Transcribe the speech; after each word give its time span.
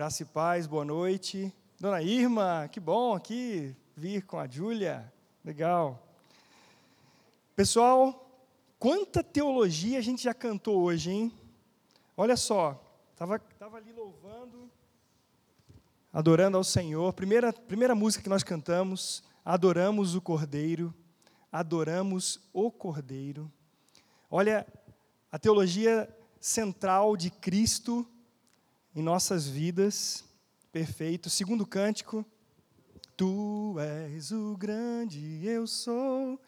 Graça 0.00 0.22
e 0.22 0.24
paz, 0.24 0.66
boa 0.66 0.82
noite. 0.82 1.52
Dona 1.78 2.00
Irma, 2.00 2.66
que 2.72 2.80
bom 2.80 3.14
aqui 3.14 3.76
vir 3.94 4.22
com 4.22 4.38
a 4.38 4.48
Júlia. 4.48 5.12
Legal. 5.44 6.02
Pessoal, 7.54 8.26
quanta 8.78 9.22
teologia 9.22 9.98
a 9.98 10.00
gente 10.00 10.22
já 10.22 10.32
cantou 10.32 10.80
hoje, 10.80 11.10
hein? 11.10 11.32
Olha 12.16 12.34
só, 12.34 12.82
estava 13.12 13.38
tava 13.58 13.76
ali 13.76 13.92
louvando, 13.92 14.70
adorando 16.10 16.56
ao 16.56 16.64
Senhor. 16.64 17.12
Primeira, 17.12 17.52
primeira 17.52 17.94
música 17.94 18.22
que 18.22 18.30
nós 18.30 18.42
cantamos, 18.42 19.22
adoramos 19.44 20.14
o 20.14 20.20
Cordeiro, 20.22 20.94
adoramos 21.52 22.40
o 22.54 22.70
Cordeiro. 22.70 23.52
Olha, 24.30 24.66
a 25.30 25.38
teologia 25.38 26.08
central 26.40 27.18
de 27.18 27.30
Cristo 27.30 28.08
em 28.94 29.02
nossas 29.02 29.46
vidas. 29.46 30.24
Perfeito. 30.72 31.28
Segundo 31.30 31.66
cântico. 31.66 32.24
Tu 33.16 33.76
és 33.78 34.32
o 34.32 34.56
grande, 34.56 35.44
eu 35.44 35.66
sou. 35.66 36.40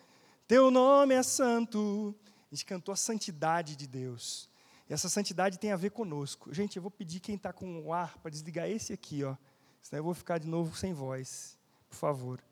Teu 0.49 0.71
nome 0.71 1.15
é 1.15 1.23
santo. 1.23 2.15
A 2.51 2.55
gente 2.55 2.65
cantou 2.65 2.93
a 2.93 2.97
santidade 2.97 3.77
de 3.77 3.87
Deus. 3.87 4.49
E 4.89 4.93
essa 4.95 5.09
santidade 5.09 5.59
tem 5.59 5.71
a 5.71 5.77
ver 5.77 5.91
conosco. 5.91 6.53
Gente, 6.53 6.77
eu 6.77 6.83
vou 6.83 6.91
pedir 6.91 7.21
quem 7.21 7.35
está 7.35 7.53
com 7.53 7.81
o 7.83 7.93
ar 7.93 8.17
para 8.19 8.31
desligar 8.31 8.69
esse 8.71 8.93
aqui, 8.93 9.23
ó. 9.23 9.37
Senão 9.83 10.01
eu 10.01 10.05
vou 10.05 10.15
ficar 10.15 10.39
de 10.39 10.49
novo 10.49 10.77
sem 10.77 10.95
voz. 10.95 11.59
Por 11.91 11.97
favor. 11.97 12.43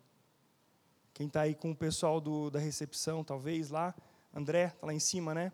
Quem 1.14 1.26
está 1.26 1.42
aí 1.42 1.54
com 1.54 1.70
o 1.70 1.76
pessoal 1.76 2.20
do, 2.20 2.50
da 2.50 2.58
recepção, 2.58 3.24
talvez 3.24 3.70
lá. 3.70 3.94
André, 4.34 4.66
está 4.66 4.86
lá 4.86 4.92
em 4.92 5.00
cima, 5.00 5.34
né? 5.34 5.50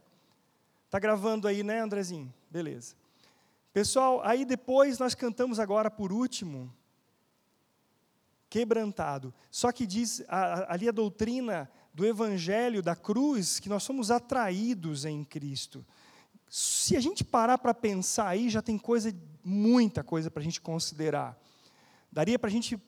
Está 0.86 0.98
gravando 0.98 1.46
aí, 1.46 1.62
né, 1.62 1.80
Andrezinho? 1.80 2.32
Beleza. 2.50 2.94
Pessoal, 3.76 4.22
aí 4.24 4.46
depois 4.46 4.98
nós 4.98 5.14
cantamos 5.14 5.60
agora 5.60 5.90
por 5.90 6.10
último, 6.10 6.74
quebrantado. 8.48 9.34
Só 9.50 9.70
que 9.70 9.86
diz 9.86 10.24
ali 10.66 10.88
a 10.88 10.92
doutrina 10.92 11.70
do 11.92 12.06
evangelho 12.06 12.82
da 12.82 12.96
cruz 12.96 13.60
que 13.60 13.68
nós 13.68 13.82
somos 13.82 14.10
atraídos 14.10 15.04
em 15.04 15.22
Cristo. 15.22 15.84
Se 16.48 16.96
a 16.96 17.00
gente 17.00 17.22
parar 17.22 17.58
para 17.58 17.74
pensar 17.74 18.28
aí, 18.28 18.48
já 18.48 18.62
tem 18.62 18.78
coisa, 18.78 19.14
muita 19.44 20.02
coisa 20.02 20.30
para 20.30 20.40
a 20.40 20.44
gente 20.44 20.58
considerar. 20.58 21.38
Daria 22.10 22.38
para 22.38 22.48
a 22.48 22.52
gente 22.52 22.82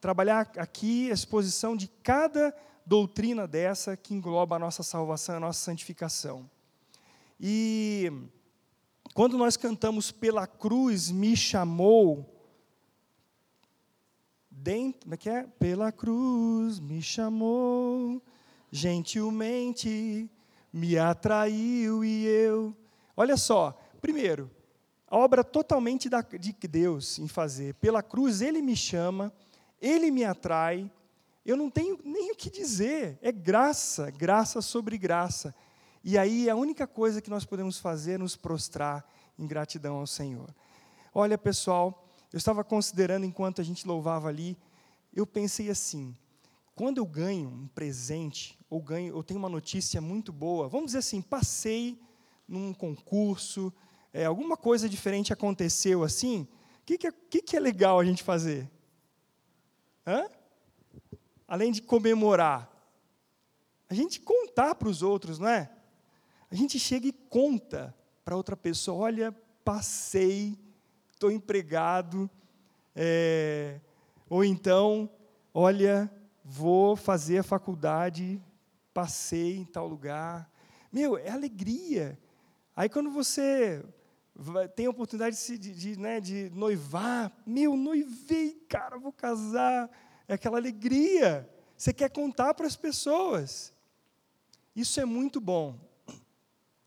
trabalhar 0.00 0.50
aqui 0.56 1.08
a 1.12 1.14
exposição 1.14 1.76
de 1.76 1.86
cada 1.86 2.52
doutrina 2.84 3.46
dessa 3.46 3.96
que 3.96 4.14
engloba 4.14 4.56
a 4.56 4.58
nossa 4.58 4.82
salvação, 4.82 5.36
a 5.36 5.40
nossa 5.40 5.60
santificação. 5.60 6.50
E 7.38 8.10
quando 9.18 9.36
nós 9.36 9.56
cantamos 9.56 10.12
Pela 10.12 10.46
cruz 10.46 11.10
me 11.10 11.36
chamou, 11.36 12.24
dentro, 14.48 15.00
como 15.00 15.14
é 15.14 15.16
que 15.16 15.28
é? 15.28 15.42
Pela 15.58 15.90
cruz 15.90 16.78
me 16.78 17.02
chamou, 17.02 18.22
gentilmente 18.70 20.30
me 20.72 20.96
atraiu 20.96 22.04
e 22.04 22.26
eu. 22.26 22.72
Olha 23.16 23.36
só, 23.36 23.76
primeiro, 24.00 24.48
a 25.08 25.16
obra 25.16 25.42
totalmente 25.42 26.08
de 26.38 26.52
Deus 26.68 27.18
em 27.18 27.26
fazer. 27.26 27.74
Pela 27.74 28.04
cruz 28.04 28.40
ele 28.40 28.62
me 28.62 28.76
chama, 28.76 29.32
ele 29.82 30.12
me 30.12 30.22
atrai. 30.22 30.88
Eu 31.44 31.56
não 31.56 31.68
tenho 31.68 31.98
nem 32.04 32.30
o 32.30 32.36
que 32.36 32.48
dizer, 32.48 33.18
é 33.20 33.32
graça, 33.32 34.12
graça 34.12 34.62
sobre 34.62 34.96
graça. 34.96 35.52
E 36.02 36.16
aí 36.16 36.48
a 36.48 36.56
única 36.56 36.86
coisa 36.86 37.20
que 37.20 37.30
nós 37.30 37.44
podemos 37.44 37.78
fazer 37.78 38.12
é 38.12 38.18
nos 38.18 38.36
prostrar 38.36 39.04
em 39.38 39.46
gratidão 39.46 39.96
ao 39.96 40.06
Senhor. 40.06 40.54
Olha, 41.14 41.36
pessoal, 41.36 42.06
eu 42.32 42.36
estava 42.36 42.62
considerando 42.62 43.24
enquanto 43.24 43.60
a 43.60 43.64
gente 43.64 43.86
louvava 43.86 44.28
ali, 44.28 44.56
eu 45.14 45.26
pensei 45.26 45.70
assim: 45.70 46.16
quando 46.74 46.98
eu 46.98 47.06
ganho 47.06 47.48
um 47.48 47.66
presente, 47.68 48.58
ou 48.70 48.80
ganho, 48.80 49.16
eu 49.16 49.22
tenho 49.22 49.40
uma 49.40 49.48
notícia 49.48 50.00
muito 50.00 50.32
boa, 50.32 50.68
vamos 50.68 50.86
dizer 50.86 50.98
assim, 50.98 51.20
passei 51.20 52.00
num 52.46 52.72
concurso, 52.72 53.72
é, 54.12 54.24
alguma 54.24 54.56
coisa 54.56 54.88
diferente 54.88 55.32
aconteceu 55.32 56.02
assim, 56.02 56.46
o 56.80 56.84
que, 56.84 56.98
que, 56.98 57.06
é, 57.06 57.12
que, 57.12 57.42
que 57.42 57.56
é 57.56 57.60
legal 57.60 57.98
a 57.98 58.04
gente 58.04 58.22
fazer? 58.22 58.70
Hã? 60.06 60.28
Além 61.46 61.72
de 61.72 61.82
comemorar, 61.82 62.70
a 63.88 63.94
gente 63.94 64.20
contar 64.20 64.74
para 64.74 64.88
os 64.88 65.02
outros, 65.02 65.38
não 65.38 65.48
é? 65.48 65.70
A 66.50 66.54
gente 66.54 66.78
chega 66.78 67.06
e 67.06 67.12
conta 67.12 67.94
para 68.24 68.36
outra 68.36 68.56
pessoa: 68.56 69.04
olha, 69.04 69.32
passei, 69.64 70.58
estou 71.12 71.30
empregado, 71.30 72.30
é, 72.94 73.80
ou 74.28 74.44
então, 74.44 75.10
olha, 75.52 76.10
vou 76.44 76.96
fazer 76.96 77.38
a 77.38 77.42
faculdade, 77.42 78.42
passei 78.92 79.58
em 79.58 79.64
tal 79.64 79.86
lugar. 79.86 80.50
Meu, 80.92 81.16
é 81.18 81.30
alegria. 81.30 82.18
Aí 82.74 82.88
quando 82.88 83.10
você 83.10 83.84
tem 84.74 84.86
a 84.86 84.90
oportunidade 84.90 85.36
de, 85.36 85.58
de, 85.58 85.74
de, 85.74 85.98
né, 85.98 86.20
de 86.20 86.50
noivar, 86.54 87.32
meu, 87.46 87.76
noivei, 87.76 88.52
cara, 88.68 88.98
vou 88.98 89.12
casar. 89.12 89.90
É 90.26 90.34
aquela 90.34 90.58
alegria. 90.58 91.48
Você 91.76 91.92
quer 91.92 92.10
contar 92.10 92.54
para 92.54 92.66
as 92.66 92.76
pessoas. 92.76 93.72
Isso 94.74 95.00
é 95.00 95.04
muito 95.04 95.40
bom. 95.40 95.78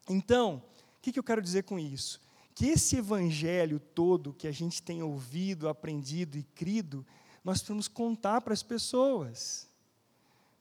Então, 0.10 0.64
o 0.98 1.02
que, 1.02 1.18
eu 1.18 1.24
quero 1.24 1.42
dizer 1.42 1.64
com 1.64 1.80
isso? 1.80 2.22
Que 2.54 2.68
esse 2.68 2.98
evangelho 2.98 3.80
todo 3.80 4.34
que 4.34 4.48
a 4.48 4.52
gente 4.52 4.82
tem 4.82 5.02
ouvido, 5.02 5.70
aprendido 5.70 6.38
e 6.38 6.44
crido, 6.44 7.06
nós 7.44 7.58
precisamos 7.58 7.88
contar 7.88 8.42
para 8.42 8.54
as 8.54 8.62
pessoas. 8.62 9.68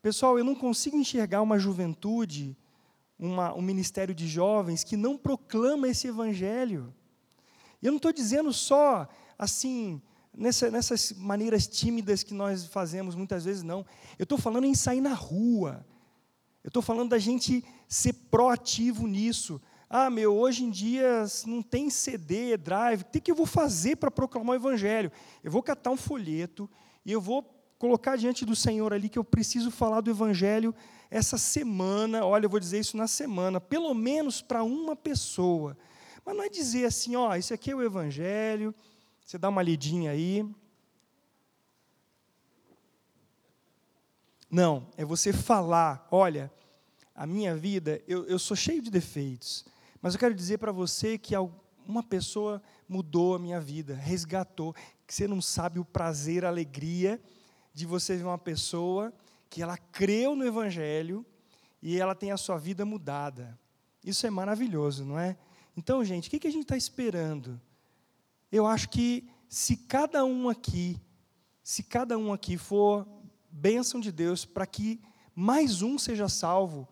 Pessoal, 0.00 0.38
eu 0.38 0.44
não 0.44 0.54
consigo 0.54 0.96
enxergar 0.96 1.42
uma 1.42 1.58
juventude, 1.58 2.56
uma, 3.18 3.52
um 3.54 3.60
ministério 3.60 4.14
de 4.14 4.26
jovens 4.26 4.82
que 4.82 4.96
não 4.96 5.18
proclama 5.18 5.88
esse 5.88 6.06
evangelho. 6.06 6.94
Eu 7.82 7.92
não 7.92 7.96
estou 7.96 8.12
dizendo 8.12 8.52
só 8.52 9.08
assim, 9.38 10.00
nessa, 10.34 10.70
nessas 10.70 11.12
maneiras 11.12 11.66
tímidas 11.66 12.22
que 12.22 12.34
nós 12.34 12.64
fazemos 12.66 13.14
muitas 13.14 13.44
vezes, 13.44 13.62
não. 13.62 13.84
Eu 14.18 14.24
estou 14.24 14.38
falando 14.38 14.64
em 14.64 14.74
sair 14.74 15.00
na 15.00 15.14
rua. 15.14 15.84
Eu 16.62 16.68
estou 16.68 16.82
falando 16.82 17.10
da 17.10 17.18
gente 17.18 17.64
ser 17.88 18.12
proativo 18.12 19.06
nisso. 19.06 19.60
Ah, 19.88 20.10
meu, 20.10 20.36
hoje 20.36 20.64
em 20.64 20.70
dia 20.70 21.24
não 21.46 21.62
tem 21.62 21.90
CD, 21.90 22.56
drive, 22.56 23.02
o 23.02 23.04
que, 23.06 23.20
que 23.20 23.30
eu 23.30 23.34
vou 23.34 23.46
fazer 23.46 23.96
para 23.96 24.10
proclamar 24.10 24.52
o 24.52 24.58
Evangelho? 24.60 25.10
Eu 25.42 25.50
vou 25.50 25.62
catar 25.62 25.90
um 25.90 25.96
folheto 25.96 26.70
e 27.04 27.10
eu 27.10 27.20
vou 27.20 27.42
colocar 27.78 28.16
diante 28.16 28.44
do 28.44 28.54
Senhor 28.54 28.92
ali 28.92 29.08
que 29.08 29.18
eu 29.18 29.24
preciso 29.24 29.70
falar 29.70 30.02
do 30.02 30.10
Evangelho 30.10 30.74
essa 31.10 31.38
semana. 31.38 32.24
Olha, 32.24 32.44
eu 32.44 32.50
vou 32.50 32.60
dizer 32.60 32.78
isso 32.78 32.96
na 32.96 33.08
semana, 33.08 33.60
pelo 33.60 33.92
menos 33.94 34.42
para 34.42 34.62
uma 34.62 34.94
pessoa. 34.94 35.76
Mas 36.24 36.36
não 36.36 36.44
é 36.44 36.48
dizer 36.48 36.84
assim, 36.84 37.16
ó, 37.16 37.34
isso 37.34 37.52
aqui 37.54 37.70
é 37.70 37.74
o 37.74 37.82
Evangelho, 37.82 38.74
você 39.24 39.38
dá 39.38 39.48
uma 39.48 39.62
lidinha 39.62 40.10
aí. 40.10 40.46
Não, 44.50 44.88
é 44.96 45.04
você 45.04 45.32
falar, 45.32 46.08
olha, 46.10 46.52
a 47.14 47.26
minha 47.26 47.54
vida, 47.56 48.02
eu, 48.08 48.24
eu 48.26 48.38
sou 48.38 48.56
cheio 48.56 48.82
de 48.82 48.90
defeitos, 48.90 49.64
mas 50.02 50.14
eu 50.14 50.20
quero 50.20 50.34
dizer 50.34 50.58
para 50.58 50.72
você 50.72 51.16
que 51.16 51.34
uma 51.86 52.02
pessoa 52.02 52.60
mudou 52.88 53.34
a 53.34 53.38
minha 53.38 53.60
vida, 53.60 53.94
resgatou, 53.94 54.74
que 55.06 55.14
você 55.14 55.28
não 55.28 55.40
sabe 55.40 55.78
o 55.78 55.84
prazer, 55.84 56.44
a 56.44 56.48
alegria 56.48 57.20
de 57.72 57.86
você 57.86 58.16
ver 58.16 58.24
uma 58.24 58.38
pessoa 58.38 59.12
que 59.48 59.62
ela 59.62 59.76
creu 59.76 60.34
no 60.34 60.44
Evangelho 60.44 61.24
e 61.80 61.98
ela 61.98 62.14
tem 62.14 62.32
a 62.32 62.36
sua 62.36 62.58
vida 62.58 62.84
mudada. 62.84 63.58
Isso 64.04 64.26
é 64.26 64.30
maravilhoso, 64.30 65.04
não 65.04 65.18
é? 65.18 65.36
Então, 65.76 66.04
gente, 66.04 66.28
o 66.28 66.30
que 66.30 66.46
a 66.46 66.50
gente 66.50 66.62
está 66.62 66.76
esperando? 66.76 67.60
Eu 68.50 68.66
acho 68.66 68.88
que 68.88 69.28
se 69.48 69.76
cada 69.76 70.24
um 70.24 70.48
aqui, 70.48 71.00
se 71.62 71.82
cada 71.82 72.18
um 72.18 72.32
aqui 72.32 72.56
for 72.56 73.06
bênção 73.50 74.00
de 74.00 74.12
Deus 74.12 74.44
para 74.44 74.66
que 74.66 75.00
mais 75.34 75.82
um 75.82 75.98
seja 75.98 76.28
salvo, 76.28 76.88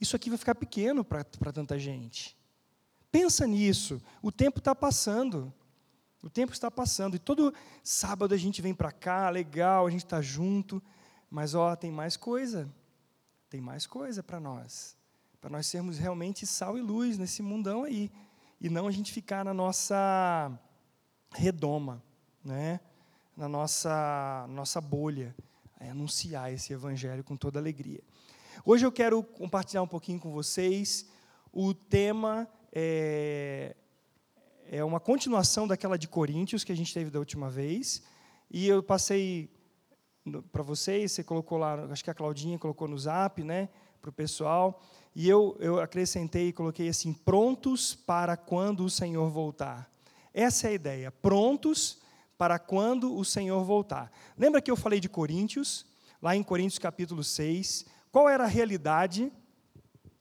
isso 0.00 0.16
aqui 0.16 0.28
vai 0.28 0.38
ficar 0.38 0.54
pequeno 0.54 1.04
para 1.04 1.52
tanta 1.52 1.78
gente. 1.78 2.36
Pensa 3.10 3.46
nisso. 3.46 4.00
O 4.20 4.32
tempo 4.32 4.58
está 4.58 4.74
passando. 4.74 5.52
O 6.22 6.30
tempo 6.30 6.52
está 6.52 6.70
passando. 6.70 7.14
E 7.14 7.18
todo 7.18 7.52
sábado 7.82 8.34
a 8.34 8.38
gente 8.38 8.62
vem 8.62 8.74
para 8.74 8.90
cá, 8.90 9.28
legal, 9.30 9.86
a 9.86 9.90
gente 9.90 10.04
está 10.04 10.20
junto. 10.20 10.82
Mas, 11.30 11.54
ó, 11.54 11.76
tem 11.76 11.90
mais 11.90 12.16
coisa. 12.16 12.68
Tem 13.48 13.60
mais 13.60 13.86
coisa 13.86 14.22
para 14.22 14.40
nós. 14.40 14.96
Para 15.40 15.50
nós 15.50 15.66
sermos 15.66 15.98
realmente 15.98 16.46
sal 16.46 16.78
e 16.78 16.80
luz 16.80 17.18
nesse 17.18 17.42
mundão 17.42 17.84
aí. 17.84 18.10
E 18.60 18.68
não 18.68 18.86
a 18.86 18.90
gente 18.90 19.12
ficar 19.12 19.44
na 19.44 19.52
nossa 19.52 20.50
redoma, 21.34 22.02
né? 22.44 22.80
na 23.36 23.48
nossa, 23.48 24.46
nossa 24.48 24.80
bolha. 24.80 25.34
É 25.84 25.90
anunciar 25.90 26.52
esse 26.52 26.72
evangelho 26.72 27.24
com 27.24 27.36
toda 27.36 27.58
alegria. 27.58 28.00
Hoje 28.64 28.86
eu 28.86 28.92
quero 28.92 29.20
compartilhar 29.20 29.82
um 29.82 29.86
pouquinho 29.88 30.20
com 30.20 30.30
vocês. 30.30 31.10
O 31.52 31.74
tema 31.74 32.48
é, 32.72 33.74
é 34.70 34.84
uma 34.84 35.00
continuação 35.00 35.66
daquela 35.66 35.98
de 35.98 36.06
Coríntios 36.06 36.62
que 36.62 36.70
a 36.70 36.76
gente 36.76 36.94
teve 36.94 37.10
da 37.10 37.18
última 37.18 37.50
vez. 37.50 38.00
E 38.48 38.68
eu 38.68 38.80
passei 38.80 39.50
para 40.52 40.62
vocês, 40.62 41.10
você 41.10 41.24
colocou 41.24 41.58
lá, 41.58 41.74
acho 41.90 42.04
que 42.04 42.10
a 42.10 42.14
Claudinha 42.14 42.60
colocou 42.60 42.86
no 42.86 42.96
zap, 42.96 43.42
né, 43.42 43.68
para 44.00 44.10
o 44.10 44.12
pessoal. 44.12 44.80
E 45.16 45.28
eu, 45.28 45.56
eu 45.58 45.80
acrescentei 45.80 46.50
e 46.50 46.52
coloquei 46.52 46.88
assim: 46.88 47.12
prontos 47.12 47.92
para 47.92 48.36
quando 48.36 48.84
o 48.84 48.90
Senhor 48.90 49.28
voltar. 49.30 49.90
Essa 50.32 50.68
é 50.68 50.70
a 50.70 50.74
ideia, 50.74 51.10
prontos 51.10 52.01
para 52.42 52.58
quando 52.58 53.16
o 53.16 53.24
Senhor 53.24 53.62
voltar. 53.62 54.10
Lembra 54.36 54.60
que 54.60 54.68
eu 54.68 54.74
falei 54.74 54.98
de 54.98 55.08
Coríntios, 55.08 55.86
lá 56.20 56.34
em 56.34 56.42
Coríntios 56.42 56.76
capítulo 56.76 57.22
6, 57.22 57.86
qual 58.10 58.28
era 58.28 58.42
a 58.42 58.48
realidade 58.48 59.32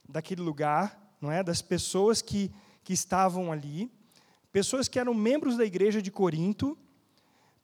daquele 0.07 0.39
lugar, 0.39 1.15
não 1.19 1.31
é? 1.31 1.41
Das 1.41 1.63
pessoas 1.63 2.21
que, 2.21 2.51
que 2.83 2.93
estavam 2.93 3.51
ali, 3.51 3.91
pessoas 4.51 4.87
que 4.87 4.99
eram 4.99 5.15
membros 5.15 5.57
da 5.57 5.65
igreja 5.65 5.99
de 5.99 6.11
Corinto, 6.11 6.77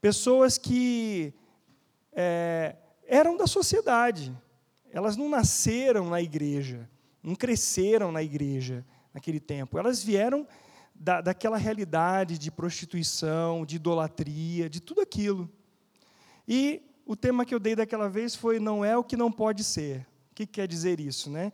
pessoas 0.02 0.58
que 0.58 1.36
é, 2.12 2.78
eram 3.06 3.38
da 3.38 3.46
sociedade, 3.46 4.36
elas 4.90 5.16
não 5.16 5.30
nasceram 5.30 6.10
na 6.10 6.20
igreja, 6.20 6.90
não 7.22 7.36
cresceram 7.36 8.12
na 8.12 8.24
igreja 8.24 8.84
naquele 9.14 9.40
tempo. 9.40 9.78
Elas 9.78 10.04
vieram 10.04 10.48
da, 11.00 11.22
daquela 11.22 11.58
realidade 11.58 12.38
de 12.38 12.52
prostituição, 12.52 13.66
de 13.66 13.76
idolatria, 13.76 14.70
de 14.70 14.80
tudo 14.80 15.02
aquilo. 15.02 15.50
E 16.48 16.82
o 17.06 17.16
tema 17.16 17.46
que 17.46 17.54
eu 17.54 17.60
dei 17.60 17.76
daquela 17.76 18.10
vez 18.10 18.36
foi: 18.36 18.60
não 18.60 18.84
é 18.84 18.98
o 18.98 19.04
que 19.04 19.18
não 19.18 19.32
pode 19.32 19.64
ser. 19.64 20.08
O 20.32 20.36
que 20.36 20.46
quer 20.46 20.68
dizer 20.68 21.00
isso? 21.00 21.30
Né? 21.30 21.52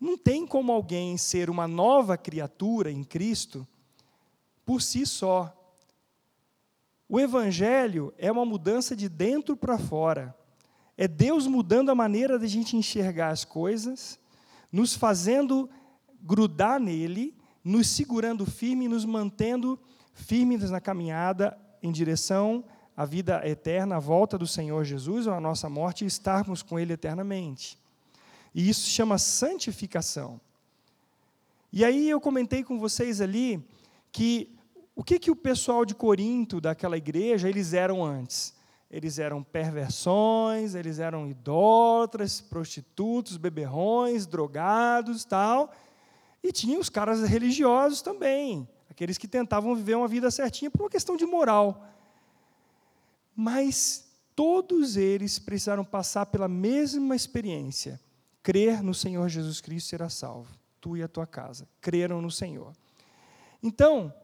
Não 0.00 0.16
tem 0.16 0.46
como 0.46 0.72
alguém 0.72 1.16
ser 1.16 1.48
uma 1.48 1.66
nova 1.66 2.16
criatura 2.16 2.90
em 2.90 3.04
Cristo 3.04 3.66
por 4.64 4.82
si 4.82 5.06
só. 5.06 5.52
O 7.08 7.20
Evangelho 7.20 8.12
é 8.18 8.30
uma 8.32 8.44
mudança 8.44 8.96
de 8.96 9.08
dentro 9.08 9.56
para 9.56 9.78
fora. 9.78 10.36
É 10.96 11.06
Deus 11.06 11.46
mudando 11.46 11.90
a 11.90 11.94
maneira 11.94 12.38
de 12.38 12.46
a 12.46 12.48
gente 12.48 12.76
enxergar 12.76 13.28
as 13.28 13.44
coisas, 13.44 14.18
nos 14.72 14.94
fazendo 14.94 15.70
grudar 16.20 16.80
nele, 16.80 17.35
nos 17.66 17.88
segurando 17.88 18.46
firme, 18.46 18.86
nos 18.86 19.04
mantendo 19.04 19.76
firmes 20.14 20.70
na 20.70 20.80
caminhada 20.80 21.58
em 21.82 21.90
direção 21.90 22.64
à 22.96 23.04
vida 23.04 23.42
eterna, 23.44 23.96
à 23.96 23.98
volta 23.98 24.38
do 24.38 24.46
Senhor 24.46 24.84
Jesus, 24.84 25.26
ou 25.26 25.34
à 25.34 25.40
nossa 25.40 25.68
morte, 25.68 26.04
e 26.04 26.06
estarmos 26.06 26.62
com 26.62 26.78
Ele 26.78 26.92
eternamente. 26.92 27.76
E 28.54 28.68
isso 28.68 28.88
chama 28.88 29.18
santificação. 29.18 30.40
E 31.72 31.84
aí 31.84 32.08
eu 32.08 32.20
comentei 32.20 32.62
com 32.62 32.78
vocês 32.78 33.20
ali 33.20 33.60
que 34.12 34.56
o 34.94 35.02
que, 35.02 35.18
que 35.18 35.32
o 35.32 35.36
pessoal 35.36 35.84
de 35.84 35.92
Corinto, 35.92 36.60
daquela 36.60 36.96
igreja, 36.96 37.48
eles 37.48 37.72
eram 37.72 38.04
antes? 38.04 38.54
Eles 38.88 39.18
eram 39.18 39.42
perversões, 39.42 40.76
eles 40.76 41.00
eram 41.00 41.28
idólatras, 41.28 42.40
prostitutos, 42.40 43.36
beberrões, 43.36 44.24
drogados 44.24 45.24
tal. 45.24 45.72
E 46.46 46.52
tinha 46.52 46.78
os 46.78 46.88
caras 46.88 47.28
religiosos 47.28 48.00
também, 48.00 48.68
aqueles 48.88 49.18
que 49.18 49.26
tentavam 49.26 49.74
viver 49.74 49.96
uma 49.96 50.06
vida 50.06 50.30
certinha 50.30 50.70
por 50.70 50.82
uma 50.82 50.88
questão 50.88 51.16
de 51.16 51.26
moral. 51.26 51.84
Mas 53.34 54.06
todos 54.32 54.96
eles 54.96 55.40
precisaram 55.40 55.84
passar 55.84 56.26
pela 56.26 56.46
mesma 56.46 57.16
experiência: 57.16 58.00
crer 58.44 58.80
no 58.80 58.94
Senhor 58.94 59.28
Jesus 59.28 59.60
Cristo 59.60 59.88
será 59.88 60.08
salvo, 60.08 60.56
tu 60.80 60.96
e 60.96 61.02
a 61.02 61.08
tua 61.08 61.26
casa. 61.26 61.68
Creram 61.80 62.22
no 62.22 62.30
Senhor. 62.30 62.72
Então, 63.60 64.14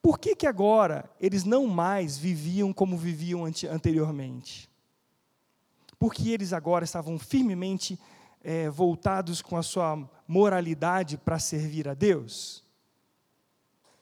por 0.00 0.20
que, 0.20 0.36
que 0.36 0.46
agora 0.46 1.10
eles 1.20 1.42
não 1.42 1.66
mais 1.66 2.16
viviam 2.16 2.72
como 2.72 2.96
viviam 2.96 3.44
anteriormente? 3.44 4.70
Porque 5.98 6.30
eles 6.30 6.52
agora 6.52 6.84
estavam 6.84 7.18
firmemente 7.18 7.98
é, 8.44 8.70
voltados 8.70 9.42
com 9.42 9.56
a 9.56 9.62
sua 9.64 10.08
moralidade 10.26 11.16
para 11.18 11.38
servir 11.38 11.88
a 11.88 11.94
Deus? 11.94 12.64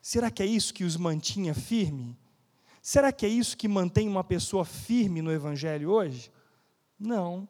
Será 0.01 0.31
que 0.31 0.43
é 0.43 0.47
isso 0.47 0.75
que 0.75 0.85
os 0.85 0.97
mantinha 0.97 1.55
firme? 1.55 2.19
Será 2.81 3.13
que 3.13 3.25
é 3.25 3.29
isso 3.29 3.57
que 3.57 3.69
mantém 3.69 4.09
uma 4.09 4.25
pessoa 4.25 4.65
firme 4.65 5.23
no 5.23 5.31
Evangelho 5.31 5.91
hoje? 5.91 6.33
Não. 6.99 7.49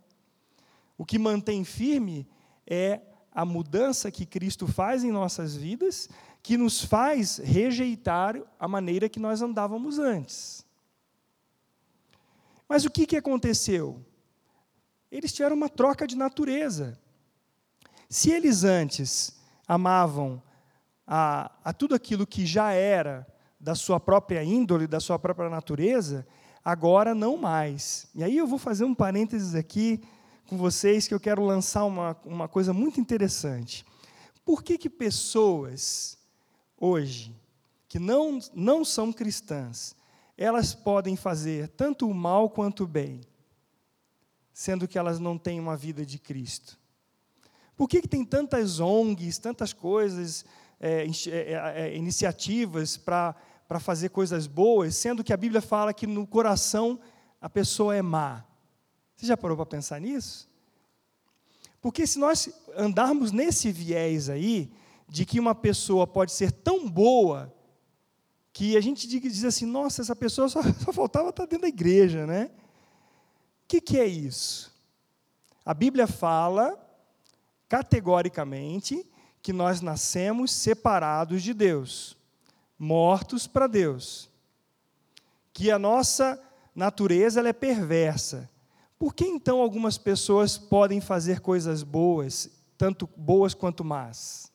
O 0.98 1.04
que 1.04 1.18
mantém 1.18 1.64
firme 1.64 2.28
é 2.66 3.00
a 3.32 3.44
mudança 3.44 4.10
que 4.10 4.26
Cristo 4.26 4.66
faz 4.66 5.02
em 5.02 5.10
nossas 5.10 5.56
vidas 5.56 6.08
que 6.42 6.56
nos 6.56 6.84
faz 6.84 7.38
rejeitar 7.38 8.40
a 8.58 8.66
maneira 8.66 9.08
que 9.08 9.20
nós 9.20 9.40
andávamos 9.40 9.98
antes. 9.98 10.66
Mas 12.68 12.84
o 12.84 12.90
que, 12.90 13.06
que 13.06 13.16
aconteceu? 13.16 14.04
Eles 15.10 15.32
tiveram 15.32 15.56
uma 15.56 15.68
troca 15.68 16.06
de 16.06 16.16
natureza. 16.16 17.00
Se 18.12 18.30
eles 18.30 18.62
antes 18.62 19.32
amavam 19.66 20.42
a, 21.06 21.50
a 21.64 21.72
tudo 21.72 21.94
aquilo 21.94 22.26
que 22.26 22.44
já 22.44 22.70
era 22.70 23.26
da 23.58 23.74
sua 23.74 23.98
própria 23.98 24.44
índole, 24.44 24.86
da 24.86 25.00
sua 25.00 25.18
própria 25.18 25.48
natureza, 25.48 26.26
agora 26.62 27.14
não 27.14 27.38
mais. 27.38 28.06
E 28.14 28.22
aí 28.22 28.36
eu 28.36 28.46
vou 28.46 28.58
fazer 28.58 28.84
um 28.84 28.94
parênteses 28.94 29.54
aqui 29.54 29.98
com 30.46 30.58
vocês 30.58 31.08
que 31.08 31.14
eu 31.14 31.18
quero 31.18 31.42
lançar 31.42 31.86
uma, 31.86 32.14
uma 32.26 32.46
coisa 32.48 32.74
muito 32.74 33.00
interessante. 33.00 33.82
Por 34.44 34.62
que, 34.62 34.76
que 34.76 34.90
pessoas 34.90 36.18
hoje, 36.76 37.34
que 37.88 37.98
não, 37.98 38.40
não 38.52 38.84
são 38.84 39.10
cristãs, 39.10 39.96
elas 40.36 40.74
podem 40.74 41.16
fazer 41.16 41.66
tanto 41.68 42.06
o 42.06 42.12
mal 42.12 42.50
quanto 42.50 42.84
o 42.84 42.86
bem, 42.86 43.22
sendo 44.52 44.86
que 44.86 44.98
elas 44.98 45.18
não 45.18 45.38
têm 45.38 45.58
uma 45.58 45.78
vida 45.78 46.04
de 46.04 46.18
Cristo? 46.18 46.81
Por 47.82 47.88
que, 47.88 48.00
que 48.00 48.06
tem 48.06 48.24
tantas 48.24 48.78
ONGs, 48.78 49.38
tantas 49.38 49.72
coisas, 49.72 50.44
é, 50.78 51.04
é, 51.04 51.72
é, 51.74 51.96
iniciativas 51.96 52.96
para 52.96 53.34
fazer 53.80 54.10
coisas 54.10 54.46
boas, 54.46 54.94
sendo 54.94 55.24
que 55.24 55.32
a 55.32 55.36
Bíblia 55.36 55.60
fala 55.60 55.92
que 55.92 56.06
no 56.06 56.24
coração 56.24 57.00
a 57.40 57.50
pessoa 57.50 57.96
é 57.96 58.00
má? 58.00 58.44
Você 59.16 59.26
já 59.26 59.36
parou 59.36 59.56
para 59.56 59.66
pensar 59.66 60.00
nisso? 60.00 60.48
Porque 61.80 62.06
se 62.06 62.20
nós 62.20 62.50
andarmos 62.76 63.32
nesse 63.32 63.72
viés 63.72 64.28
aí, 64.28 64.72
de 65.08 65.26
que 65.26 65.40
uma 65.40 65.52
pessoa 65.52 66.06
pode 66.06 66.30
ser 66.30 66.52
tão 66.52 66.88
boa 66.88 67.52
que 68.52 68.76
a 68.76 68.80
gente 68.80 69.08
diz 69.08 69.42
assim: 69.42 69.66
nossa, 69.66 70.02
essa 70.02 70.14
pessoa 70.14 70.48
só, 70.48 70.62
só 70.84 70.92
faltava 70.92 71.30
estar 71.30 71.46
dentro 71.46 71.62
da 71.62 71.68
igreja, 71.68 72.28
né? 72.28 72.48
O 73.64 73.66
que, 73.66 73.80
que 73.80 73.98
é 73.98 74.06
isso? 74.06 74.72
A 75.64 75.74
Bíblia 75.74 76.06
fala 76.06 76.81
categoricamente 77.72 79.02
que 79.40 79.50
nós 79.50 79.80
nascemos 79.80 80.52
separados 80.52 81.42
de 81.42 81.54
Deus, 81.54 82.18
mortos 82.78 83.46
para 83.46 83.66
Deus, 83.66 84.28
que 85.54 85.70
a 85.70 85.78
nossa 85.78 86.38
natureza 86.74 87.40
é 87.48 87.52
perversa. 87.54 88.46
Por 88.98 89.14
que 89.14 89.24
então 89.24 89.62
algumas 89.62 89.96
pessoas 89.96 90.58
podem 90.58 91.00
fazer 91.00 91.40
coisas 91.40 91.82
boas, 91.82 92.50
tanto 92.76 93.08
boas 93.16 93.54
quanto 93.54 93.82
más? 93.82 94.52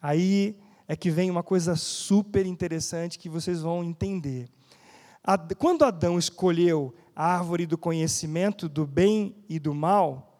Aí 0.00 0.58
é 0.88 0.96
que 0.96 1.10
vem 1.10 1.30
uma 1.30 1.42
coisa 1.42 1.76
super 1.76 2.46
interessante 2.46 3.18
que 3.18 3.28
vocês 3.28 3.60
vão 3.60 3.84
entender. 3.84 4.48
Quando 5.58 5.84
Adão 5.84 6.18
escolheu 6.18 6.94
a 7.14 7.26
árvore 7.34 7.66
do 7.66 7.76
conhecimento 7.76 8.70
do 8.70 8.86
bem 8.86 9.36
e 9.50 9.58
do 9.58 9.74
mal, 9.74 10.32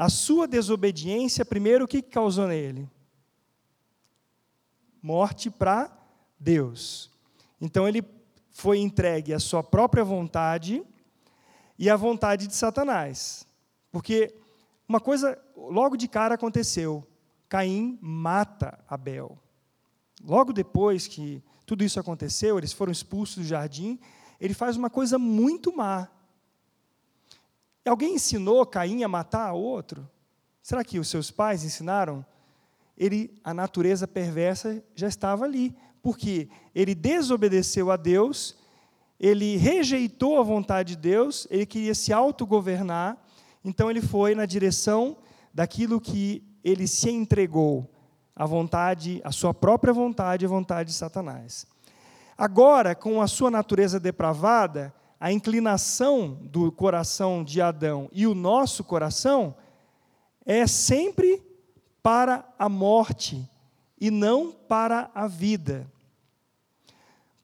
a 0.00 0.08
sua 0.08 0.46
desobediência, 0.46 1.44
primeiro, 1.44 1.84
o 1.84 1.88
que 1.88 2.00
causou 2.00 2.46
nele? 2.46 2.88
Morte 5.02 5.50
para 5.50 5.90
Deus. 6.38 7.10
Então 7.60 7.88
ele 7.88 8.04
foi 8.52 8.78
entregue 8.78 9.34
à 9.34 9.40
sua 9.40 9.60
própria 9.60 10.04
vontade 10.04 10.84
e 11.76 11.90
à 11.90 11.96
vontade 11.96 12.46
de 12.46 12.54
Satanás. 12.54 13.44
Porque 13.90 14.32
uma 14.88 15.00
coisa 15.00 15.36
logo 15.56 15.96
de 15.96 16.06
cara 16.06 16.36
aconteceu. 16.36 17.04
Caim 17.48 17.98
mata 18.00 18.78
Abel. 18.88 19.36
Logo 20.22 20.52
depois 20.52 21.08
que 21.08 21.42
tudo 21.66 21.82
isso 21.82 21.98
aconteceu, 21.98 22.56
eles 22.56 22.72
foram 22.72 22.92
expulsos 22.92 23.38
do 23.38 23.44
jardim, 23.44 23.98
ele 24.40 24.54
faz 24.54 24.76
uma 24.76 24.90
coisa 24.90 25.18
muito 25.18 25.76
má. 25.76 26.08
Alguém 27.86 28.14
ensinou 28.14 28.64
Caim 28.66 29.02
a 29.02 29.08
matar 29.08 29.52
outro? 29.52 30.08
Será 30.62 30.84
que 30.84 30.98
os 30.98 31.08
seus 31.08 31.30
pais 31.30 31.64
ensinaram? 31.64 32.24
Ele, 32.96 33.40
a 33.42 33.54
natureza 33.54 34.06
perversa 34.06 34.82
já 34.94 35.08
estava 35.08 35.44
ali, 35.44 35.74
porque 36.02 36.48
ele 36.74 36.94
desobedeceu 36.94 37.90
a 37.90 37.96
Deus, 37.96 38.56
ele 39.18 39.56
rejeitou 39.56 40.38
a 40.38 40.42
vontade 40.42 40.94
de 40.94 41.00
Deus, 41.00 41.46
ele 41.50 41.64
queria 41.64 41.94
se 41.94 42.12
autogovernar, 42.12 43.16
então 43.64 43.90
ele 43.90 44.02
foi 44.02 44.34
na 44.34 44.46
direção 44.46 45.16
daquilo 45.52 46.00
que 46.00 46.42
ele 46.62 46.86
se 46.86 47.10
entregou 47.10 47.90
a 48.34 48.46
vontade, 48.46 49.20
a 49.24 49.32
sua 49.32 49.52
própria 49.52 49.92
vontade 49.92 50.44
a 50.44 50.48
vontade 50.48 50.90
de 50.90 50.96
Satanás. 50.96 51.66
Agora, 52.36 52.94
com 52.94 53.20
a 53.20 53.26
sua 53.26 53.50
natureza 53.50 53.98
depravada, 53.98 54.94
a 55.20 55.32
inclinação 55.32 56.38
do 56.42 56.70
coração 56.70 57.42
de 57.42 57.60
Adão 57.60 58.08
e 58.12 58.26
o 58.26 58.34
nosso 58.34 58.84
coração 58.84 59.56
é 60.46 60.66
sempre 60.66 61.42
para 62.02 62.48
a 62.58 62.68
morte 62.68 63.48
e 64.00 64.10
não 64.10 64.52
para 64.52 65.10
a 65.14 65.26
vida. 65.26 65.90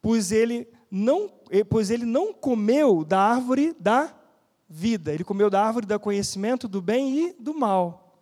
Pois 0.01 0.31
ele 0.31 0.69
não, 0.91 1.31
pois 1.69 1.91
ele 1.91 2.05
não 2.05 2.33
comeu 2.33 3.05
da 3.05 3.21
árvore 3.21 3.75
da 3.81 4.15
vida, 4.69 5.13
ele 5.13 5.25
comeu 5.25 5.51
da 5.51 5.63
árvore 5.63 5.87
do 5.87 5.99
conhecimento 5.99 6.69
do 6.69 6.81
bem 6.81 7.19
e 7.19 7.33
do 7.33 7.53
mal. 7.53 8.21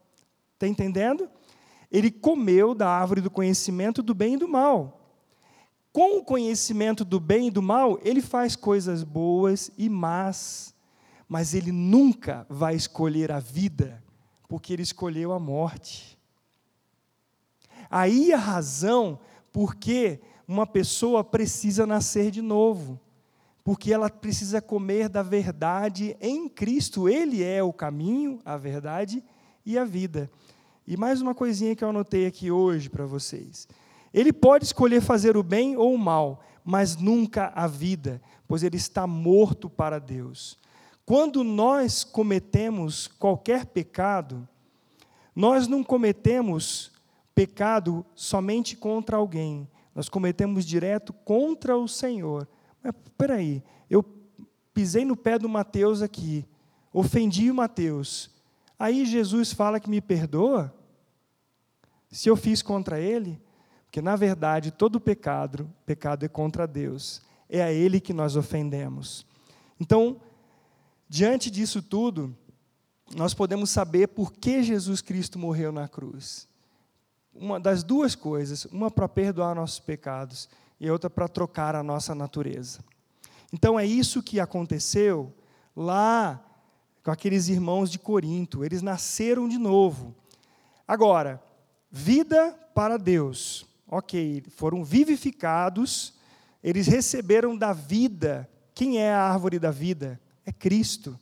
Está 0.54 0.66
entendendo? 0.66 1.28
Ele 1.90 2.10
comeu 2.10 2.74
da 2.74 2.88
árvore 2.88 3.20
do 3.20 3.30
conhecimento 3.30 4.02
do 4.02 4.14
bem 4.14 4.34
e 4.34 4.38
do 4.38 4.48
mal. 4.48 5.01
Com 5.92 6.18
o 6.18 6.24
conhecimento 6.24 7.04
do 7.04 7.20
bem 7.20 7.48
e 7.48 7.50
do 7.50 7.60
mal, 7.60 7.98
ele 8.02 8.22
faz 8.22 8.56
coisas 8.56 9.04
boas 9.04 9.70
e 9.76 9.90
más, 9.90 10.74
mas 11.28 11.52
ele 11.52 11.70
nunca 11.70 12.46
vai 12.48 12.74
escolher 12.74 13.30
a 13.30 13.38
vida, 13.38 14.02
porque 14.48 14.72
ele 14.72 14.82
escolheu 14.82 15.32
a 15.32 15.38
morte. 15.38 16.18
Aí 17.90 18.32
a 18.32 18.38
razão 18.38 19.20
por 19.52 19.74
que 19.74 20.18
uma 20.48 20.66
pessoa 20.66 21.22
precisa 21.22 21.86
nascer 21.86 22.30
de 22.30 22.40
novo, 22.40 22.98
porque 23.62 23.92
ela 23.92 24.08
precisa 24.08 24.62
comer 24.62 25.10
da 25.10 25.22
verdade 25.22 26.16
em 26.20 26.48
Cristo, 26.48 27.08
Ele 27.08 27.42
é 27.42 27.62
o 27.62 27.72
caminho, 27.72 28.40
a 28.44 28.56
verdade 28.56 29.22
e 29.64 29.78
a 29.78 29.84
vida. 29.84 30.30
E 30.86 30.96
mais 30.96 31.20
uma 31.20 31.34
coisinha 31.34 31.76
que 31.76 31.84
eu 31.84 31.90
anotei 31.90 32.26
aqui 32.26 32.50
hoje 32.50 32.90
para 32.90 33.06
vocês. 33.06 33.68
Ele 34.12 34.32
pode 34.32 34.64
escolher 34.64 35.00
fazer 35.00 35.36
o 35.36 35.42
bem 35.42 35.76
ou 35.76 35.94
o 35.94 35.98
mal, 35.98 36.42
mas 36.64 36.96
nunca 36.96 37.52
a 37.54 37.66
vida, 37.66 38.20
pois 38.46 38.62
ele 38.62 38.76
está 38.76 39.06
morto 39.06 39.70
para 39.70 39.98
Deus. 39.98 40.58
Quando 41.04 41.42
nós 41.42 42.04
cometemos 42.04 43.06
qualquer 43.06 43.66
pecado, 43.66 44.48
nós 45.34 45.66
não 45.66 45.82
cometemos 45.82 46.92
pecado 47.34 48.04
somente 48.14 48.76
contra 48.76 49.16
alguém, 49.16 49.68
nós 49.94 50.08
cometemos 50.08 50.64
direto 50.64 51.12
contra 51.12 51.76
o 51.76 51.88
Senhor. 51.88 52.46
Mas 52.82 52.94
peraí, 53.16 53.62
eu 53.90 54.04
pisei 54.72 55.04
no 55.04 55.16
pé 55.16 55.38
do 55.38 55.48
Mateus 55.48 56.02
aqui, 56.02 56.46
ofendi 56.92 57.50
o 57.50 57.54
Mateus. 57.54 58.30
Aí 58.78 59.04
Jesus 59.04 59.52
fala 59.52 59.80
que 59.80 59.90
me 59.90 60.00
perdoa? 60.00 60.74
Se 62.10 62.28
eu 62.28 62.36
fiz 62.36 62.62
contra 62.62 63.00
ele? 63.00 63.40
Porque, 63.92 64.00
na 64.00 64.16
verdade, 64.16 64.70
todo 64.70 64.98
pecado, 64.98 65.70
pecado 65.84 66.24
é 66.24 66.28
contra 66.28 66.66
Deus. 66.66 67.20
É 67.46 67.62
a 67.62 67.70
Ele 67.70 68.00
que 68.00 68.14
nós 68.14 68.36
ofendemos. 68.36 69.26
Então, 69.78 70.18
diante 71.06 71.50
disso 71.50 71.82
tudo, 71.82 72.34
nós 73.14 73.34
podemos 73.34 73.68
saber 73.68 74.08
por 74.08 74.32
que 74.32 74.62
Jesus 74.62 75.02
Cristo 75.02 75.38
morreu 75.38 75.70
na 75.70 75.86
cruz. 75.88 76.48
Uma 77.34 77.60
das 77.60 77.84
duas 77.84 78.14
coisas, 78.14 78.64
uma 78.64 78.90
para 78.90 79.06
perdoar 79.06 79.54
nossos 79.54 79.78
pecados 79.78 80.48
e 80.80 80.90
outra 80.90 81.10
para 81.10 81.28
trocar 81.28 81.76
a 81.76 81.82
nossa 81.82 82.14
natureza. 82.14 82.80
Então 83.52 83.78
é 83.78 83.84
isso 83.84 84.22
que 84.22 84.40
aconteceu 84.40 85.30
lá 85.76 86.42
com 87.04 87.10
aqueles 87.10 87.48
irmãos 87.48 87.90
de 87.90 87.98
Corinto, 87.98 88.64
eles 88.64 88.80
nasceram 88.80 89.46
de 89.46 89.58
novo. 89.58 90.14
Agora, 90.88 91.42
vida 91.90 92.58
para 92.74 92.96
Deus 92.96 93.70
ok, 93.92 94.42
foram 94.48 94.82
vivificados, 94.82 96.14
eles 96.64 96.86
receberam 96.86 97.54
da 97.54 97.74
vida. 97.74 98.48
Quem 98.74 98.98
é 98.98 99.12
a 99.12 99.20
árvore 99.20 99.58
da 99.58 99.70
vida? 99.70 100.18
É 100.46 100.50
Cristo. 100.50 101.20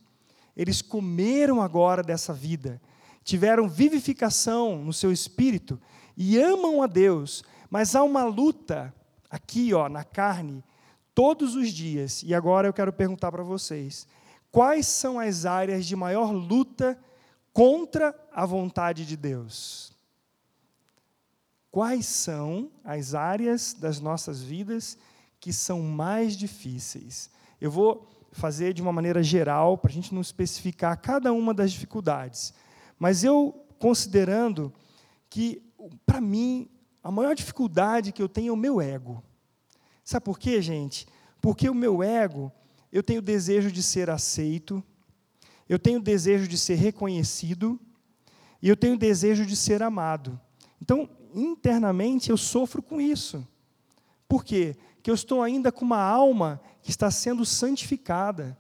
Eles 0.57 0.81
comeram 0.81 1.61
agora 1.61 2.01
dessa 2.01 2.33
vida, 2.33 2.81
tiveram 3.25 3.69
vivificação 3.69 4.85
no 4.85 4.93
seu 4.93 5.11
espírito 5.11 5.81
e 6.17 6.39
amam 6.39 6.81
a 6.81 6.87
Deus, 6.87 7.43
mas 7.69 7.97
há 7.97 8.05
uma 8.05 8.23
luta 8.23 8.95
aqui, 9.29 9.75
ó, 9.75 9.89
na 9.89 10.05
carne, 10.05 10.63
todos 11.13 11.57
os 11.57 11.73
dias. 11.73 12.23
E 12.23 12.33
agora 12.33 12.69
eu 12.69 12.73
quero 12.73 12.93
perguntar 12.93 13.33
para 13.33 13.43
vocês: 13.43 14.07
quais 14.53 14.87
são 14.87 15.19
as 15.19 15.45
áreas 15.45 15.87
de 15.87 15.97
maior 15.97 16.31
luta 16.31 16.97
contra 17.53 18.15
a 18.33 18.47
vontade 18.47 19.05
de 19.05 19.17
Deus? 19.17 19.91
Quais 21.71 22.07
são 22.07 22.71
as 22.85 23.15
áreas 23.15 23.75
das 23.75 24.01
nossas 24.01 24.43
vidas 24.43 24.99
que 25.39 25.53
são 25.53 25.81
mais 25.83 26.37
difíceis? 26.37 27.31
Eu 27.61 27.71
vou 27.71 28.09
fazer 28.33 28.73
de 28.73 28.83
uma 28.83 28.93
maneira 28.93 29.23
geral, 29.23 29.79
para 29.79 29.91
a 29.91 29.95
gente 29.95 30.15
não 30.15 30.21
especificar 30.21 31.01
cada 31.01 31.33
uma 31.33 31.55
das 31.55 31.73
dificuldades. 31.73 32.53
Mas 32.99 33.23
eu, 33.25 33.65
considerando 33.79 34.73
que, 35.29 35.63
para 36.05 36.21
mim, 36.21 36.69
a 37.03 37.11
maior 37.11 37.35
dificuldade 37.35 38.13
que 38.13 38.23
eu 38.23 38.29
tenho 38.29 38.51
é 38.51 38.53
o 38.53 38.57
meu 38.57 38.81
ego. 38.81 39.23
Sabe 40.05 40.25
por 40.25 40.39
quê, 40.39 40.61
gente? 40.61 41.07
Porque 41.41 41.71
o 41.71 41.75
meu 41.75 42.03
ego, 42.03 42.53
eu 42.93 43.03
tenho 43.03 43.23
desejo 43.23 43.71
de 43.71 43.83
ser 43.83 44.11
aceito, 44.11 44.83
eu 45.69 45.79
tenho 45.79 46.01
desejo 46.01 46.49
de 46.49 46.59
ser 46.59 46.75
reconhecido, 46.75 47.81
e 48.61 48.69
eu 48.69 48.77
tenho 48.77 48.99
desejo 48.99 49.47
de 49.47 49.57
ser 49.57 49.83
amado. 49.83 50.39
Então, 50.83 51.09
internamente 51.35 52.31
eu 52.31 52.37
sofro 52.37 52.83
com 52.83 53.01
isso. 53.01 53.47
Por 54.29 54.45
quê? 54.45 54.77
Porque 54.95 55.11
eu 55.11 55.15
estou 55.15 55.43
ainda 55.43 55.73
com 55.73 55.85
uma 55.85 56.01
alma 56.01 56.61
que 56.83 56.91
está 56.91 57.11
sendo 57.11 57.45
santificada. 57.45 58.57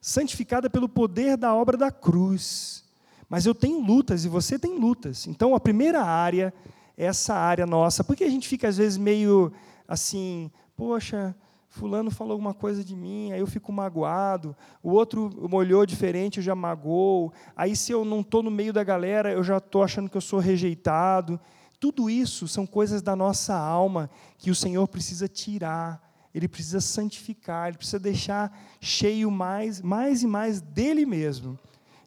Santificada 0.00 0.68
pelo 0.68 0.88
poder 0.88 1.36
da 1.36 1.54
obra 1.54 1.76
da 1.76 1.90
cruz. 1.90 2.84
Mas 3.28 3.46
eu 3.46 3.54
tenho 3.54 3.80
lutas 3.80 4.24
e 4.24 4.28
você 4.28 4.58
tem 4.58 4.78
lutas. 4.78 5.26
Então 5.26 5.54
a 5.54 5.60
primeira 5.60 6.02
área 6.02 6.52
é 6.96 7.06
essa 7.06 7.34
área 7.34 7.66
nossa. 7.66 8.02
Porque 8.02 8.24
a 8.24 8.30
gente 8.30 8.48
fica 8.48 8.68
às 8.68 8.76
vezes 8.76 8.98
meio 8.98 9.52
assim, 9.86 10.50
poxa, 10.76 11.34
fulano 11.74 12.08
falou 12.08 12.32
alguma 12.32 12.54
coisa 12.54 12.84
de 12.84 12.94
mim, 12.94 13.32
aí 13.32 13.40
eu 13.40 13.48
fico 13.48 13.72
magoado, 13.72 14.56
o 14.80 14.92
outro 14.92 15.28
me 15.48 15.56
olhou 15.56 15.84
diferente, 15.84 16.36
eu 16.36 16.42
já 16.44 16.54
magoou, 16.54 17.32
aí 17.56 17.74
se 17.74 17.90
eu 17.90 18.04
não 18.04 18.20
estou 18.20 18.44
no 18.44 18.50
meio 18.50 18.72
da 18.72 18.84
galera, 18.84 19.32
eu 19.32 19.42
já 19.42 19.58
estou 19.58 19.82
achando 19.82 20.08
que 20.08 20.16
eu 20.16 20.20
sou 20.20 20.38
rejeitado. 20.38 21.38
Tudo 21.80 22.08
isso 22.08 22.46
são 22.46 22.64
coisas 22.64 23.02
da 23.02 23.16
nossa 23.16 23.56
alma 23.56 24.08
que 24.38 24.52
o 24.52 24.54
Senhor 24.54 24.86
precisa 24.86 25.26
tirar, 25.26 26.00
Ele 26.32 26.46
precisa 26.46 26.80
santificar, 26.80 27.68
Ele 27.68 27.76
precisa 27.76 27.98
deixar 27.98 28.56
cheio 28.80 29.28
mais, 29.28 29.80
mais 29.80 30.22
e 30.22 30.28
mais 30.28 30.60
dele 30.60 31.04
mesmo. 31.04 31.58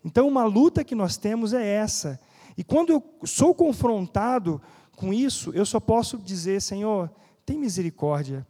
Então, 0.04 0.30
uma 0.30 0.46
luta 0.46 0.82
que 0.82 0.96
nós 0.96 1.18
temos 1.18 1.54
é 1.54 1.66
essa. 1.66 2.18
E 2.58 2.64
quando 2.64 2.94
eu 2.94 3.04
sou 3.26 3.54
confrontado 3.54 4.62
com 4.96 5.14
isso, 5.14 5.52
eu 5.54 5.66
só 5.66 5.82
posso 5.82 6.18
dizer, 6.18 6.62
Senhor, 6.62 7.12
tem 7.46 7.60
misericórdia 7.60 8.48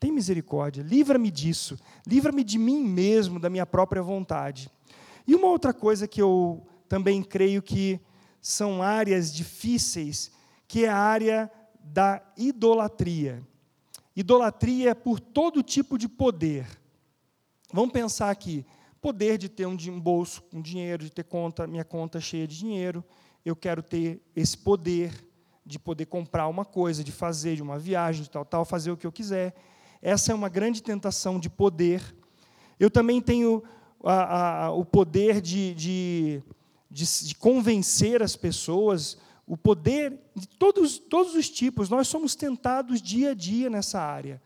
tem 0.00 0.12
misericórdia, 0.12 0.82
livra-me 0.82 1.30
disso, 1.30 1.76
livra-me 2.06 2.44
de 2.44 2.58
mim 2.58 2.82
mesmo, 2.82 3.40
da 3.40 3.50
minha 3.50 3.66
própria 3.66 4.02
vontade. 4.02 4.70
E 5.26 5.34
uma 5.34 5.48
outra 5.48 5.74
coisa 5.74 6.06
que 6.06 6.22
eu 6.22 6.66
também 6.88 7.22
creio 7.22 7.60
que 7.60 8.00
são 8.40 8.82
áreas 8.82 9.32
difíceis, 9.32 10.30
que 10.66 10.84
é 10.84 10.88
a 10.88 10.96
área 10.96 11.50
da 11.80 12.22
idolatria. 12.36 13.42
Idolatria 14.14 14.90
é 14.90 14.94
por 14.94 15.20
todo 15.20 15.62
tipo 15.62 15.98
de 15.98 16.08
poder. 16.08 16.66
Vamos 17.72 17.92
pensar 17.92 18.30
aqui, 18.30 18.64
poder 19.00 19.36
de 19.38 19.48
ter 19.48 19.66
um 19.66 20.00
bolso 20.00 20.42
com 20.42 20.60
dinheiro, 20.60 21.04
de 21.04 21.10
ter 21.10 21.24
conta, 21.24 21.66
minha 21.66 21.84
conta 21.84 22.20
cheia 22.20 22.46
de 22.46 22.56
dinheiro. 22.56 23.04
Eu 23.44 23.54
quero 23.54 23.82
ter 23.82 24.22
esse 24.34 24.56
poder 24.56 25.12
de 25.64 25.78
poder 25.78 26.06
comprar 26.06 26.48
uma 26.48 26.64
coisa, 26.64 27.04
de 27.04 27.12
fazer 27.12 27.54
de 27.54 27.62
uma 27.62 27.78
viagem, 27.78 28.22
de 28.22 28.30
tal, 28.30 28.44
tal, 28.44 28.64
fazer 28.64 28.90
o 28.90 28.96
que 28.96 29.06
eu 29.06 29.12
quiser. 29.12 29.54
Essa 30.00 30.32
é 30.32 30.34
uma 30.34 30.48
grande 30.48 30.82
tentação 30.82 31.38
de 31.38 31.50
poder. 31.50 32.02
Eu 32.78 32.90
também 32.90 33.20
tenho 33.20 33.62
a, 34.04 34.64
a, 34.64 34.70
o 34.70 34.84
poder 34.84 35.40
de, 35.40 35.74
de, 35.74 36.42
de, 36.90 37.04
de, 37.26 37.34
convencer 37.34 38.22
as 38.22 38.36
pessoas, 38.36 39.18
o 39.46 39.56
poder 39.56 40.18
de 40.34 40.46
todos, 40.46 40.98
todos 40.98 41.34
os 41.34 41.50
tipos. 41.50 41.88
Nós 41.88 42.08
somos 42.08 42.34
tentados 42.34 43.02
dia 43.02 43.32
a 43.32 43.34
dia 43.34 43.68
nessa 43.68 44.00
área, 44.00 44.40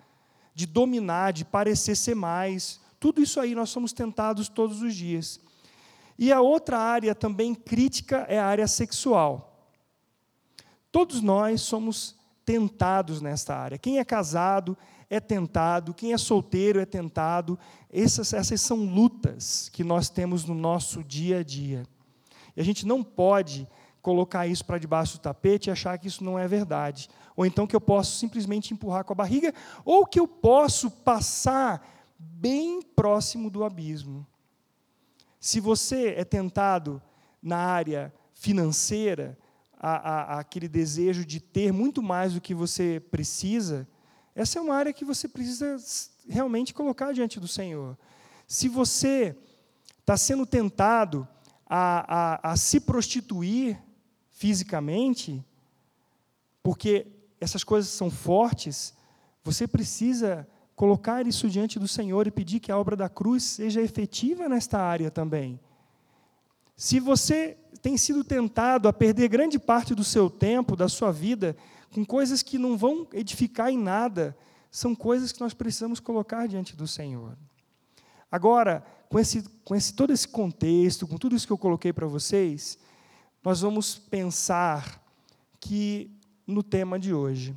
de 0.54 0.66
dominar, 0.66 1.32
de 1.32 1.44
parecer 1.44 1.96
ser 1.96 2.14
mais. 2.14 2.80
Tudo 2.98 3.22
isso 3.22 3.38
aí 3.38 3.54
nós 3.54 3.70
somos 3.70 3.92
tentados 3.92 4.48
todos 4.48 4.80
os 4.80 4.94
dias. 4.94 5.40
E 6.18 6.32
a 6.32 6.40
outra 6.40 6.78
área 6.78 7.14
também 7.14 7.54
crítica 7.54 8.26
é 8.28 8.38
a 8.38 8.46
área 8.46 8.66
sexual. 8.66 9.70
Todos 10.90 11.20
nós 11.20 11.62
somos 11.62 12.16
tentados 12.44 13.20
nesta 13.20 13.56
área. 13.56 13.78
Quem 13.78 13.98
é 13.98 14.04
casado 14.04 14.76
é 15.12 15.20
tentado, 15.20 15.92
quem 15.92 16.14
é 16.14 16.16
solteiro 16.16 16.80
é 16.80 16.86
tentado. 16.86 17.58
Essas, 17.92 18.32
essas 18.32 18.62
são 18.62 18.78
lutas 18.78 19.68
que 19.68 19.84
nós 19.84 20.08
temos 20.08 20.46
no 20.46 20.54
nosso 20.54 21.04
dia 21.04 21.40
a 21.40 21.42
dia. 21.42 21.82
E 22.56 22.60
a 22.62 22.64
gente 22.64 22.86
não 22.86 23.04
pode 23.04 23.68
colocar 24.00 24.46
isso 24.46 24.64
para 24.64 24.78
debaixo 24.78 25.18
do 25.18 25.20
tapete 25.20 25.68
e 25.68 25.70
achar 25.70 25.98
que 25.98 26.08
isso 26.08 26.24
não 26.24 26.38
é 26.38 26.48
verdade. 26.48 27.10
Ou 27.36 27.44
então 27.44 27.66
que 27.66 27.76
eu 27.76 27.80
posso 27.80 28.18
simplesmente 28.18 28.72
empurrar 28.72 29.04
com 29.04 29.12
a 29.12 29.16
barriga, 29.16 29.52
ou 29.84 30.06
que 30.06 30.18
eu 30.18 30.26
posso 30.26 30.90
passar 30.90 31.86
bem 32.18 32.80
próximo 32.80 33.50
do 33.50 33.64
abismo. 33.64 34.26
Se 35.38 35.60
você 35.60 36.14
é 36.16 36.24
tentado 36.24 37.02
na 37.42 37.58
área 37.58 38.14
financeira, 38.32 39.38
a, 39.78 39.90
a, 39.90 40.40
aquele 40.40 40.68
desejo 40.68 41.22
de 41.22 41.38
ter 41.38 41.70
muito 41.70 42.02
mais 42.02 42.32
do 42.32 42.40
que 42.40 42.54
você 42.54 42.98
precisa, 43.10 43.86
essa 44.34 44.58
é 44.58 44.62
uma 44.62 44.74
área 44.74 44.92
que 44.92 45.04
você 45.04 45.28
precisa 45.28 45.76
realmente 46.28 46.72
colocar 46.72 47.12
diante 47.12 47.38
do 47.38 47.48
Senhor. 47.48 47.96
Se 48.46 48.68
você 48.68 49.36
está 50.00 50.16
sendo 50.16 50.46
tentado 50.46 51.26
a, 51.66 52.50
a, 52.50 52.52
a 52.52 52.56
se 52.56 52.80
prostituir 52.80 53.78
fisicamente, 54.30 55.44
porque 56.62 57.06
essas 57.40 57.62
coisas 57.62 57.90
são 57.90 58.10
fortes, 58.10 58.94
você 59.44 59.66
precisa 59.66 60.46
colocar 60.74 61.26
isso 61.26 61.48
diante 61.48 61.78
do 61.78 61.86
Senhor 61.86 62.26
e 62.26 62.30
pedir 62.30 62.60
que 62.60 62.72
a 62.72 62.78
obra 62.78 62.96
da 62.96 63.08
cruz 63.08 63.42
seja 63.42 63.80
efetiva 63.80 64.48
nesta 64.48 64.78
área 64.80 65.10
também. 65.10 65.60
Se 66.76 66.98
você 66.98 67.56
tem 67.80 67.96
sido 67.96 68.24
tentado 68.24 68.88
a 68.88 68.92
perder 68.92 69.28
grande 69.28 69.58
parte 69.58 69.94
do 69.94 70.04
seu 70.04 70.30
tempo, 70.30 70.76
da 70.76 70.88
sua 70.88 71.12
vida, 71.12 71.56
com 71.92 72.04
coisas 72.04 72.42
que 72.42 72.58
não 72.58 72.76
vão 72.76 73.06
edificar 73.12 73.70
em 73.70 73.78
nada, 73.78 74.36
são 74.70 74.94
coisas 74.94 75.30
que 75.30 75.40
nós 75.40 75.52
precisamos 75.52 76.00
colocar 76.00 76.48
diante 76.48 76.74
do 76.74 76.86
Senhor. 76.88 77.36
Agora, 78.30 78.82
com, 79.10 79.18
esse, 79.18 79.42
com 79.62 79.74
esse, 79.74 79.92
todo 79.92 80.10
esse 80.10 80.26
contexto, 80.26 81.06
com 81.06 81.18
tudo 81.18 81.36
isso 81.36 81.46
que 81.46 81.52
eu 81.52 81.58
coloquei 81.58 81.92
para 81.92 82.06
vocês, 82.06 82.78
nós 83.44 83.60
vamos 83.60 83.98
pensar 83.98 85.04
que 85.60 86.10
no 86.46 86.62
tema 86.62 86.98
de 86.98 87.12
hoje, 87.12 87.54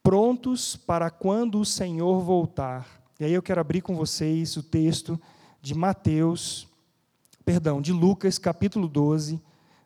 prontos 0.00 0.76
para 0.76 1.10
quando 1.10 1.58
o 1.58 1.66
Senhor 1.66 2.20
voltar. 2.20 3.02
E 3.18 3.24
aí 3.24 3.32
eu 3.32 3.42
quero 3.42 3.60
abrir 3.60 3.80
com 3.82 3.96
vocês 3.96 4.56
o 4.56 4.62
texto 4.62 5.20
de 5.60 5.74
Mateus, 5.74 6.68
perdão, 7.44 7.82
de 7.82 7.92
Lucas, 7.92 8.38
capítulo 8.38 8.86
12, 8.86 9.40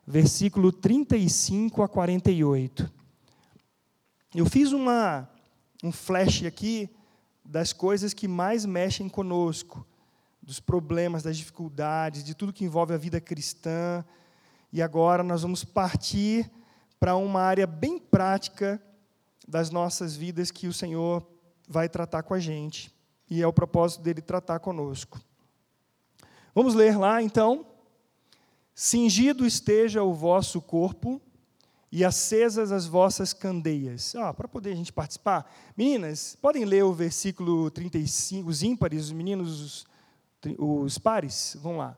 versículo 0.05 0.71
35 0.71 1.81
a 1.81 1.87
48. 1.87 2.96
Eu 4.35 4.45
fiz 4.45 4.73
uma, 4.73 5.29
um 5.83 5.91
flash 5.91 6.43
aqui 6.43 6.89
das 7.43 7.71
coisas 7.71 8.13
que 8.13 8.27
mais 8.27 8.65
mexem 8.65 9.07
conosco, 9.07 9.87
dos 10.41 10.59
problemas, 10.59 11.23
das 11.23 11.37
dificuldades, 11.37 12.23
de 12.23 12.35
tudo 12.35 12.51
que 12.51 12.65
envolve 12.65 12.93
a 12.93 12.97
vida 12.97 13.21
cristã. 13.21 14.03
E 14.71 14.81
agora 14.81 15.23
nós 15.23 15.41
vamos 15.43 15.63
partir 15.63 16.49
para 16.99 17.15
uma 17.15 17.41
área 17.41 17.65
bem 17.65 17.97
prática 17.97 18.81
das 19.47 19.69
nossas 19.69 20.15
vidas 20.15 20.51
que 20.51 20.67
o 20.67 20.73
Senhor 20.73 21.25
vai 21.67 21.87
tratar 21.87 22.23
com 22.23 22.33
a 22.33 22.39
gente. 22.39 22.93
E 23.29 23.41
é 23.41 23.47
o 23.47 23.53
propósito 23.53 24.01
dele 24.01 24.21
tratar 24.21 24.59
conosco. 24.59 25.19
Vamos 26.53 26.73
ler 26.73 26.97
lá 26.97 27.21
então. 27.21 27.65
Cingido 28.75 29.45
esteja 29.45 30.03
o 30.03 30.13
vosso 30.13 30.61
corpo 30.61 31.21
e 31.91 32.03
acesas 32.03 32.71
as 32.71 32.85
vossas 32.85 33.33
candeias. 33.33 34.15
Ah, 34.15 34.33
para 34.33 34.47
poder 34.47 34.71
a 34.71 34.75
gente 34.75 34.91
participar. 34.91 35.49
Meninas, 35.75 36.37
podem 36.41 36.65
ler 36.65 36.83
o 36.83 36.93
versículo 36.93 37.71
35, 37.71 38.49
os 38.49 38.63
ímpares, 38.63 39.05
os 39.05 39.11
meninos, 39.11 39.61
os, 39.61 40.57
os 40.57 40.97
pares? 40.97 41.57
Vamos 41.61 41.79
lá. 41.79 41.97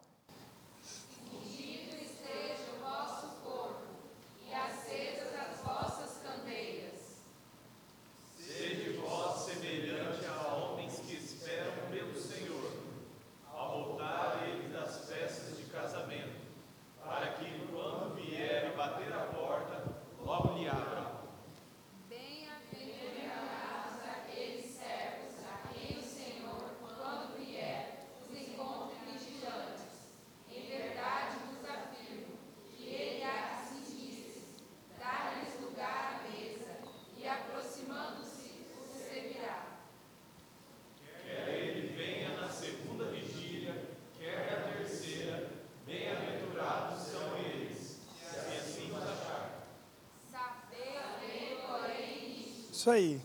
Isso 52.90 52.92
aí. 52.92 53.22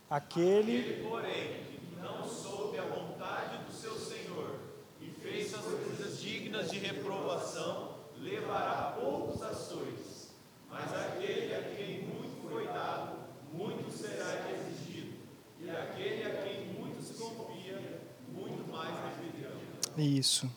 Aquele. 0.09 0.71
Ele, 0.71 1.07
porém, 1.07 1.63
que 1.63 1.95
não 2.01 2.27
soube 2.27 2.77
a 2.77 2.83
vontade 2.83 3.63
do 3.65 3.71
seu 3.71 3.93
Senhor 3.95 4.59
e 5.01 5.09
fez 5.09 5.53
as 5.53 5.63
coisas 5.63 6.21
dignas 6.21 6.69
de 6.69 6.79
reprovação, 6.79 7.95
levará 8.17 8.97
poucos 8.99 9.41
açoites. 9.41 10.33
Mas 10.69 10.93
aquele 10.93 11.53
a 11.53 11.63
quem 11.75 12.03
muito 12.03 12.49
foi 12.49 12.65
dado, 12.67 13.17
muito 13.51 13.91
será 13.91 14.49
exigido. 14.51 15.17
E 15.59 15.69
aquele 15.69 16.23
a 16.23 16.43
quem 16.43 16.65
muito 16.67 17.01
se 17.01 17.13
confia, 17.13 18.01
muito 18.29 18.69
mais 18.71 18.95
requerirão. 18.95 19.53
Isso. 19.97 20.49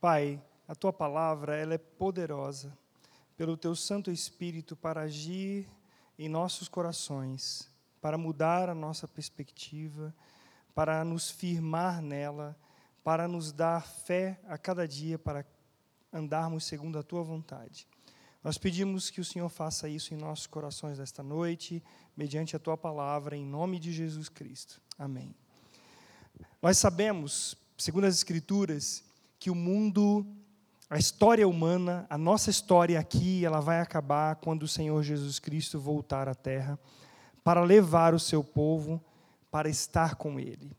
Pai, 0.00 0.42
a 0.66 0.74
tua 0.74 0.92
palavra 0.92 1.54
ela 1.54 1.74
é 1.74 1.78
poderosa 1.78 2.76
pelo 3.36 3.56
teu 3.56 3.74
Santo 3.74 4.10
Espírito 4.10 4.74
para 4.74 5.02
agir 5.02 5.68
em 6.18 6.28
nossos 6.28 6.68
corações, 6.68 7.68
para 8.00 8.16
mudar 8.16 8.70
a 8.70 8.74
nossa 8.74 9.06
perspectiva, 9.06 10.14
para 10.74 11.04
nos 11.04 11.30
firmar 11.30 12.00
nela, 12.00 12.56
para 13.04 13.28
nos 13.28 13.52
dar 13.52 13.86
fé 13.86 14.40
a 14.48 14.56
cada 14.56 14.88
dia 14.88 15.18
para 15.18 15.44
andarmos 16.12 16.64
segundo 16.64 16.98
a 16.98 17.02
tua 17.02 17.22
vontade. 17.22 17.86
Nós 18.42 18.56
pedimos 18.56 19.10
que 19.10 19.20
o 19.20 19.24
Senhor 19.24 19.48
faça 19.50 19.88
isso 19.88 20.14
em 20.14 20.16
nossos 20.16 20.46
corações 20.46 20.98
esta 20.98 21.22
noite, 21.22 21.82
mediante 22.16 22.56
a 22.56 22.58
tua 22.58 22.76
palavra, 22.76 23.36
em 23.36 23.44
nome 23.44 23.78
de 23.78 23.92
Jesus 23.92 24.30
Cristo. 24.30 24.80
Amém. 24.98 25.34
Nós 26.62 26.78
sabemos, 26.78 27.56
segundo 27.80 28.04
as 28.04 28.14
Escrituras, 28.14 29.02
que 29.38 29.50
o 29.50 29.54
mundo, 29.54 30.26
a 30.90 30.98
história 30.98 31.48
humana, 31.48 32.06
a 32.10 32.18
nossa 32.18 32.50
história 32.50 33.00
aqui, 33.00 33.42
ela 33.42 33.58
vai 33.58 33.80
acabar 33.80 34.36
quando 34.36 34.64
o 34.64 34.68
Senhor 34.68 35.02
Jesus 35.02 35.38
Cristo 35.38 35.80
voltar 35.80 36.28
à 36.28 36.34
terra 36.34 36.78
para 37.42 37.62
levar 37.64 38.12
o 38.12 38.20
seu 38.20 38.44
povo 38.44 39.02
para 39.50 39.68
estar 39.68 40.16
com 40.16 40.38
ele. 40.38 40.76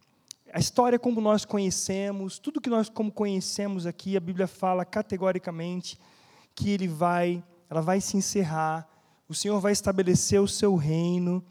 A 0.53 0.59
história 0.59 0.99
como 0.99 1.19
nós 1.19 1.43
conhecemos, 1.43 2.37
tudo 2.37 2.61
que 2.61 2.69
nós 2.69 2.87
como 2.87 3.11
conhecemos 3.11 3.87
aqui, 3.87 4.15
a 4.15 4.19
Bíblia 4.19 4.45
fala 4.45 4.85
categoricamente 4.85 5.97
que 6.53 6.69
ele 6.69 6.87
vai, 6.87 7.43
ela 7.67 7.81
vai 7.81 7.99
se 7.99 8.15
encerrar, 8.15 8.87
o 9.27 9.33
Senhor 9.33 9.59
vai 9.59 9.71
estabelecer 9.71 10.39
o 10.39 10.47
seu 10.47 10.75
reino 10.75 11.43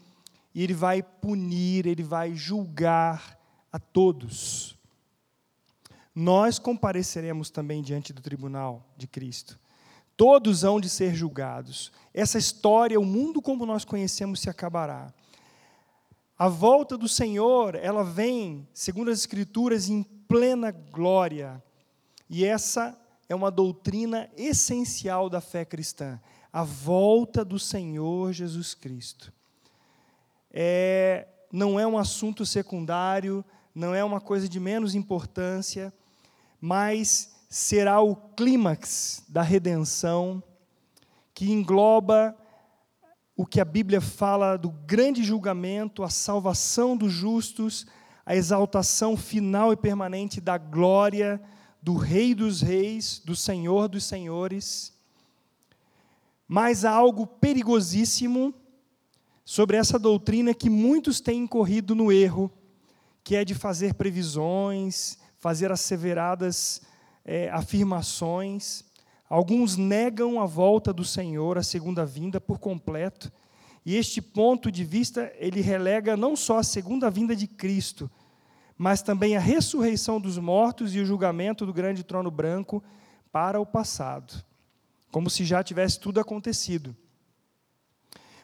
e 0.55 0.63
ele 0.63 0.73
vai 0.73 1.03
punir, 1.03 1.87
ele 1.87 2.03
vai 2.03 2.33
julgar 2.35 3.37
a 3.69 3.79
todos. 3.79 4.79
Nós 6.13 6.59
compareceremos 6.59 7.49
também 7.49 7.81
diante 7.81 8.11
do 8.11 8.21
tribunal 8.21 8.85
de 8.97 9.07
Cristo. 9.07 9.57
Todos 10.17 10.63
hão 10.63 10.79
de 10.79 10.89
ser 10.89 11.15
julgados. 11.15 11.91
Essa 12.13 12.37
história, 12.37 12.99
o 12.99 13.05
mundo 13.05 13.41
como 13.41 13.65
nós 13.65 13.85
conhecemos, 13.85 14.41
se 14.41 14.49
acabará. 14.49 15.13
A 16.37 16.47
volta 16.47 16.97
do 16.97 17.07
Senhor, 17.07 17.75
ela 17.75 18.03
vem, 18.03 18.67
segundo 18.73 19.09
as 19.09 19.19
Escrituras, 19.19 19.89
em 19.89 20.03
plena 20.03 20.71
glória. 20.71 21.63
E 22.29 22.45
essa 22.45 22.97
é 23.29 23.35
uma 23.35 23.49
doutrina 23.49 24.29
essencial 24.35 25.29
da 25.29 25.39
fé 25.39 25.63
cristã. 25.63 26.19
A 26.51 26.63
volta 26.63 27.45
do 27.45 27.57
Senhor 27.57 28.33
Jesus 28.33 28.73
Cristo. 28.73 29.31
É, 30.51 31.27
não 31.51 31.79
é 31.79 31.87
um 31.87 31.97
assunto 31.97 32.45
secundário, 32.45 33.43
não 33.73 33.95
é 33.95 34.03
uma 34.03 34.19
coisa 34.19 34.49
de 34.49 34.59
menos 34.59 34.95
importância, 34.95 35.93
mas 36.61 37.31
será 37.49 37.99
o 37.99 38.15
clímax 38.15 39.23
da 39.27 39.41
redenção 39.41 40.41
que 41.33 41.51
engloba 41.51 42.37
o 43.35 43.45
que 43.47 43.59
a 43.59 43.65
Bíblia 43.65 43.99
fala 43.99 44.55
do 44.55 44.69
grande 44.69 45.23
julgamento, 45.23 46.03
a 46.03 46.09
salvação 46.09 46.95
dos 46.95 47.11
justos, 47.11 47.87
a 48.23 48.35
exaltação 48.35 49.17
final 49.17 49.73
e 49.73 49.75
permanente 49.75 50.39
da 50.39 50.59
glória 50.59 51.41
do 51.81 51.95
Rei 51.95 52.35
dos 52.35 52.61
Reis, 52.61 53.19
do 53.25 53.35
Senhor 53.35 53.87
dos 53.87 54.03
Senhores. 54.03 54.93
Mas 56.47 56.85
há 56.85 56.91
algo 56.91 57.25
perigosíssimo 57.25 58.53
sobre 59.43 59.77
essa 59.77 59.97
doutrina 59.97 60.53
que 60.53 60.69
muitos 60.69 61.19
têm 61.19 61.39
incorrido 61.39 61.95
no 61.95 62.11
erro, 62.11 62.51
que 63.23 63.35
é 63.35 63.43
de 63.43 63.55
fazer 63.55 63.95
previsões, 63.95 65.17
fazer 65.41 65.71
asseveradas 65.71 66.81
é, 67.25 67.49
afirmações. 67.49 68.83
Alguns 69.27 69.75
negam 69.75 70.39
a 70.39 70.45
volta 70.45 70.93
do 70.93 71.03
Senhor, 71.03 71.57
a 71.57 71.63
segunda 71.63 72.05
vinda, 72.05 72.39
por 72.39 72.59
completo. 72.59 73.31
E 73.83 73.95
este 73.95 74.21
ponto 74.21 74.71
de 74.71 74.85
vista, 74.85 75.33
ele 75.37 75.59
relega 75.59 76.15
não 76.15 76.35
só 76.35 76.59
a 76.59 76.63
segunda 76.63 77.09
vinda 77.09 77.35
de 77.35 77.47
Cristo, 77.47 78.09
mas 78.77 79.01
também 79.01 79.35
a 79.35 79.39
ressurreição 79.39 80.21
dos 80.21 80.37
mortos 80.37 80.93
e 80.93 80.99
o 80.99 81.05
julgamento 81.05 81.65
do 81.65 81.73
grande 81.73 82.03
trono 82.03 82.29
branco 82.29 82.83
para 83.31 83.59
o 83.59 83.65
passado, 83.65 84.45
como 85.11 85.29
se 85.29 85.43
já 85.43 85.63
tivesse 85.63 85.99
tudo 85.99 86.19
acontecido. 86.19 86.95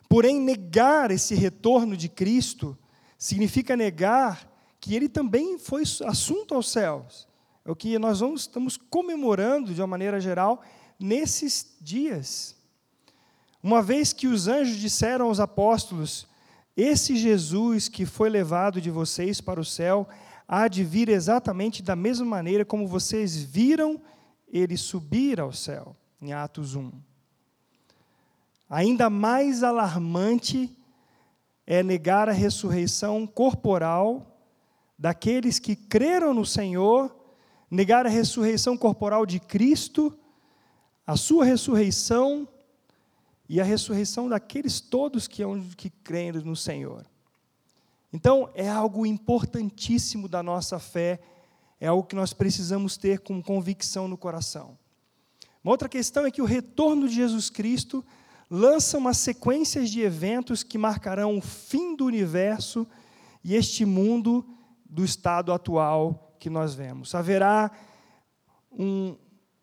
Porém, 0.09 0.39
negar 0.39 1.11
esse 1.11 1.35
retorno 1.35 1.95
de 1.95 2.09
Cristo 2.09 2.75
significa 3.19 3.75
negar 3.75 4.56
que 4.87 4.95
ele 4.95 5.09
também 5.09 5.59
foi 5.59 5.83
assunto 6.05 6.55
aos 6.55 6.71
céus. 6.71 7.27
É 7.65 7.69
o 7.69 7.75
que 7.75 7.99
nós 7.99 8.21
vamos, 8.21 8.41
estamos 8.43 8.77
comemorando 8.77 9.73
de 9.73 9.81
uma 9.81 9.87
maneira 9.87 10.17
geral 10.17 10.63
nesses 10.97 11.75
dias. 11.81 12.55
Uma 13.61 13.81
vez 13.81 14.13
que 14.13 14.27
os 14.27 14.47
anjos 14.47 14.77
disseram 14.77 15.25
aos 15.25 15.41
apóstolos: 15.41 16.25
Esse 16.75 17.17
Jesus 17.17 17.89
que 17.89 18.05
foi 18.05 18.29
levado 18.29 18.79
de 18.79 18.89
vocês 18.89 19.41
para 19.41 19.59
o 19.59 19.65
céu 19.65 20.07
há 20.47 20.69
de 20.69 20.85
vir 20.85 21.09
exatamente 21.09 21.83
da 21.83 21.93
mesma 21.93 22.25
maneira 22.25 22.63
como 22.63 22.87
vocês 22.87 23.35
viram 23.35 24.01
ele 24.47 24.77
subir 24.77 25.37
ao 25.37 25.51
céu, 25.51 25.97
em 26.21 26.31
Atos 26.31 26.75
1. 26.75 26.89
Ainda 28.69 29.09
mais 29.09 29.63
alarmante 29.63 30.73
é 31.65 31.83
negar 31.83 32.29
a 32.29 32.31
ressurreição 32.31 33.27
corporal 33.27 34.36
daqueles 34.97 35.59
que 35.59 35.75
creram 35.75 36.33
no 36.33 36.45
Senhor, 36.45 37.15
negar 37.69 38.05
a 38.05 38.09
ressurreição 38.09 38.77
corporal 38.77 39.25
de 39.25 39.39
Cristo 39.39 40.17
a 41.07 41.15
sua 41.15 41.45
ressurreição 41.45 42.45
e 43.47 43.61
a 43.61 43.63
ressurreição 43.63 44.27
daqueles 44.27 44.81
todos 44.81 45.25
que, 45.25 45.41
que 45.77 45.89
creem 45.89 46.33
no 46.33 46.55
Senhor. 46.55 47.05
Então, 48.11 48.49
é 48.53 48.67
algo 48.67 49.05
importantíssimo 49.05 50.27
da 50.27 50.43
nossa 50.43 50.77
fé, 50.79 51.21
é 51.79 51.87
algo 51.87 52.03
que 52.03 52.15
nós 52.15 52.33
precisamos 52.33 52.97
ter 52.97 53.19
com 53.19 53.41
convicção 53.41 54.05
no 54.09 54.17
coração. 54.17 54.77
Uma 55.63 55.71
outra 55.71 55.87
questão 55.87 56.25
é 56.25 56.31
que 56.31 56.41
o 56.41 56.45
retorno 56.45 57.07
de 57.07 57.15
Jesus 57.15 57.49
Cristo 57.49 58.03
lança 58.49 58.97
uma 58.97 59.13
sequência 59.13 59.85
de 59.85 60.01
eventos 60.01 60.61
que 60.61 60.77
marcarão 60.77 61.37
o 61.37 61.41
fim 61.41 61.95
do 61.95 62.05
universo 62.05 62.85
e 63.43 63.55
este 63.55 63.85
mundo 63.85 64.45
do 64.89 65.03
estado 65.03 65.51
atual 65.51 66.35
que 66.39 66.49
nós 66.49 66.73
vemos. 66.73 67.13
Haverá 67.15 67.71
um, 68.71 69.15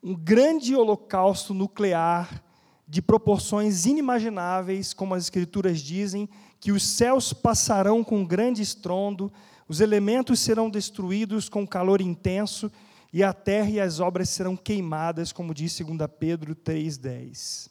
um 0.02 0.14
grande 0.14 0.74
holocausto 0.74 1.54
nuclear 1.54 2.42
de 2.86 3.00
proporções 3.00 3.86
inimagináveis, 3.86 4.92
como 4.92 5.14
as 5.14 5.24
Escrituras 5.24 5.80
dizem, 5.80 6.28
que 6.60 6.72
os 6.72 6.82
céus 6.82 7.32
passarão 7.32 8.04
com 8.04 8.24
grande 8.24 8.62
estrondo, 8.62 9.32
os 9.68 9.80
elementos 9.80 10.40
serão 10.40 10.68
destruídos 10.68 11.48
com 11.48 11.66
calor 11.66 12.00
intenso, 12.00 12.70
e 13.12 13.22
a 13.22 13.32
terra 13.32 13.70
e 13.70 13.80
as 13.80 14.00
obras 14.00 14.28
serão 14.28 14.56
queimadas, 14.56 15.32
como 15.32 15.54
diz 15.54 15.78
2 15.78 15.98
Pedro 16.18 16.54
3,10. 16.54 17.70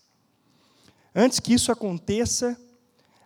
Antes 1.14 1.40
que 1.40 1.54
isso 1.54 1.72
aconteça, 1.72 2.58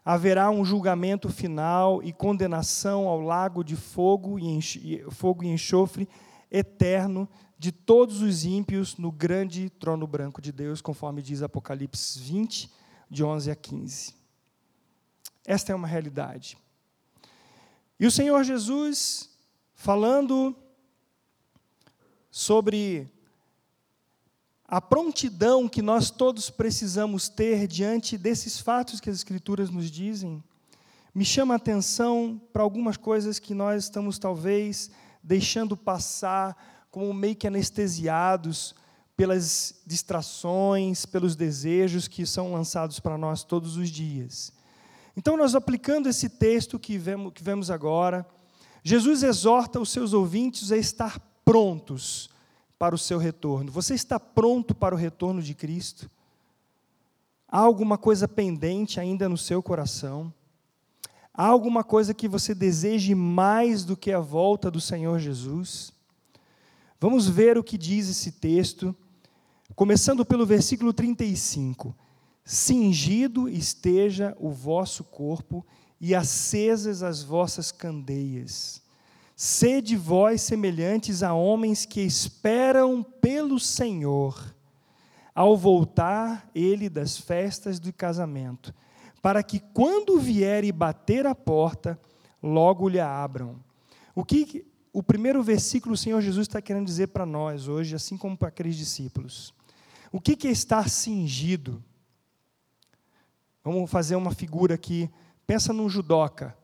haverá 0.07 0.49
um 0.49 0.63
julgamento 0.63 1.27
final 1.27 2.01
e 2.01 2.13
condenação 2.13 3.09
ao 3.09 3.19
lago 3.19 3.61
de 3.61 3.75
fogo 3.75 4.39
e, 4.39 5.03
fogo 5.11 5.43
e 5.43 5.47
enxofre 5.49 6.07
eterno 6.49 7.27
de 7.59 7.73
todos 7.73 8.21
os 8.21 8.45
ímpios 8.45 8.95
no 8.95 9.11
grande 9.11 9.69
trono 9.69 10.07
branco 10.07 10.41
de 10.41 10.53
Deus, 10.53 10.79
conforme 10.79 11.21
diz 11.21 11.41
Apocalipse 11.41 12.17
20, 12.21 12.71
de 13.09 13.21
11 13.21 13.51
a 13.51 13.55
15. 13.57 14.15
Esta 15.45 15.73
é 15.73 15.75
uma 15.75 15.89
realidade. 15.89 16.57
E 17.99 18.07
o 18.07 18.11
Senhor 18.11 18.41
Jesus, 18.45 19.29
falando 19.75 20.55
sobre 22.31 23.11
a 24.67 24.81
prontidão 24.81 25.69
que 25.69 25.81
nós 25.81 26.11
todos 26.11 26.49
precisamos 26.49 27.29
ter 27.29 27.67
diante 27.67 28.17
desses 28.17 28.59
fatos 28.59 28.99
que 28.99 29.09
as 29.09 29.15
Escrituras 29.15 29.69
nos 29.69 29.89
dizem, 29.89 30.43
me 31.15 31.23
chama 31.23 31.53
a 31.53 31.57
atenção 31.57 32.39
para 32.51 32.63
algumas 32.63 32.97
coisas 32.97 33.39
que 33.39 33.53
nós 33.53 33.85
estamos 33.85 34.19
talvez 34.19 34.91
deixando 35.23 35.77
passar 35.77 36.85
como 36.91 37.13
meio 37.13 37.35
que 37.35 37.47
anestesiados 37.47 38.75
pelas 39.15 39.81
distrações, 39.85 41.05
pelos 41.05 41.35
desejos 41.35 42.07
que 42.07 42.25
são 42.25 42.53
lançados 42.53 42.99
para 42.99 43.17
nós 43.17 43.43
todos 43.43 43.77
os 43.77 43.89
dias. 43.89 44.51
Então, 45.15 45.37
nós 45.37 45.55
aplicando 45.55 46.09
esse 46.09 46.29
texto 46.29 46.77
que 46.77 46.97
vemos, 46.97 47.33
que 47.33 47.43
vemos 47.43 47.71
agora, 47.71 48.27
Jesus 48.83 49.23
exorta 49.23 49.79
os 49.79 49.89
seus 49.89 50.13
ouvintes 50.13 50.71
a 50.71 50.77
estar 50.77 51.19
prontos 51.43 52.29
para 52.77 52.95
o 52.95 52.97
seu 52.97 53.17
retorno. 53.17 53.71
Você 53.71 53.93
está 53.93 54.19
pronto 54.19 54.75
para 54.75 54.93
o 54.93 54.97
retorno 54.97 55.41
de 55.41 55.53
Cristo? 55.53 56.09
Há 57.47 57.59
alguma 57.59 57.97
coisa 57.97 58.27
pendente 58.27 58.99
ainda 58.99 59.29
no 59.29 59.37
seu 59.37 59.63
coração? 59.63 60.33
Há 61.33 61.45
alguma 61.45 61.83
coisa 61.83 62.13
que 62.13 62.27
você 62.27 62.53
deseje 62.53 63.13
mais 63.13 63.85
do 63.85 63.95
que 63.95 64.11
a 64.11 64.19
volta 64.19 64.69
do 64.69 64.81
Senhor 64.81 65.19
Jesus? 65.19 65.93
Vamos 66.99 67.29
ver 67.29 67.57
o 67.57 67.63
que 67.63 67.77
diz 67.77 68.09
esse 68.09 68.31
texto, 68.31 68.95
começando 69.75 70.25
pelo 70.25 70.45
versículo 70.45 70.91
35. 70.91 71.95
Cingido 72.43 73.47
esteja 73.47 74.35
o 74.39 74.49
vosso 74.49 75.03
corpo 75.03 75.65
e 76.01 76.15
acesas 76.15 77.03
as 77.03 77.21
vossas 77.21 77.71
candeias. 77.71 78.81
Sede 79.39 79.95
vós 79.95 80.41
semelhantes 80.41 81.21
a 81.21 81.31
homens 81.31 81.85
que 81.85 82.01
esperam 82.01 83.03
pelo 83.03 83.59
Senhor, 83.59 84.55
ao 85.35 85.55
voltar 85.55 86.49
ele 86.55 86.89
das 86.89 87.19
festas 87.19 87.79
do 87.79 87.93
casamento, 87.93 88.73
para 89.21 89.43
que 89.43 89.59
quando 89.59 90.19
vier 90.19 90.63
e 90.63 90.71
bater 90.71 91.27
a 91.27 91.35
porta, 91.35 91.99
logo 92.41 92.89
lhe 92.89 92.99
abram. 92.99 93.63
O 94.15 94.25
que 94.25 94.65
o 94.91 95.03
primeiro 95.03 95.43
versículo 95.43 95.93
o 95.93 95.97
Senhor 95.97 96.19
Jesus 96.19 96.47
está 96.47 96.59
querendo 96.59 96.87
dizer 96.87 97.09
para 97.09 97.23
nós 97.23 97.67
hoje, 97.67 97.95
assim 97.95 98.17
como 98.17 98.35
para 98.35 98.47
aqueles 98.47 98.75
discípulos? 98.75 99.53
O 100.11 100.19
que 100.19 100.47
é 100.47 100.51
estar 100.51 100.89
cingido? 100.89 101.83
Vamos 103.63 103.87
fazer 103.91 104.15
uma 104.15 104.31
figura 104.31 104.73
aqui. 104.73 105.07
Pensa 105.45 105.71
num 105.71 105.87
judoca. 105.87 106.57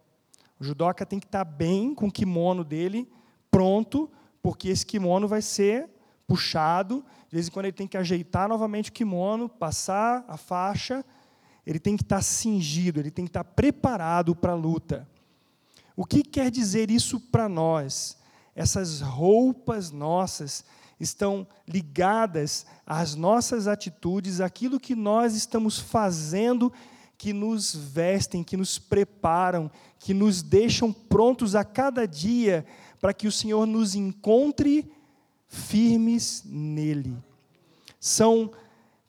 O 0.63 0.65
judoca 0.65 1.05
tem 1.05 1.19
que 1.19 1.25
estar 1.25 1.43
bem 1.43 1.93
com 1.93 2.07
o 2.07 2.11
kimono 2.11 2.63
dele, 2.63 3.05
pronto, 3.51 4.09
porque 4.41 4.69
esse 4.69 4.85
kimono 4.85 5.27
vai 5.27 5.41
ser 5.41 5.89
puxado. 6.25 7.03
De 7.27 7.35
vez 7.35 7.49
em 7.49 7.51
quando 7.51 7.65
ele 7.65 7.73
tem 7.73 7.85
que 7.85 7.97
ajeitar 7.97 8.47
novamente 8.47 8.89
o 8.89 8.93
kimono, 8.93 9.49
passar 9.49 10.23
a 10.25 10.37
faixa. 10.37 11.03
Ele 11.67 11.79
tem 11.79 11.97
que 11.97 12.03
estar 12.03 12.21
cingido, 12.21 13.01
ele 13.01 13.11
tem 13.11 13.25
que 13.25 13.29
estar 13.29 13.43
preparado 13.43 14.33
para 14.33 14.53
a 14.53 14.55
luta. 14.55 15.05
O 15.97 16.05
que 16.05 16.23
quer 16.23 16.49
dizer 16.49 16.89
isso 16.89 17.19
para 17.19 17.49
nós? 17.49 18.17
Essas 18.55 19.01
roupas 19.01 19.91
nossas 19.91 20.63
estão 20.97 21.45
ligadas 21.67 22.65
às 22.87 23.15
nossas 23.15 23.67
atitudes, 23.67 24.39
aquilo 24.39 24.79
que 24.79 24.95
nós 24.95 25.35
estamos 25.35 25.77
fazendo 25.77 26.71
que 27.17 27.33
nos 27.33 27.75
vestem, 27.75 28.43
que 28.43 28.57
nos 28.57 28.77
preparam, 28.77 29.69
que 29.99 30.13
nos 30.13 30.41
deixam 30.41 30.91
prontos 30.91 31.55
a 31.55 31.63
cada 31.63 32.07
dia 32.07 32.65
para 32.99 33.13
que 33.13 33.27
o 33.27 33.31
Senhor 33.31 33.65
nos 33.65 33.95
encontre 33.95 34.91
firmes 35.47 36.43
nele. 36.45 37.15
São 37.99 38.51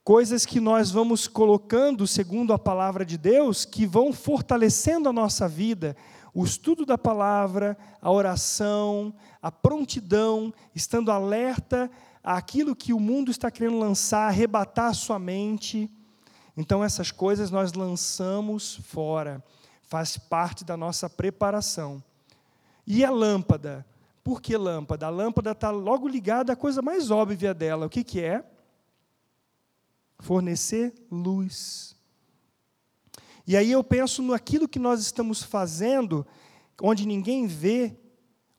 coisas 0.04 0.44
que 0.44 0.60
nós 0.60 0.90
vamos 0.90 1.26
colocando, 1.26 2.06
segundo 2.06 2.52
a 2.52 2.58
palavra 2.58 3.04
de 3.04 3.16
Deus, 3.16 3.64
que 3.64 3.86
vão 3.86 4.12
fortalecendo 4.12 5.08
a 5.08 5.12
nossa 5.12 5.48
vida, 5.48 5.96
o 6.34 6.44
estudo 6.44 6.84
da 6.84 6.98
palavra, 6.98 7.76
a 8.02 8.10
oração, 8.10 9.14
a 9.40 9.50
prontidão, 9.50 10.52
estando 10.74 11.10
alerta 11.10 11.90
àquilo 12.22 12.76
que 12.76 12.92
o 12.92 13.00
mundo 13.00 13.30
está 13.30 13.50
querendo 13.50 13.78
lançar, 13.78 14.28
arrebatar 14.28 14.90
a 14.90 14.94
sua 14.94 15.18
mente. 15.18 15.90
Então, 16.56 16.84
essas 16.84 17.10
coisas 17.10 17.50
nós 17.50 17.72
lançamos 17.72 18.76
fora, 18.76 19.42
faz 19.82 20.16
parte 20.16 20.64
da 20.64 20.76
nossa 20.76 21.10
preparação. 21.10 22.02
E 22.86 23.04
a 23.04 23.10
lâmpada? 23.10 23.84
Por 24.22 24.40
que 24.40 24.56
lâmpada? 24.56 25.06
A 25.06 25.10
lâmpada 25.10 25.50
está 25.50 25.70
logo 25.70 26.08
ligada 26.08 26.52
à 26.52 26.56
coisa 26.56 26.80
mais 26.80 27.10
óbvia 27.10 27.52
dela. 27.52 27.86
O 27.86 27.90
que, 27.90 28.04
que 28.04 28.20
é? 28.20 28.44
Fornecer 30.18 30.94
luz. 31.10 31.94
E 33.46 33.56
aí 33.56 33.70
eu 33.70 33.84
penso 33.84 34.22
naquilo 34.22 34.68
que 34.68 34.78
nós 34.78 35.00
estamos 35.00 35.42
fazendo, 35.42 36.26
onde 36.80 37.06
ninguém 37.06 37.46
vê, 37.46 37.94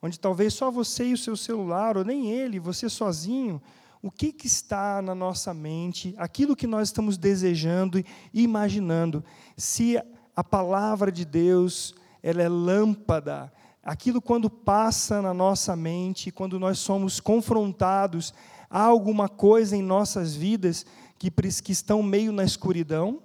onde 0.01 0.19
talvez 0.19 0.53
só 0.53 0.69
você 0.69 1.05
e 1.05 1.13
o 1.13 1.17
seu 1.17 1.35
celular, 1.35 1.97
ou 1.97 2.03
nem 2.03 2.29
ele, 2.29 2.59
você 2.59 2.87
sozinho, 2.87 3.59
o 4.05 4.11
que, 4.11 4.31
que 4.31 4.45
está 4.45 5.01
na 5.01 5.15
nossa 5.15 5.51
mente, 5.51 6.13
aquilo 6.19 6.55
que 6.55 6.67
nós 6.67 6.89
estamos 6.89 7.17
desejando 7.17 7.97
e 7.97 8.05
imaginando. 8.43 9.25
Se 9.57 9.99
a 10.35 10.43
palavra 10.43 11.11
de 11.11 11.25
Deus 11.25 11.95
ela 12.21 12.43
é 12.43 12.47
lâmpada, 12.47 13.51
aquilo 13.83 14.21
quando 14.21 14.47
passa 14.47 15.23
na 15.23 15.33
nossa 15.33 15.75
mente, 15.75 16.29
quando 16.29 16.59
nós 16.59 16.77
somos 16.77 17.19
confrontados, 17.19 18.31
há 18.69 18.83
alguma 18.83 19.27
coisa 19.27 19.75
em 19.75 19.81
nossas 19.81 20.35
vidas 20.35 20.85
que, 21.17 21.31
que 21.31 21.71
estão 21.71 22.03
meio 22.03 22.31
na 22.31 22.43
escuridão, 22.43 23.23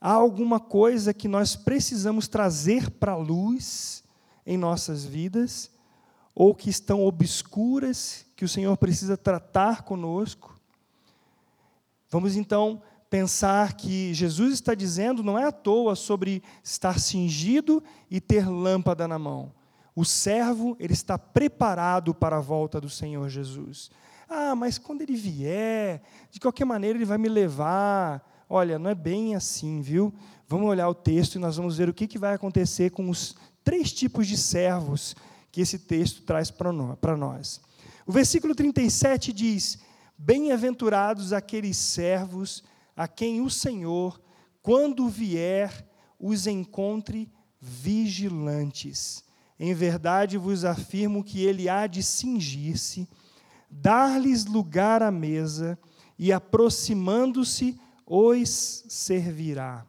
há 0.00 0.12
alguma 0.12 0.60
coisa 0.60 1.12
que 1.12 1.26
nós 1.26 1.56
precisamos 1.56 2.28
trazer 2.28 2.90
para 2.90 3.10
a 3.10 3.16
luz 3.16 4.04
em 4.46 4.56
nossas 4.56 5.04
vidas, 5.04 5.68
ou 6.34 6.54
que 6.54 6.68
estão 6.68 7.04
obscuras, 7.04 8.26
que 8.34 8.44
o 8.44 8.48
Senhor 8.48 8.76
precisa 8.76 9.16
tratar 9.16 9.82
conosco. 9.82 10.58
Vamos 12.10 12.36
então 12.36 12.82
pensar 13.08 13.74
que 13.74 14.12
Jesus 14.12 14.54
está 14.54 14.74
dizendo, 14.74 15.22
não 15.22 15.38
é 15.38 15.44
à 15.44 15.52
toa, 15.52 15.94
sobre 15.94 16.42
estar 16.62 16.98
cingido 16.98 17.82
e 18.10 18.20
ter 18.20 18.48
lâmpada 18.48 19.06
na 19.06 19.18
mão. 19.18 19.52
O 19.94 20.04
servo, 20.04 20.76
ele 20.80 20.92
está 20.92 21.16
preparado 21.16 22.12
para 22.12 22.38
a 22.38 22.40
volta 22.40 22.80
do 22.80 22.90
Senhor 22.90 23.28
Jesus. 23.28 23.90
Ah, 24.28 24.56
mas 24.56 24.78
quando 24.78 25.02
ele 25.02 25.14
vier, 25.14 26.02
de 26.30 26.40
qualquer 26.40 26.64
maneira 26.64 26.98
ele 26.98 27.04
vai 27.04 27.18
me 27.18 27.28
levar. 27.28 28.28
Olha, 28.48 28.78
não 28.78 28.90
é 28.90 28.94
bem 28.94 29.36
assim, 29.36 29.80
viu? 29.80 30.12
Vamos 30.48 30.68
olhar 30.68 30.88
o 30.88 30.94
texto 30.94 31.36
e 31.36 31.38
nós 31.38 31.56
vamos 31.56 31.76
ver 31.76 31.88
o 31.88 31.94
que 31.94 32.18
vai 32.18 32.34
acontecer 32.34 32.90
com 32.90 33.08
os 33.08 33.36
três 33.62 33.92
tipos 33.92 34.26
de 34.26 34.36
servos 34.36 35.14
que 35.54 35.60
esse 35.60 35.78
texto 35.78 36.22
traz 36.22 36.50
para 36.50 37.16
nós. 37.16 37.60
O 38.04 38.10
versículo 38.10 38.56
37 38.56 39.32
diz: 39.32 39.78
Bem-aventurados 40.18 41.32
aqueles 41.32 41.76
servos 41.76 42.64
a 42.96 43.06
quem 43.06 43.40
o 43.40 43.48
Senhor, 43.48 44.20
quando 44.60 45.08
vier, 45.08 45.88
os 46.18 46.48
encontre 46.48 47.30
vigilantes. 47.60 49.22
Em 49.56 49.72
verdade 49.72 50.36
vos 50.36 50.64
afirmo 50.64 51.22
que 51.22 51.44
ele 51.44 51.68
há 51.68 51.86
de 51.86 52.02
cingir-se, 52.02 53.08
dar-lhes 53.70 54.46
lugar 54.46 55.04
à 55.04 55.10
mesa 55.12 55.78
e, 56.18 56.32
aproximando-se, 56.32 57.78
os 58.04 58.84
servirá. 58.88 59.86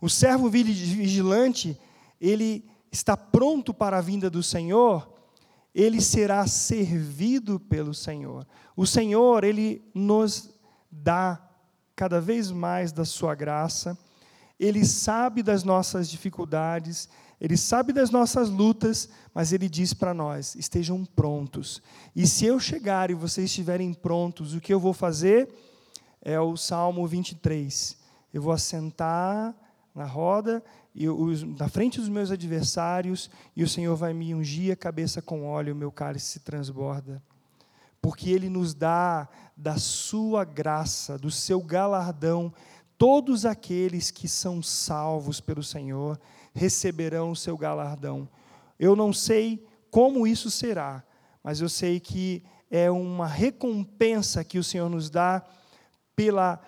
O 0.00 0.08
servo 0.08 0.48
vigilante, 0.48 1.76
ele 2.20 2.70
está 2.90 3.16
pronto 3.16 3.74
para 3.74 3.98
a 3.98 4.00
vinda 4.00 4.30
do 4.30 4.42
Senhor, 4.42 5.12
ele 5.74 6.00
será 6.00 6.46
servido 6.46 7.60
pelo 7.60 7.92
Senhor. 7.92 8.46
O 8.74 8.86
Senhor, 8.86 9.44
ele 9.44 9.84
nos 9.94 10.50
dá 10.90 11.40
cada 11.94 12.20
vez 12.20 12.50
mais 12.50 12.92
da 12.92 13.04
sua 13.04 13.34
graça, 13.34 13.98
ele 14.58 14.84
sabe 14.86 15.42
das 15.42 15.64
nossas 15.64 16.08
dificuldades, 16.08 17.08
ele 17.38 17.56
sabe 17.56 17.92
das 17.92 18.10
nossas 18.10 18.48
lutas, 18.48 19.08
mas 19.34 19.52
ele 19.52 19.68
diz 19.68 19.92
para 19.92 20.14
nós: 20.14 20.54
estejam 20.54 21.04
prontos. 21.04 21.82
E 22.14 22.26
se 22.26 22.46
eu 22.46 22.58
chegar 22.58 23.10
e 23.10 23.14
vocês 23.14 23.50
estiverem 23.50 23.92
prontos, 23.92 24.54
o 24.54 24.60
que 24.60 24.72
eu 24.72 24.80
vou 24.80 24.94
fazer? 24.94 25.48
É 26.22 26.40
o 26.40 26.56
Salmo 26.56 27.06
23. 27.06 27.98
Eu 28.32 28.42
vou 28.42 28.52
assentar 28.52 29.54
na 29.94 30.04
roda 30.04 30.62
os, 31.04 31.42
na 31.42 31.68
frente 31.68 32.00
dos 32.00 32.08
meus 32.08 32.30
adversários, 32.30 33.30
e 33.54 33.62
o 33.62 33.68
Senhor 33.68 33.94
vai 33.96 34.14
me 34.14 34.34
ungir 34.34 34.72
a 34.72 34.76
cabeça 34.76 35.20
com 35.20 35.46
óleo, 35.46 35.74
o 35.74 35.76
meu 35.76 35.92
cálice 35.92 36.26
se 36.26 36.40
transborda. 36.40 37.22
Porque 38.00 38.30
Ele 38.30 38.48
nos 38.48 38.72
dá 38.72 39.28
da 39.56 39.76
sua 39.76 40.44
graça, 40.44 41.18
do 41.18 41.30
seu 41.30 41.60
galardão, 41.60 42.52
todos 42.96 43.44
aqueles 43.44 44.10
que 44.10 44.26
são 44.26 44.62
salvos 44.62 45.40
pelo 45.40 45.62
Senhor 45.62 46.18
receberão 46.54 47.30
o 47.30 47.36
seu 47.36 47.56
galardão. 47.58 48.28
Eu 48.78 48.96
não 48.96 49.12
sei 49.12 49.66
como 49.90 50.26
isso 50.26 50.50
será, 50.50 51.04
mas 51.42 51.60
eu 51.60 51.68
sei 51.68 52.00
que 52.00 52.42
é 52.70 52.90
uma 52.90 53.26
recompensa 53.26 54.42
que 54.42 54.58
o 54.58 54.64
Senhor 54.64 54.88
nos 54.88 55.10
dá 55.10 55.42
pela 56.14 56.60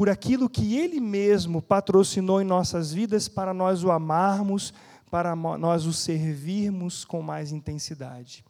por 0.00 0.08
aquilo 0.08 0.48
que 0.48 0.78
Ele 0.78 0.98
mesmo 0.98 1.60
patrocinou 1.60 2.40
em 2.40 2.44
nossas 2.44 2.90
vidas 2.90 3.28
para 3.28 3.52
nós 3.52 3.84
o 3.84 3.90
amarmos, 3.90 4.72
para 5.10 5.36
nós 5.36 5.84
o 5.84 5.92
servirmos 5.92 7.04
com 7.04 7.20
mais 7.20 7.52
intensidade. 7.52 8.42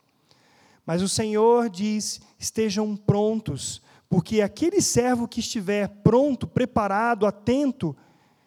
Mas 0.87 1.03
o 1.03 1.09
Senhor 1.09 1.69
diz: 1.69 2.21
estejam 2.39 2.95
prontos, 2.95 3.83
porque 4.09 4.41
aquele 4.43 4.81
servo 4.81 5.27
que 5.27 5.41
estiver 5.41 5.89
pronto, 6.05 6.47
preparado, 6.47 7.27
atento, 7.27 7.97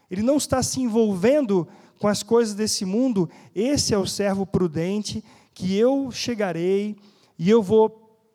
ele 0.09 0.21
não 0.23 0.37
está 0.37 0.63
se 0.63 0.79
envolvendo 0.79 1.67
com 1.99 2.07
as 2.07 2.23
coisas 2.23 2.55
desse 2.55 2.85
mundo, 2.85 3.29
esse 3.53 3.93
é 3.93 3.97
o 3.97 4.07
servo 4.07 4.45
prudente, 4.45 5.21
que 5.53 5.75
eu 5.75 6.09
chegarei 6.09 6.95
e 7.37 7.49
eu 7.49 7.61
vou 7.61 7.89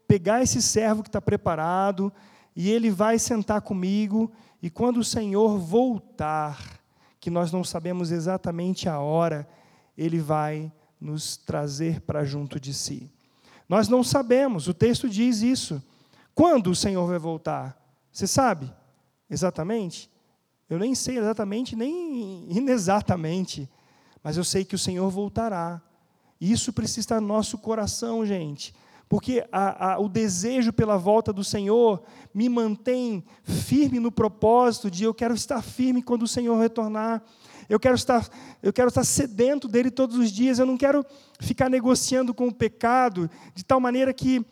pegar 0.07 0.42
esse 0.42 0.61
servo 0.61 1.02
que 1.02 1.09
está 1.09 1.22
preparado, 1.22 2.12
e 2.54 2.68
ele 2.68 2.90
vai 2.90 3.18
sentar 3.18 3.62
comigo, 3.62 4.31
e 4.62 4.68
quando 4.68 4.99
o 4.99 5.05
Senhor 5.05 5.59
voltar, 5.59 6.81
que 7.21 7.31
nós 7.31 7.53
não 7.53 7.62
sabemos 7.62 8.11
exatamente 8.11 8.88
a 8.88 8.99
hora, 8.99 9.49
ele 9.97 10.18
vai 10.18 10.73
nos 11.01 11.37
trazer 11.37 12.01
para 12.01 12.25
junto 12.25 12.59
de 12.59 12.75
si. 12.75 13.11
Nós 13.68 13.88
não 13.88 14.03
sabemos, 14.03 14.66
o 14.66 14.75
texto 14.75 15.09
diz 15.09 15.42
isso. 15.42 15.83
Quando 16.35 16.71
o 16.71 16.77
Senhor 16.77 17.07
vai 17.07 17.18
voltar? 17.18 17.77
Você 18.11 18.27
sabe 18.27 18.73
exatamente? 19.29 20.11
Eu 20.68 20.79
nem 20.79 20.94
sei 20.94 21.18
exatamente, 21.18 21.77
nem 21.77 22.47
inexatamente, 22.51 23.68
mas 24.23 24.37
eu 24.37 24.44
sei 24.44 24.64
que 24.64 24.75
o 24.75 24.79
Senhor 24.79 25.09
voltará. 25.11 25.81
Isso 26.40 26.73
precisa 26.73 27.01
estar 27.01 27.21
no 27.21 27.27
nosso 27.27 27.59
coração, 27.59 28.25
gente. 28.25 28.75
Porque 29.09 29.44
a, 29.51 29.94
a, 29.94 29.99
o 29.99 30.09
desejo 30.09 30.73
pela 30.73 30.99
volta 30.99 31.33
do 31.33 31.42
Senhor 31.42 32.03
me 32.35 32.49
mantém 32.49 33.25
firme 33.42 33.99
no 33.99 34.12
propósito 34.12 34.90
de 34.90 35.05
eu 35.05 35.14
quero 35.14 35.35
estar 35.35 35.62
firme 35.62 36.03
quando 36.03 36.25
o 36.25 36.29
Senhor 36.29 36.59
retornar. 36.59 37.23
Eu 37.68 37.81
quero 37.81 37.94
estar, 37.94 38.29
eu 38.62 38.73
quero 38.73 38.88
estar 38.88 39.05
sedento 39.05 39.66
dele 39.66 39.90
todos 39.90 40.16
os 40.16 40.31
dias. 40.31 40.59
Eu 40.59 40.66
não 40.66 40.77
quero 40.77 41.05
ficar 41.40 41.71
negociando 41.71 42.35
com 42.35 42.49
o 42.49 42.55
pecado 42.55 43.31
de 43.55 43.64
tal 43.64 43.81
maneira 43.81 44.12
que 44.12 44.44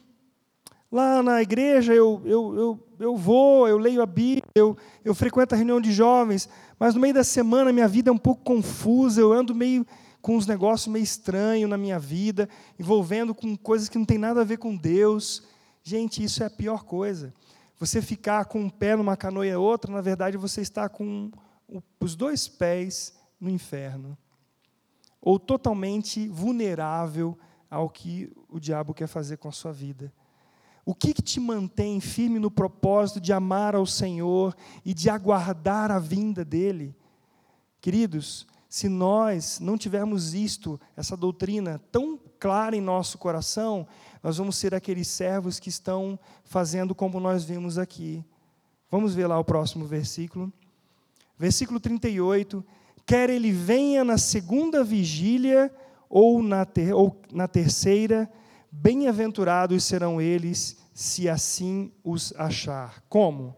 lá 0.90 1.22
na 1.22 1.42
igreja 1.42 1.94
eu, 1.94 2.22
eu, 2.24 2.56
eu, 2.56 2.86
eu 2.98 3.16
vou, 3.16 3.68
eu 3.68 3.76
leio 3.76 4.00
a 4.00 4.06
Bíblia, 4.06 4.42
eu, 4.54 4.76
eu 5.04 5.14
frequento 5.14 5.54
a 5.54 5.58
reunião 5.58 5.80
de 5.80 5.92
jovens, 5.92 6.48
mas 6.78 6.94
no 6.94 7.00
meio 7.00 7.12
da 7.12 7.24
semana 7.24 7.72
minha 7.72 7.88
vida 7.88 8.08
é 8.08 8.12
um 8.12 8.18
pouco 8.18 8.42
confusa, 8.42 9.20
eu 9.20 9.32
ando 9.32 9.54
meio 9.54 9.86
com 10.26 10.36
uns 10.36 10.44
negócios 10.44 10.92
meio 10.92 11.04
estranhos 11.04 11.70
na 11.70 11.78
minha 11.78 12.00
vida, 12.00 12.48
envolvendo 12.76 13.32
com 13.32 13.56
coisas 13.56 13.88
que 13.88 13.96
não 13.96 14.04
tem 14.04 14.18
nada 14.18 14.40
a 14.40 14.44
ver 14.44 14.56
com 14.56 14.76
Deus. 14.76 15.44
Gente, 15.84 16.20
isso 16.20 16.42
é 16.42 16.46
a 16.46 16.50
pior 16.50 16.82
coisa. 16.82 17.32
Você 17.78 18.02
ficar 18.02 18.46
com 18.46 18.58
um 18.58 18.68
pé 18.68 18.96
numa 18.96 19.16
canoa 19.16 19.46
e 19.46 19.54
outra, 19.54 19.92
na 19.92 20.00
verdade 20.00 20.36
você 20.36 20.62
está 20.62 20.88
com 20.88 21.30
os 22.00 22.16
dois 22.16 22.48
pés 22.48 23.14
no 23.38 23.48
inferno, 23.48 24.18
ou 25.20 25.38
totalmente 25.38 26.26
vulnerável 26.26 27.38
ao 27.70 27.88
que 27.88 28.28
o 28.48 28.58
diabo 28.58 28.92
quer 28.92 29.06
fazer 29.06 29.36
com 29.36 29.46
a 29.46 29.52
sua 29.52 29.72
vida. 29.72 30.12
O 30.84 30.92
que, 30.92 31.14
que, 31.14 31.22
te 31.22 31.38
mantém 31.38 32.00
firme 32.00 32.40
no 32.40 32.50
propósito 32.50 33.20
de 33.20 33.32
amar 33.32 33.76
ao 33.76 33.86
Senhor 33.86 34.56
e 34.84 34.92
de 34.92 35.08
aguardar 35.08 35.92
a 35.92 36.00
vinda 36.00 36.44
dEle? 36.44 36.96
Queridos, 37.80 38.44
se 38.76 38.90
nós 38.90 39.58
não 39.58 39.78
tivermos 39.78 40.34
isto, 40.34 40.78
essa 40.94 41.16
doutrina 41.16 41.80
tão 41.90 42.20
clara 42.38 42.76
em 42.76 42.80
nosso 42.82 43.16
coração, 43.16 43.88
nós 44.22 44.36
vamos 44.36 44.56
ser 44.56 44.74
aqueles 44.74 45.08
servos 45.08 45.58
que 45.58 45.70
estão 45.70 46.18
fazendo 46.44 46.94
como 46.94 47.18
nós 47.18 47.42
vimos 47.42 47.78
aqui. 47.78 48.22
Vamos 48.90 49.14
ver 49.14 49.28
lá 49.28 49.38
o 49.38 49.44
próximo 49.44 49.86
versículo. 49.86 50.52
Versículo 51.38 51.80
38. 51.80 52.62
Quer 53.06 53.30
ele 53.30 53.50
venha 53.50 54.04
na 54.04 54.18
segunda 54.18 54.84
vigília 54.84 55.74
ou 56.06 56.42
na, 56.42 56.66
ter, 56.66 56.92
ou 56.92 57.18
na 57.32 57.48
terceira, 57.48 58.30
bem-aventurados 58.70 59.84
serão 59.84 60.20
eles, 60.20 60.76
se 60.92 61.30
assim 61.30 61.90
os 62.04 62.34
achar. 62.36 63.02
Como? 63.08 63.56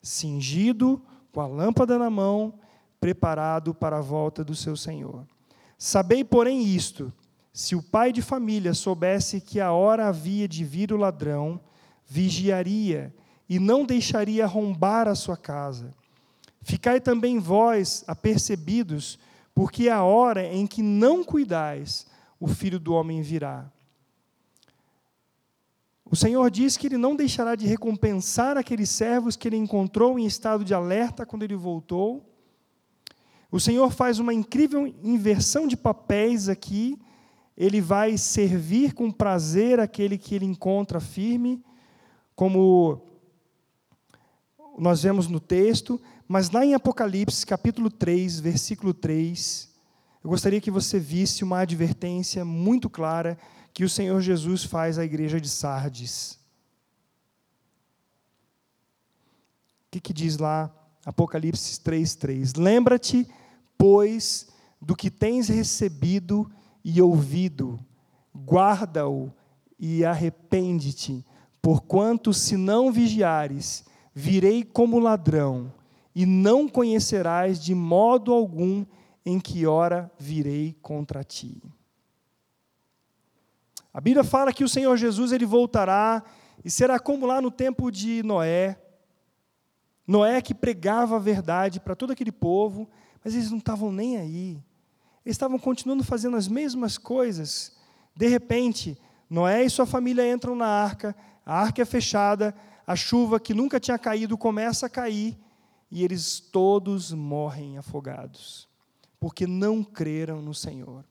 Cingido, 0.00 1.02
com 1.30 1.42
a 1.42 1.46
lâmpada 1.46 1.98
na 1.98 2.08
mão, 2.08 2.54
preparado 3.00 3.74
para 3.74 3.98
a 3.98 4.02
volta 4.02 4.44
do 4.44 4.54
seu 4.54 4.76
Senhor. 4.76 5.26
Sabei, 5.78 6.24
porém, 6.24 6.62
isto: 6.62 7.12
se 7.52 7.74
o 7.74 7.82
pai 7.82 8.12
de 8.12 8.22
família 8.22 8.74
soubesse 8.74 9.40
que 9.40 9.60
a 9.60 9.72
hora 9.72 10.08
havia 10.08 10.46
de 10.46 10.64
vir 10.64 10.92
o 10.92 10.96
ladrão, 10.96 11.60
vigiaria 12.06 13.14
e 13.48 13.58
não 13.58 13.84
deixaria 13.84 14.44
arrombar 14.44 15.08
a 15.08 15.14
sua 15.14 15.36
casa. 15.36 15.94
Ficai 16.62 17.00
também 17.00 17.38
vós 17.38 18.04
apercebidos, 18.06 19.18
porque 19.54 19.88
a 19.88 20.02
hora 20.02 20.44
em 20.44 20.66
que 20.66 20.82
não 20.82 21.22
cuidais, 21.22 22.06
o 22.40 22.48
filho 22.48 22.78
do 22.78 22.92
homem 22.92 23.22
virá. 23.22 23.70
O 26.08 26.14
Senhor 26.14 26.50
diz 26.50 26.76
que 26.76 26.86
ele 26.86 26.96
não 26.96 27.16
deixará 27.16 27.54
de 27.54 27.66
recompensar 27.66 28.56
aqueles 28.56 28.90
servos 28.90 29.34
que 29.34 29.48
ele 29.48 29.56
encontrou 29.56 30.18
em 30.18 30.24
estado 30.24 30.64
de 30.64 30.72
alerta 30.72 31.26
quando 31.26 31.42
ele 31.42 31.56
voltou. 31.56 32.24
O 33.50 33.60
Senhor 33.60 33.90
faz 33.90 34.18
uma 34.18 34.34
incrível 34.34 34.86
inversão 35.02 35.66
de 35.66 35.76
papéis 35.76 36.48
aqui. 36.48 36.98
Ele 37.56 37.80
vai 37.80 38.18
servir 38.18 38.92
com 38.92 39.10
prazer 39.10 39.80
aquele 39.80 40.18
que 40.18 40.34
ele 40.34 40.44
encontra 40.44 41.00
firme, 41.00 41.64
como 42.34 43.02
nós 44.78 45.02
vemos 45.02 45.26
no 45.26 45.40
texto, 45.40 46.00
mas 46.28 46.50
lá 46.50 46.64
em 46.64 46.74
Apocalipse, 46.74 47.46
capítulo 47.46 47.90
3, 47.90 48.40
versículo 48.40 48.92
3, 48.92 49.74
eu 50.22 50.28
gostaria 50.28 50.60
que 50.60 50.70
você 50.70 50.98
visse 50.98 51.44
uma 51.44 51.60
advertência 51.60 52.44
muito 52.44 52.90
clara 52.90 53.38
que 53.72 53.84
o 53.84 53.88
Senhor 53.88 54.20
Jesus 54.20 54.64
faz 54.64 54.98
à 54.98 55.04
igreja 55.04 55.40
de 55.40 55.48
Sardes. 55.48 56.32
O 59.86 59.90
que, 59.92 60.00
que 60.00 60.12
diz 60.12 60.36
lá 60.36 60.74
Apocalipse 61.06 61.80
3:3. 61.80 62.54
Lembra-te, 62.56 63.28
pois, 63.78 64.48
do 64.82 64.96
que 64.96 65.08
tens 65.08 65.48
recebido 65.48 66.50
e 66.84 67.00
ouvido, 67.00 67.78
guarda-o 68.34 69.32
e 69.78 70.04
arrepende-te, 70.04 71.24
porquanto 71.62 72.34
se 72.34 72.56
não 72.56 72.90
vigiares, 72.90 73.84
virei 74.12 74.64
como 74.64 74.98
ladrão, 74.98 75.72
e 76.14 76.26
não 76.26 76.68
conhecerás 76.68 77.60
de 77.62 77.74
modo 77.74 78.32
algum 78.32 78.84
em 79.24 79.38
que 79.38 79.66
hora 79.66 80.10
virei 80.18 80.76
contra 80.82 81.22
ti. 81.22 81.62
A 83.92 84.00
Bíblia 84.00 84.24
fala 84.24 84.52
que 84.52 84.64
o 84.64 84.68
Senhor 84.68 84.96
Jesus 84.96 85.32
ele 85.32 85.46
voltará 85.46 86.22
e 86.64 86.70
será 86.70 86.98
como 86.98 87.26
lá 87.26 87.40
no 87.40 87.50
tempo 87.50 87.90
de 87.90 88.22
Noé. 88.22 88.78
Noé 90.06 90.40
que 90.40 90.54
pregava 90.54 91.16
a 91.16 91.20
verdade 91.20 91.80
para 91.80 91.96
todo 91.96 92.12
aquele 92.12 92.32
povo, 92.32 92.88
mas 93.24 93.34
eles 93.34 93.50
não 93.50 93.58
estavam 93.58 93.90
nem 93.90 94.16
aí. 94.16 94.62
Eles 95.24 95.34
estavam 95.34 95.58
continuando 95.58 96.04
fazendo 96.04 96.36
as 96.36 96.46
mesmas 96.46 96.96
coisas. 96.96 97.76
De 98.14 98.28
repente, 98.28 98.96
Noé 99.28 99.64
e 99.64 99.70
sua 99.70 99.84
família 99.84 100.30
entram 100.30 100.54
na 100.54 100.68
arca, 100.68 101.16
a 101.44 101.60
arca 101.60 101.82
é 101.82 101.84
fechada, 101.84 102.54
a 102.86 102.94
chuva 102.94 103.40
que 103.40 103.52
nunca 103.52 103.80
tinha 103.80 103.98
caído 103.98 104.38
começa 104.38 104.86
a 104.86 104.90
cair, 104.90 105.36
e 105.90 106.04
eles 106.04 106.38
todos 106.38 107.12
morrem 107.12 107.78
afogados, 107.78 108.68
porque 109.18 109.46
não 109.46 109.82
creram 109.82 110.40
no 110.40 110.54
Senhor. 110.54 111.04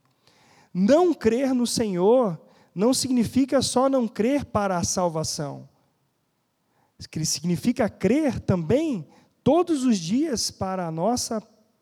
Não 0.74 1.14
crer 1.14 1.54
no 1.54 1.68
Senhor 1.68 2.40
não 2.74 2.94
significa 2.94 3.62
só 3.62 3.88
não 3.90 4.08
crer 4.08 4.46
para 4.46 4.78
a 4.78 4.84
salvação. 4.84 5.68
Significa 6.98 7.90
crer 7.90 8.40
também 8.40 9.08
todos 9.44 9.84
os 9.84 9.98
dias 9.98 10.50
para 10.50 10.88
a 10.88 10.92
nossa 10.92 11.42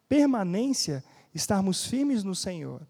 permanência, 0.09 1.03
estarmos 1.33 1.85
firmes 1.85 2.23
no 2.23 2.35
Senhor. 2.35 2.81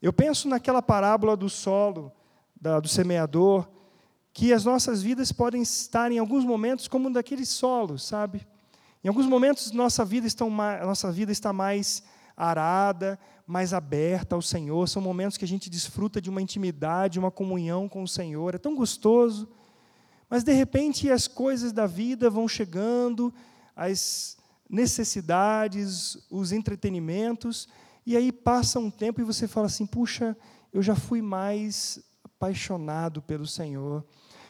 Eu 0.00 0.12
penso 0.12 0.48
naquela 0.48 0.82
parábola 0.82 1.36
do 1.36 1.48
solo, 1.48 2.12
da, 2.60 2.78
do 2.80 2.88
semeador, 2.88 3.68
que 4.32 4.52
as 4.52 4.64
nossas 4.64 5.02
vidas 5.02 5.32
podem 5.32 5.62
estar 5.62 6.12
em 6.12 6.18
alguns 6.18 6.44
momentos 6.44 6.86
como 6.86 7.12
daquele 7.12 7.44
solo, 7.44 7.98
sabe? 7.98 8.46
Em 9.02 9.08
alguns 9.08 9.26
momentos 9.26 9.72
nossa 9.72 10.04
vida, 10.04 10.26
estão, 10.26 10.50
nossa 10.50 11.10
vida 11.10 11.32
está 11.32 11.52
mais 11.52 12.02
arada, 12.36 13.18
mais 13.46 13.72
aberta 13.72 14.36
ao 14.36 14.42
Senhor. 14.42 14.88
São 14.88 15.02
momentos 15.02 15.36
que 15.36 15.44
a 15.44 15.48
gente 15.48 15.70
desfruta 15.70 16.20
de 16.20 16.30
uma 16.30 16.42
intimidade, 16.42 17.18
uma 17.18 17.30
comunhão 17.30 17.88
com 17.88 18.02
o 18.02 18.08
Senhor. 18.08 18.54
É 18.54 18.58
tão 18.58 18.74
gostoso. 18.74 19.48
Mas 20.28 20.44
de 20.44 20.52
repente 20.52 21.10
as 21.10 21.26
coisas 21.26 21.72
da 21.72 21.86
vida 21.86 22.28
vão 22.28 22.46
chegando, 22.46 23.32
as 23.74 24.36
necessidades, 24.68 26.18
os 26.30 26.52
entretenimentos, 26.52 27.68
e 28.04 28.16
aí 28.16 28.30
passa 28.30 28.78
um 28.78 28.90
tempo 28.90 29.20
e 29.20 29.24
você 29.24 29.48
fala 29.48 29.66
assim: 29.66 29.86
puxa, 29.86 30.36
eu 30.72 30.82
já 30.82 30.94
fui 30.94 31.22
mais 31.22 32.00
apaixonado 32.22 33.22
pelo 33.22 33.46
Senhor, 33.46 34.04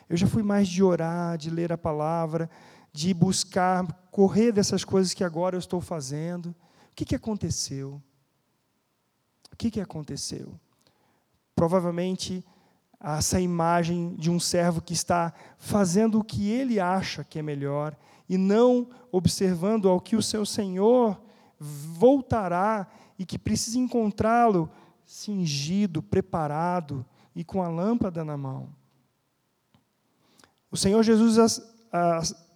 eu 0.09 0.17
já 0.17 0.27
fui 0.27 0.43
mais 0.43 0.69
de 0.69 0.83
orar, 0.83 1.38
de 1.38 1.51
ler 1.51 1.73
a 1.73 1.79
palavra, 1.79 2.51
de 2.93 3.14
buscar 3.14 3.87
correr 4.11 4.53
dessas 4.53 4.85
coisas 4.85 5.14
que 5.14 5.23
agora 5.23 5.55
eu 5.55 5.61
estou 5.61 5.81
fazendo. 5.81 6.47
O 6.91 6.95
que, 6.95 7.05
que 7.05 7.14
aconteceu? 7.14 8.03
O 9.53 9.57
que, 9.57 9.71
que 9.71 9.81
aconteceu? 9.81 10.59
Provavelmente 11.55 12.45
essa 13.01 13.40
imagem 13.40 14.14
de 14.16 14.30
um 14.30 14.40
servo 14.40 14.82
que 14.82 14.92
está 14.92 15.32
fazendo 15.57 16.18
o 16.18 16.24
que 16.24 16.51
ele 16.51 16.80
acha 16.80 17.22
que 17.22 17.38
é 17.38 17.42
melhor 17.42 17.96
e 18.28 18.36
não 18.36 18.88
observando 19.12 19.88
ao 19.88 20.01
que 20.01 20.16
o 20.16 20.22
seu 20.22 20.44
Senhor 20.44 21.20
voltará 21.59 22.88
e 23.18 23.24
que 23.24 23.38
precisa 23.38 23.78
encontrá-lo 23.78 24.70
cingido, 25.07 26.03
preparado 26.03 27.05
e 27.34 27.42
com 27.42 27.62
a 27.62 27.68
lâmpada 27.68 28.24
na 28.24 28.36
mão. 28.36 28.68
O 30.70 30.76
Senhor 30.76 31.03
Jesus 31.03 31.62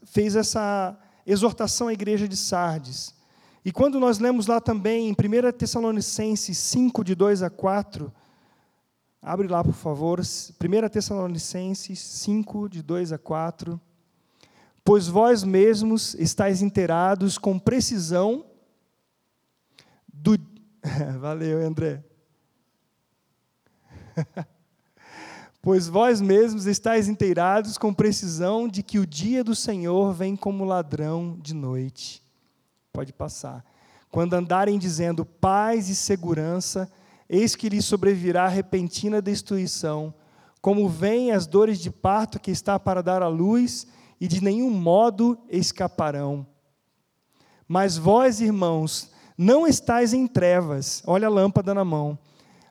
fez 0.04 0.36
essa 0.36 0.98
exortação 1.24 1.88
à 1.88 1.92
igreja 1.92 2.28
de 2.28 2.36
Sardes. 2.36 3.14
E 3.64 3.70
quando 3.72 3.98
nós 4.00 4.18
lemos 4.18 4.46
lá 4.46 4.60
também 4.60 5.08
em 5.08 5.12
1 5.12 5.52
Tessalonicenses 5.56 6.58
5, 6.58 7.04
de 7.04 7.14
2 7.14 7.42
a 7.42 7.48
4, 7.48 8.12
abre 9.22 9.46
lá, 9.46 9.62
por 9.62 9.72
favor, 9.72 10.18
1 10.20 10.88
Tessalonicenses 10.88 12.00
5, 12.00 12.68
de 12.68 12.82
2 12.82 13.12
a 13.12 13.18
4. 13.18 13.80
pois 14.84 15.06
vós 15.06 15.44
mesmos 15.44 16.14
estáis 16.14 16.60
inteirados 16.60 17.38
com 17.38 17.56
precisão 17.56 18.44
do. 20.12 20.36
Valeu, 21.20 21.64
André. 21.64 22.02
pois 25.62 25.86
vós 25.86 26.20
mesmos 26.20 26.66
estáis 26.66 27.08
inteirados 27.08 27.78
com 27.78 27.94
precisão 27.94 28.66
de 28.66 28.82
que 28.82 28.98
o 28.98 29.06
dia 29.06 29.44
do 29.44 29.54
Senhor 29.54 30.12
vem 30.12 30.34
como 30.34 30.64
ladrão 30.64 31.38
de 31.40 31.54
noite. 31.54 32.20
Pode 32.92 33.12
passar. 33.12 33.64
Quando 34.10 34.34
andarem 34.34 34.78
dizendo 34.78 35.24
paz 35.24 35.88
e 35.88 35.94
segurança, 35.94 36.90
eis 37.32 37.56
que 37.56 37.70
lhes 37.70 37.86
sobrevirá 37.86 38.46
repentina 38.46 39.22
destruição, 39.22 40.12
como 40.60 40.86
vêm 40.86 41.32
as 41.32 41.46
dores 41.46 41.78
de 41.80 41.90
parto 41.90 42.38
que 42.38 42.50
está 42.50 42.78
para 42.78 43.02
dar 43.02 43.22
à 43.22 43.28
luz, 43.28 43.86
e 44.20 44.28
de 44.28 44.44
nenhum 44.44 44.70
modo 44.70 45.38
escaparão. 45.48 46.46
Mas 47.66 47.96
vós, 47.96 48.40
irmãos, 48.40 49.10
não 49.36 49.66
estáis 49.66 50.12
em 50.12 50.26
trevas. 50.26 51.02
Olha 51.06 51.26
a 51.26 51.30
lâmpada 51.30 51.74
na 51.74 51.84
mão. 51.84 52.18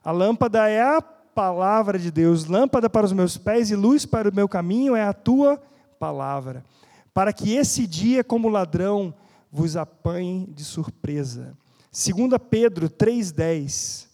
A 0.03 0.11
lâmpada 0.11 0.69
é 0.69 0.81
a 0.81 1.01
palavra 1.01 1.97
de 1.97 2.11
Deus, 2.11 2.45
lâmpada 2.45 2.89
para 2.89 3.05
os 3.05 3.11
meus 3.11 3.37
pés 3.37 3.71
e 3.71 3.75
luz 3.75 4.05
para 4.05 4.29
o 4.29 4.33
meu 4.33 4.47
caminho 4.47 4.95
é 4.95 5.03
a 5.03 5.11
tua 5.11 5.61
palavra. 5.99 6.63
Para 7.13 7.33
que 7.33 7.55
esse 7.55 7.87
dia, 7.87 8.23
como 8.23 8.47
ladrão, 8.47 9.13
vos 9.51 9.75
apanhe 9.75 10.47
de 10.47 10.63
surpresa. 10.63 11.57
2 11.91 12.29
Pedro 12.49 12.89
3,10. 12.89 14.10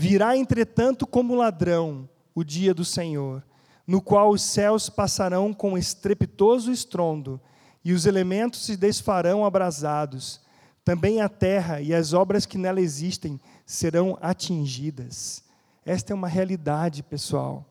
Virá, 0.00 0.36
entretanto, 0.36 1.04
como 1.08 1.34
ladrão 1.34 2.08
o 2.32 2.44
dia 2.44 2.72
do 2.72 2.84
Senhor, 2.84 3.44
no 3.84 4.00
qual 4.00 4.30
os 4.30 4.42
céus 4.42 4.88
passarão 4.88 5.52
com 5.52 5.76
estrepitoso 5.76 6.70
estrondo, 6.70 7.40
e 7.84 7.92
os 7.92 8.06
elementos 8.06 8.64
se 8.64 8.76
desfarão 8.76 9.44
abrasados. 9.44 10.40
Também 10.84 11.20
a 11.20 11.28
terra 11.28 11.80
e 11.80 11.92
as 11.92 12.12
obras 12.12 12.46
que 12.46 12.56
nela 12.56 12.80
existem 12.80 13.40
serão 13.66 14.16
atingidas. 14.22 15.42
Esta 15.84 16.12
é 16.12 16.14
uma 16.14 16.28
realidade, 16.28 17.02
pessoal. 17.02 17.68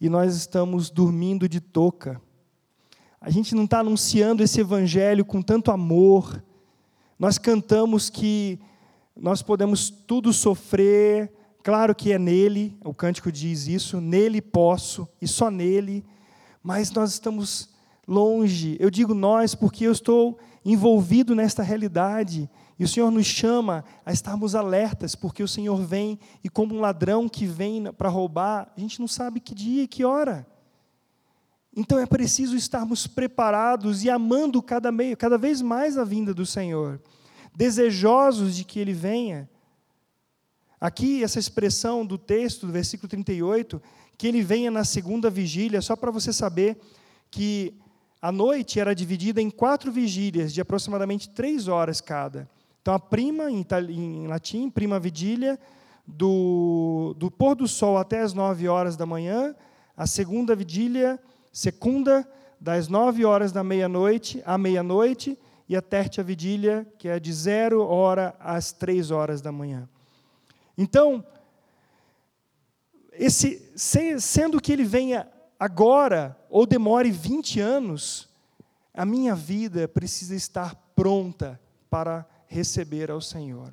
E 0.00 0.08
nós 0.08 0.34
estamos 0.34 0.90
dormindo 0.90 1.48
de 1.48 1.60
touca. 1.60 2.20
A 3.20 3.30
gente 3.30 3.54
não 3.54 3.62
está 3.62 3.78
anunciando 3.78 4.42
esse 4.42 4.60
evangelho 4.60 5.24
com 5.24 5.40
tanto 5.40 5.70
amor. 5.70 6.42
Nós 7.16 7.38
cantamos 7.38 8.10
que 8.10 8.58
nós 9.20 9.42
podemos 9.42 9.90
tudo 9.90 10.32
sofrer, 10.32 11.32
claro 11.62 11.94
que 11.94 12.12
é 12.12 12.18
nele, 12.18 12.78
o 12.84 12.94
cântico 12.94 13.32
diz 13.32 13.66
isso, 13.66 14.00
nele 14.00 14.40
posso 14.40 15.08
e 15.20 15.26
só 15.26 15.50
nele, 15.50 16.04
mas 16.62 16.90
nós 16.92 17.12
estamos 17.12 17.70
longe. 18.06 18.76
Eu 18.80 18.90
digo 18.90 19.14
nós 19.14 19.54
porque 19.54 19.84
eu 19.84 19.92
estou 19.92 20.38
envolvido 20.64 21.34
nesta 21.34 21.62
realidade. 21.62 22.48
E 22.78 22.84
o 22.84 22.88
Senhor 22.88 23.10
nos 23.10 23.26
chama 23.26 23.84
a 24.06 24.12
estarmos 24.12 24.54
alertas, 24.54 25.14
porque 25.14 25.42
o 25.42 25.48
Senhor 25.48 25.76
vem 25.84 26.18
e, 26.44 26.48
como 26.48 26.76
um 26.76 26.80
ladrão 26.80 27.28
que 27.28 27.44
vem 27.44 27.92
para 27.92 28.08
roubar, 28.08 28.72
a 28.76 28.80
gente 28.80 29.00
não 29.00 29.08
sabe 29.08 29.40
que 29.40 29.54
dia 29.54 29.82
e 29.82 29.88
que 29.88 30.04
hora. 30.04 30.46
Então 31.76 31.98
é 31.98 32.06
preciso 32.06 32.56
estarmos 32.56 33.06
preparados 33.06 34.04
e 34.04 34.10
amando 34.10 34.62
cada, 34.62 34.92
meio, 34.92 35.16
cada 35.16 35.36
vez 35.36 35.60
mais 35.60 35.98
a 35.98 36.04
vinda 36.04 36.32
do 36.32 36.46
Senhor, 36.46 37.00
desejosos 37.58 38.54
de 38.54 38.62
que 38.64 38.78
Ele 38.78 38.92
venha. 38.92 39.50
Aqui, 40.80 41.24
essa 41.24 41.40
expressão 41.40 42.06
do 42.06 42.16
texto, 42.16 42.68
do 42.68 42.72
versículo 42.72 43.08
38, 43.08 43.82
que 44.16 44.28
Ele 44.28 44.42
venha 44.42 44.70
na 44.70 44.84
segunda 44.84 45.28
vigília, 45.28 45.82
só 45.82 45.96
para 45.96 46.12
você 46.12 46.32
saber 46.32 46.78
que 47.32 47.74
a 48.22 48.30
noite 48.30 48.78
era 48.78 48.94
dividida 48.94 49.42
em 49.42 49.50
quatro 49.50 49.90
vigílias, 49.90 50.54
de 50.54 50.60
aproximadamente 50.60 51.30
três 51.30 51.66
horas 51.66 52.00
cada. 52.00 52.48
Então, 52.80 52.94
a 52.94 52.98
prima, 53.00 53.50
em, 53.50 53.66
em 53.90 54.28
latim, 54.28 54.70
prima 54.70 55.00
vigília, 55.00 55.58
do, 56.06 57.12
do 57.18 57.28
pôr 57.28 57.56
do 57.56 57.66
sol 57.66 57.98
até 57.98 58.20
as 58.20 58.32
nove 58.32 58.68
horas 58.68 58.96
da 58.96 59.04
manhã, 59.04 59.52
a 59.96 60.06
segunda 60.06 60.54
vigília, 60.54 61.18
segunda, 61.52 62.24
das 62.60 62.86
nove 62.86 63.24
horas 63.24 63.50
da 63.50 63.64
meia-noite 63.64 64.40
à 64.46 64.56
meia-noite, 64.56 65.36
e 65.68 65.76
a 65.76 65.82
tertia 65.82 66.24
vigília, 66.24 66.86
que 66.98 67.08
é 67.08 67.20
de 67.20 67.32
zero 67.32 67.84
hora 67.84 68.34
às 68.40 68.72
três 68.72 69.10
horas 69.10 69.42
da 69.42 69.52
manhã. 69.52 69.88
Então, 70.76 71.24
esse, 73.12 73.72
sendo 73.76 74.60
que 74.60 74.72
ele 74.72 74.84
venha 74.84 75.28
agora 75.58 76.38
ou 76.48 76.64
demore 76.64 77.10
20 77.10 77.60
anos, 77.60 78.28
a 78.94 79.04
minha 79.04 79.34
vida 79.34 79.86
precisa 79.86 80.34
estar 80.34 80.74
pronta 80.94 81.60
para 81.90 82.26
receber 82.46 83.10
ao 83.10 83.20
Senhor. 83.20 83.72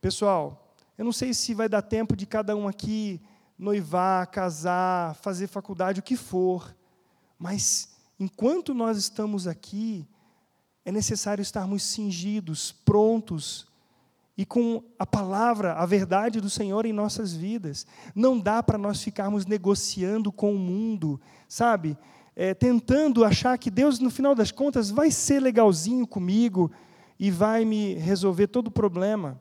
Pessoal, 0.00 0.74
eu 0.98 1.04
não 1.04 1.12
sei 1.12 1.32
se 1.32 1.54
vai 1.54 1.68
dar 1.68 1.82
tempo 1.82 2.14
de 2.14 2.26
cada 2.26 2.54
um 2.54 2.68
aqui 2.68 3.20
noivar, 3.58 4.26
casar, 4.30 5.14
fazer 5.14 5.46
faculdade, 5.46 6.00
o 6.00 6.02
que 6.02 6.16
for, 6.16 6.76
mas 7.38 7.96
enquanto 8.18 8.74
nós 8.74 8.98
estamos 8.98 9.46
aqui, 9.46 10.06
é 10.84 10.92
necessário 10.92 11.42
estarmos 11.42 11.82
cingidos, 11.82 12.72
prontos 12.84 13.66
e 14.36 14.44
com 14.44 14.82
a 14.98 15.06
palavra, 15.06 15.74
a 15.74 15.86
verdade 15.86 16.40
do 16.40 16.50
Senhor 16.50 16.84
em 16.84 16.92
nossas 16.92 17.32
vidas. 17.32 17.86
Não 18.14 18.38
dá 18.38 18.62
para 18.62 18.76
nós 18.76 19.02
ficarmos 19.02 19.46
negociando 19.46 20.32
com 20.32 20.54
o 20.54 20.58
mundo, 20.58 21.20
sabe? 21.48 21.96
É, 22.36 22.52
tentando 22.52 23.24
achar 23.24 23.56
que 23.56 23.70
Deus, 23.70 24.00
no 24.00 24.10
final 24.10 24.34
das 24.34 24.50
contas, 24.50 24.90
vai 24.90 25.10
ser 25.10 25.40
legalzinho 25.40 26.06
comigo 26.06 26.70
e 27.18 27.30
vai 27.30 27.64
me 27.64 27.94
resolver 27.94 28.48
todo 28.48 28.66
o 28.68 28.72
problema. 28.72 29.40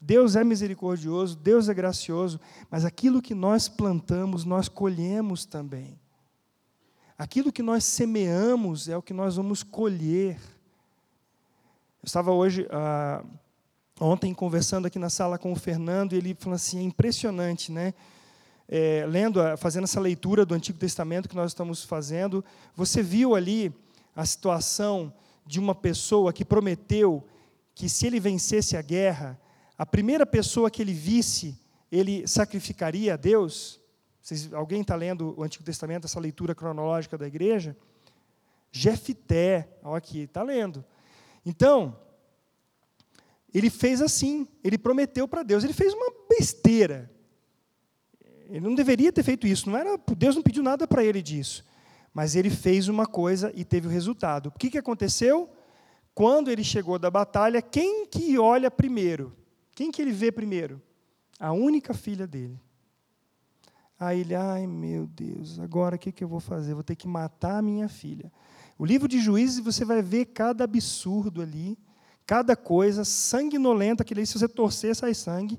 Deus 0.00 0.36
é 0.36 0.44
misericordioso, 0.44 1.36
Deus 1.36 1.68
é 1.68 1.74
gracioso, 1.74 2.38
mas 2.70 2.84
aquilo 2.84 3.20
que 3.20 3.34
nós 3.34 3.68
plantamos, 3.68 4.44
nós 4.44 4.68
colhemos 4.68 5.44
também. 5.44 5.98
Aquilo 7.18 7.52
que 7.52 7.62
nós 7.62 7.84
semeamos 7.84 8.88
é 8.88 8.96
o 8.96 9.02
que 9.02 9.12
nós 9.12 9.36
vamos 9.36 9.62
colher. 9.62 10.38
Eu 12.02 12.06
estava 12.06 12.32
hoje. 12.32 12.66
Ah, 12.70 13.22
ontem 14.00 14.32
conversando 14.32 14.86
aqui 14.86 14.98
na 14.98 15.10
sala 15.10 15.38
com 15.38 15.52
o 15.52 15.56
Fernando, 15.56 16.14
e 16.14 16.16
ele 16.16 16.34
falou 16.34 16.56
assim, 16.56 16.78
é 16.78 16.82
impressionante, 16.82 17.70
né? 17.70 17.92
É, 18.66 19.04
lendo, 19.06 19.40
fazendo 19.58 19.84
essa 19.84 20.00
leitura 20.00 20.46
do 20.46 20.54
Antigo 20.54 20.78
Testamento 20.78 21.28
que 21.28 21.36
nós 21.36 21.50
estamos 21.50 21.84
fazendo, 21.84 22.42
você 22.74 23.02
viu 23.02 23.34
ali 23.34 23.70
a 24.16 24.24
situação 24.24 25.12
de 25.44 25.60
uma 25.60 25.74
pessoa 25.74 26.32
que 26.32 26.44
prometeu 26.44 27.22
que 27.74 27.88
se 27.88 28.06
ele 28.06 28.18
vencesse 28.18 28.76
a 28.76 28.82
guerra, 28.82 29.38
a 29.76 29.84
primeira 29.84 30.24
pessoa 30.24 30.70
que 30.70 30.80
ele 30.80 30.94
visse, 30.94 31.58
ele 31.92 32.26
sacrificaria 32.26 33.14
a 33.14 33.16
Deus? 33.16 33.78
Vocês, 34.22 34.50
alguém 34.54 34.80
está 34.80 34.94
lendo 34.94 35.34
o 35.36 35.42
Antigo 35.42 35.64
Testamento, 35.64 36.06
essa 36.06 36.20
leitura 36.20 36.54
cronológica 36.54 37.18
da 37.18 37.26
igreja? 37.26 37.76
Jefité, 38.72 39.68
olha 39.82 39.98
aqui, 39.98 40.20
está 40.20 40.42
lendo. 40.42 40.82
Então, 41.44 41.96
ele 43.52 43.70
fez 43.70 44.00
assim, 44.00 44.46
ele 44.62 44.78
prometeu 44.78 45.26
para 45.26 45.42
Deus, 45.42 45.64
ele 45.64 45.72
fez 45.72 45.92
uma 45.92 46.12
besteira. 46.28 47.10
Ele 48.48 48.60
não 48.60 48.74
deveria 48.74 49.12
ter 49.12 49.22
feito 49.22 49.46
isso, 49.46 49.70
não 49.70 49.76
era, 49.76 49.98
Deus 50.16 50.34
não 50.34 50.42
pediu 50.42 50.62
nada 50.62 50.86
para 50.86 51.04
ele 51.04 51.22
disso. 51.22 51.64
Mas 52.12 52.34
ele 52.34 52.50
fez 52.50 52.88
uma 52.88 53.06
coisa 53.06 53.52
e 53.54 53.64
teve 53.64 53.86
o 53.86 53.90
resultado. 53.90 54.48
O 54.48 54.52
que, 54.52 54.70
que 54.70 54.78
aconteceu? 54.78 55.48
Quando 56.14 56.50
ele 56.50 56.64
chegou 56.64 56.98
da 56.98 57.10
batalha, 57.10 57.62
quem 57.62 58.06
que 58.06 58.36
olha 58.38 58.70
primeiro? 58.70 59.36
Quem 59.72 59.90
que 59.90 60.02
ele 60.02 60.10
vê 60.10 60.32
primeiro? 60.32 60.82
A 61.38 61.52
única 61.52 61.94
filha 61.94 62.26
dele. 62.26 62.60
Aí 63.98 64.20
ele, 64.20 64.34
ai 64.34 64.66
meu 64.66 65.06
Deus, 65.06 65.60
agora 65.60 65.96
o 65.96 65.98
que, 65.98 66.10
que 66.10 66.24
eu 66.24 66.28
vou 66.28 66.40
fazer? 66.40 66.74
Vou 66.74 66.82
ter 66.82 66.96
que 66.96 67.06
matar 67.06 67.58
a 67.58 67.62
minha 67.62 67.88
filha. 67.88 68.32
O 68.80 68.86
livro 68.86 69.06
de 69.06 69.20
Juízes, 69.20 69.60
você 69.60 69.84
vai 69.84 70.00
ver 70.00 70.24
cada 70.24 70.64
absurdo 70.64 71.42
ali 71.42 71.78
cada 72.30 72.54
coisa 72.54 73.04
sanguinolenta, 73.04 74.04
que 74.04 74.24
se 74.24 74.38
você 74.38 74.46
torcer, 74.46 74.94
sai 74.94 75.14
sangue, 75.14 75.58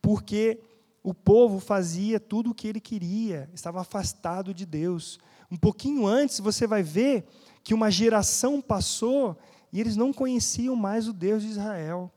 porque 0.00 0.60
o 1.02 1.12
povo 1.12 1.58
fazia 1.58 2.20
tudo 2.20 2.50
o 2.50 2.54
que 2.54 2.68
ele 2.68 2.78
queria, 2.78 3.50
estava 3.52 3.80
afastado 3.80 4.54
de 4.54 4.64
Deus. 4.64 5.18
Um 5.50 5.56
pouquinho 5.56 6.06
antes, 6.06 6.38
você 6.38 6.68
vai 6.68 6.84
ver 6.84 7.26
que 7.64 7.74
uma 7.74 7.90
geração 7.90 8.60
passou 8.60 9.36
e 9.72 9.80
eles 9.80 9.96
não 9.96 10.12
conheciam 10.12 10.76
mais 10.76 11.08
o 11.08 11.12
Deus 11.12 11.42
de 11.42 11.48
Israel. 11.48 12.12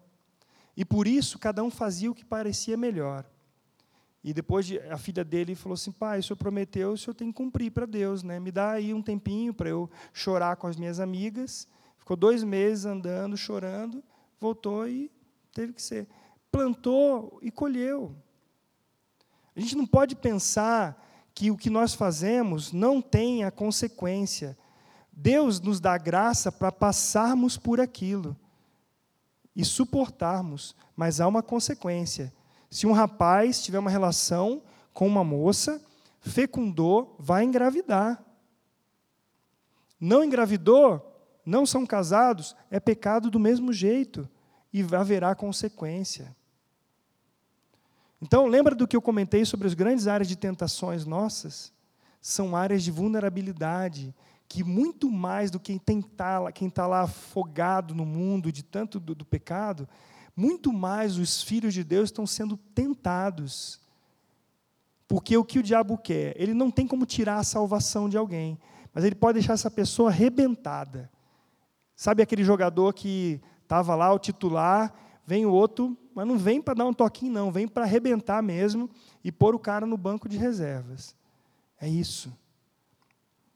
E 0.77 0.85
por 0.85 1.07
isso, 1.07 1.39
cada 1.39 1.63
um 1.63 1.71
fazia 1.71 2.11
o 2.11 2.13
que 2.13 2.23
parecia 2.23 2.77
melhor. 2.77 3.25
E 4.23 4.33
depois 4.33 4.67
a 4.89 4.97
filha 4.97 5.23
dele 5.23 5.55
falou 5.55 5.73
assim: 5.73 5.91
pai, 5.91 6.19
o 6.19 6.23
senhor 6.23 6.37
prometeu, 6.37 6.91
o 6.91 6.97
senhor 6.97 7.13
tem 7.13 7.31
que 7.31 7.37
cumprir 7.37 7.71
para 7.71 7.85
Deus, 7.85 8.23
né? 8.23 8.39
me 8.39 8.51
dá 8.51 8.71
aí 8.71 8.93
um 8.93 9.01
tempinho 9.01 9.53
para 9.53 9.69
eu 9.69 9.89
chorar 10.13 10.55
com 10.55 10.67
as 10.67 10.75
minhas 10.75 10.99
amigas 10.99 11.67
Ficou 12.01 12.17
dois 12.17 12.43
meses 12.43 12.83
andando, 12.83 13.37
chorando, 13.37 14.03
voltou 14.39 14.87
e 14.87 15.11
teve 15.53 15.71
que 15.71 15.81
ser. 15.81 16.07
Plantou 16.51 17.37
e 17.43 17.51
colheu. 17.51 18.15
A 19.55 19.59
gente 19.59 19.77
não 19.77 19.85
pode 19.85 20.15
pensar 20.15 20.99
que 21.31 21.51
o 21.51 21.55
que 21.55 21.69
nós 21.69 21.93
fazemos 21.93 22.71
não 22.71 23.03
tem 23.03 23.43
a 23.43 23.51
consequência. 23.51 24.57
Deus 25.13 25.59
nos 25.59 25.79
dá 25.79 25.95
graça 25.95 26.51
para 26.51 26.71
passarmos 26.71 27.55
por 27.55 27.79
aquilo 27.79 28.35
e 29.55 29.63
suportarmos, 29.63 30.75
mas 30.95 31.21
há 31.21 31.27
uma 31.27 31.43
consequência. 31.43 32.33
Se 32.71 32.87
um 32.87 32.93
rapaz 32.93 33.61
tiver 33.61 33.77
uma 33.79 33.91
relação 33.91 34.63
com 34.93 35.05
uma 35.05 35.25
moça, 35.25 35.83
fecundou, 36.21 37.17
vai 37.19 37.43
engravidar. 37.43 38.23
Não 39.99 40.23
engravidou, 40.23 41.05
não 41.45 41.65
são 41.65 41.85
casados, 41.85 42.55
é 42.71 42.79
pecado 42.79 43.29
do 43.29 43.39
mesmo 43.39 43.73
jeito 43.73 44.27
e 44.71 44.81
haverá 44.95 45.35
consequência. 45.35 46.33
Então, 48.21 48.47
lembra 48.47 48.73
do 48.73 48.87
que 48.87 48.95
eu 48.95 49.01
comentei 49.01 49.43
sobre 49.43 49.67
as 49.67 49.73
grandes 49.73 50.07
áreas 50.07 50.27
de 50.27 50.37
tentações 50.37 51.05
nossas? 51.05 51.73
São 52.21 52.55
áreas 52.55 52.83
de 52.83 52.91
vulnerabilidade, 52.91 54.15
que 54.47 54.63
muito 54.63 55.11
mais 55.11 55.51
do 55.51 55.59
que 55.59 55.77
quem 55.79 55.99
está 55.99 56.39
tá 56.73 56.87
lá 56.87 57.01
afogado 57.01 57.93
no 57.93 58.05
mundo 58.05 58.51
de 58.51 58.63
tanto 58.63 58.99
do, 58.99 59.13
do 59.13 59.25
pecado, 59.25 59.89
muito 60.35 60.71
mais 60.71 61.17
os 61.17 61.41
filhos 61.41 61.73
de 61.73 61.83
Deus 61.83 62.09
estão 62.09 62.25
sendo 62.25 62.57
tentados. 62.57 63.79
Porque 65.07 65.35
o 65.35 65.43
que 65.43 65.59
o 65.59 65.63
diabo 65.63 65.97
quer? 65.97 66.33
Ele 66.41 66.53
não 66.53 66.71
tem 66.71 66.87
como 66.87 67.05
tirar 67.05 67.37
a 67.37 67.43
salvação 67.43 68.07
de 68.07 68.17
alguém, 68.17 68.57
mas 68.93 69.03
ele 69.03 69.15
pode 69.15 69.39
deixar 69.39 69.53
essa 69.53 69.69
pessoa 69.69 70.09
arrebentada. 70.09 71.11
Sabe 71.95 72.23
aquele 72.23 72.43
jogador 72.43 72.93
que 72.93 73.41
estava 73.61 73.93
lá, 73.95 74.13
o 74.13 74.19
titular, 74.19 74.93
vem 75.25 75.45
o 75.45 75.51
outro, 75.51 75.97
mas 76.13 76.27
não 76.27 76.37
vem 76.37 76.61
para 76.61 76.73
dar 76.73 76.85
um 76.85 76.93
toquinho, 76.93 77.33
não, 77.33 77.51
vem 77.51 77.67
para 77.67 77.83
arrebentar 77.83 78.41
mesmo 78.41 78.89
e 79.23 79.31
pôr 79.31 79.55
o 79.55 79.59
cara 79.59 79.85
no 79.85 79.97
banco 79.97 80.27
de 80.27 80.37
reservas. 80.37 81.15
É 81.79 81.87
isso. 81.87 82.35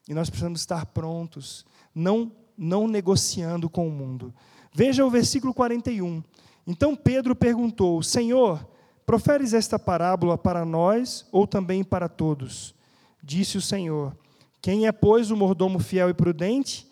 E 0.08 0.14
nós 0.14 0.30
precisamos 0.30 0.60
estar 0.60 0.86
prontos, 0.86 1.66
não, 1.94 2.32
não 2.58 2.88
negociando 2.88 3.70
com 3.70 3.88
o 3.88 3.92
mundo. 3.92 4.34
Veja 4.74 5.06
o 5.06 5.10
versículo 5.10 5.54
41. 5.54 6.24
Então 6.66 6.96
Pedro 6.96 7.36
perguntou: 7.36 8.02
Senhor, 8.02 8.68
proferes 9.06 9.54
esta 9.54 9.78
parábola 9.78 10.38
para 10.38 10.66
nós 10.66 11.28
ou 11.32 11.46
também 11.46 11.84
para 11.84 12.10
todos? 12.10 12.74
Disse 13.22 13.58
o 13.58 13.62
Senhor: 13.62 14.16
Quem 14.62 14.88
é, 14.88 14.92
pois, 14.92 15.32
o 15.32 15.38
mordomo 15.38 15.80
fiel 15.80 16.10
e 16.10 16.14
prudente? 16.14 16.92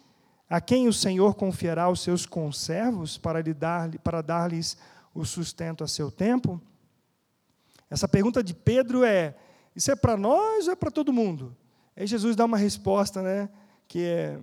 A 0.50 0.62
quem 0.62 0.88
o 0.88 0.94
Senhor 0.94 1.34
confiará 1.34 1.90
os 1.90 2.02
seus 2.02 2.26
conservos 2.26 3.18
para, 3.18 3.42
lhe 3.42 3.54
dar, 3.54 3.90
para 4.00 4.22
dar-lhes 4.22 4.78
o 5.14 5.26
sustento 5.26 5.84
a 5.84 5.88
seu 5.88 6.12
tempo? 6.12 6.62
Essa 7.90 8.08
pergunta 8.08 8.44
de 8.44 8.54
Pedro 8.54 9.04
é: 9.04 9.36
isso 9.76 9.92
é 9.92 9.96
para 9.96 10.16
nós 10.16 10.68
ou 10.68 10.74
é 10.74 10.76
para 10.76 10.92
todo 10.92 11.14
mundo? 11.14 11.56
Aí 11.96 12.06
Jesus 12.06 12.36
dá 12.36 12.46
uma 12.46 12.58
resposta, 12.58 13.22
né, 13.22 13.50
que 13.88 14.04
é 14.04 14.40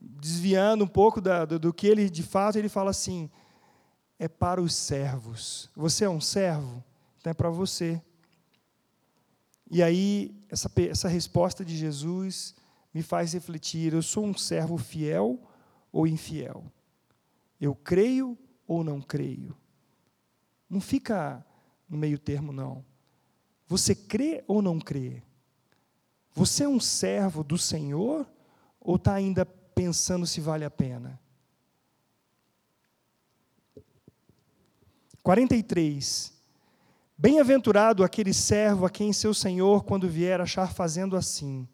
desviando 0.00 0.84
um 0.84 0.88
pouco 0.88 1.20
da, 1.20 1.44
do, 1.44 1.58
do 1.58 1.72
que 1.72 1.86
ele 1.86 2.08
de 2.08 2.22
fato 2.22 2.58
ele 2.58 2.68
fala 2.68 2.90
assim: 2.90 3.30
é 4.18 4.28
para 4.28 4.60
os 4.60 4.74
servos. 4.74 5.70
Você 5.76 6.04
é 6.04 6.08
um 6.08 6.20
servo, 6.20 6.82
então 7.18 7.30
é 7.30 7.34
para 7.34 7.50
você. 7.50 8.00
E 9.70 9.82
aí 9.82 10.34
essa, 10.48 10.70
essa 10.88 11.08
resposta 11.08 11.64
de 11.64 11.76
Jesus 11.76 12.54
me 12.92 13.02
faz 13.02 13.32
refletir: 13.32 13.92
eu 13.92 14.02
sou 14.02 14.24
um 14.24 14.34
servo 14.34 14.78
fiel 14.78 15.40
ou 15.92 16.06
infiel? 16.06 16.64
Eu 17.60 17.74
creio 17.74 18.38
ou 18.66 18.84
não 18.84 19.00
creio? 19.00 19.56
Não 20.68 20.80
fica 20.80 21.44
no 21.88 21.96
meio 21.96 22.18
termo, 22.18 22.52
não. 22.52 22.84
Você 23.66 23.94
crê 23.94 24.44
ou 24.46 24.62
não 24.62 24.78
crê? 24.78 25.22
Você 26.32 26.64
é 26.64 26.68
um 26.68 26.80
servo 26.80 27.42
do 27.42 27.56
Senhor 27.56 28.28
ou 28.80 28.96
está 28.96 29.14
ainda 29.14 29.44
pensando 29.44 30.26
se 30.26 30.40
vale 30.40 30.64
a 30.64 30.70
pena? 30.70 31.18
43. 35.26 36.32
Bem-aventurado 37.18 38.04
aquele 38.04 38.32
servo 38.32 38.86
a 38.86 38.90
quem 38.90 39.12
seu 39.12 39.34
senhor, 39.34 39.82
quando 39.82 40.08
vier, 40.08 40.40
achar 40.40 40.72
fazendo 40.72 41.16
assim. 41.16 41.66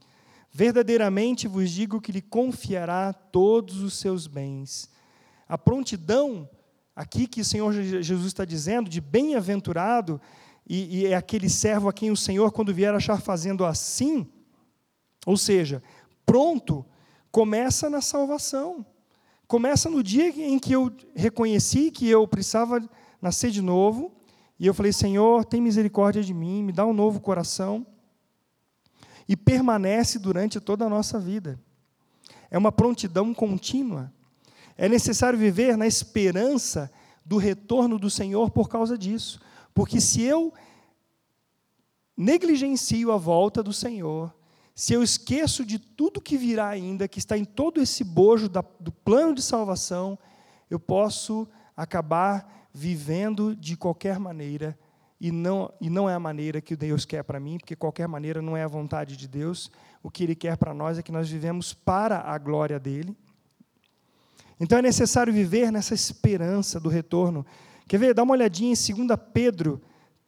Verdadeiramente 0.50 1.46
vos 1.46 1.70
digo 1.70 2.00
que 2.00 2.10
lhe 2.10 2.22
confiará 2.22 3.12
todos 3.12 3.82
os 3.82 3.98
seus 3.98 4.26
bens. 4.26 4.88
A 5.46 5.58
prontidão, 5.58 6.48
aqui 6.96 7.26
que 7.26 7.42
o 7.42 7.44
Senhor 7.44 7.74
Jesus 7.74 8.28
está 8.28 8.46
dizendo, 8.46 8.88
de 8.88 9.02
bem-aventurado, 9.02 10.18
e, 10.66 11.00
e 11.00 11.06
é 11.08 11.14
aquele 11.14 11.50
servo 11.50 11.90
a 11.90 11.92
quem 11.92 12.10
o 12.10 12.16
Senhor, 12.16 12.52
quando 12.52 12.72
vier, 12.72 12.94
achar 12.94 13.20
fazendo 13.20 13.66
assim, 13.66 14.26
ou 15.26 15.36
seja, 15.36 15.82
pronto, 16.24 16.86
começa 17.30 17.90
na 17.90 18.00
salvação. 18.00 18.86
Começa 19.46 19.90
no 19.90 20.02
dia 20.02 20.30
em 20.30 20.58
que 20.58 20.72
eu 20.72 20.90
reconheci 21.14 21.90
que 21.90 22.08
eu 22.08 22.26
precisava 22.26 22.80
nascer 23.22 23.52
de 23.52 23.62
novo, 23.62 24.12
e 24.58 24.66
eu 24.66 24.74
falei: 24.74 24.92
Senhor, 24.92 25.44
tem 25.44 25.60
misericórdia 25.60 26.22
de 26.22 26.34
mim, 26.34 26.62
me 26.62 26.72
dá 26.72 26.84
um 26.84 26.92
novo 26.92 27.20
coração. 27.20 27.86
E 29.28 29.36
permanece 29.36 30.18
durante 30.18 30.60
toda 30.60 30.84
a 30.84 30.88
nossa 30.88 31.18
vida. 31.18 31.58
É 32.50 32.58
uma 32.58 32.72
prontidão 32.72 33.32
contínua. 33.32 34.12
É 34.76 34.88
necessário 34.88 35.38
viver 35.38 35.76
na 35.76 35.86
esperança 35.86 36.90
do 37.24 37.36
retorno 37.36 37.98
do 37.98 38.10
Senhor 38.10 38.50
por 38.50 38.68
causa 38.68 38.98
disso. 38.98 39.40
Porque 39.72 40.00
se 40.00 40.22
eu 40.22 40.52
negligencio 42.16 43.12
a 43.12 43.16
volta 43.16 43.62
do 43.62 43.72
Senhor, 43.72 44.34
se 44.74 44.92
eu 44.92 45.02
esqueço 45.02 45.64
de 45.64 45.78
tudo 45.78 46.20
que 46.20 46.36
virá 46.36 46.68
ainda, 46.68 47.08
que 47.08 47.18
está 47.18 47.38
em 47.38 47.44
todo 47.44 47.80
esse 47.80 48.02
bojo 48.02 48.48
da, 48.48 48.64
do 48.80 48.90
plano 48.90 49.34
de 49.34 49.42
salvação, 49.42 50.18
eu 50.68 50.80
posso 50.80 51.48
acabar 51.76 52.61
vivendo 52.72 53.54
de 53.54 53.76
qualquer 53.76 54.18
maneira, 54.18 54.78
e 55.20 55.30
não, 55.30 55.72
e 55.80 55.88
não 55.88 56.10
é 56.10 56.14
a 56.14 56.20
maneira 56.20 56.60
que 56.60 56.74
Deus 56.74 57.04
quer 57.04 57.22
para 57.22 57.38
mim, 57.38 57.58
porque 57.58 57.76
qualquer 57.76 58.08
maneira 58.08 58.42
não 58.42 58.56
é 58.56 58.64
a 58.64 58.68
vontade 58.68 59.16
de 59.16 59.28
Deus. 59.28 59.70
O 60.02 60.10
que 60.10 60.24
Ele 60.24 60.34
quer 60.34 60.56
para 60.56 60.74
nós 60.74 60.98
é 60.98 61.02
que 61.02 61.12
nós 61.12 61.28
vivemos 61.28 61.72
para 61.72 62.18
a 62.20 62.36
glória 62.38 62.80
dEle. 62.80 63.16
Então 64.58 64.78
é 64.78 64.82
necessário 64.82 65.32
viver 65.32 65.70
nessa 65.70 65.94
esperança 65.94 66.80
do 66.80 66.88
retorno. 66.88 67.46
Quer 67.86 67.98
ver? 67.98 68.14
Dá 68.14 68.22
uma 68.22 68.32
olhadinha 68.32 68.72
em 68.72 69.06
2 69.06 69.18
Pedro 69.32 69.80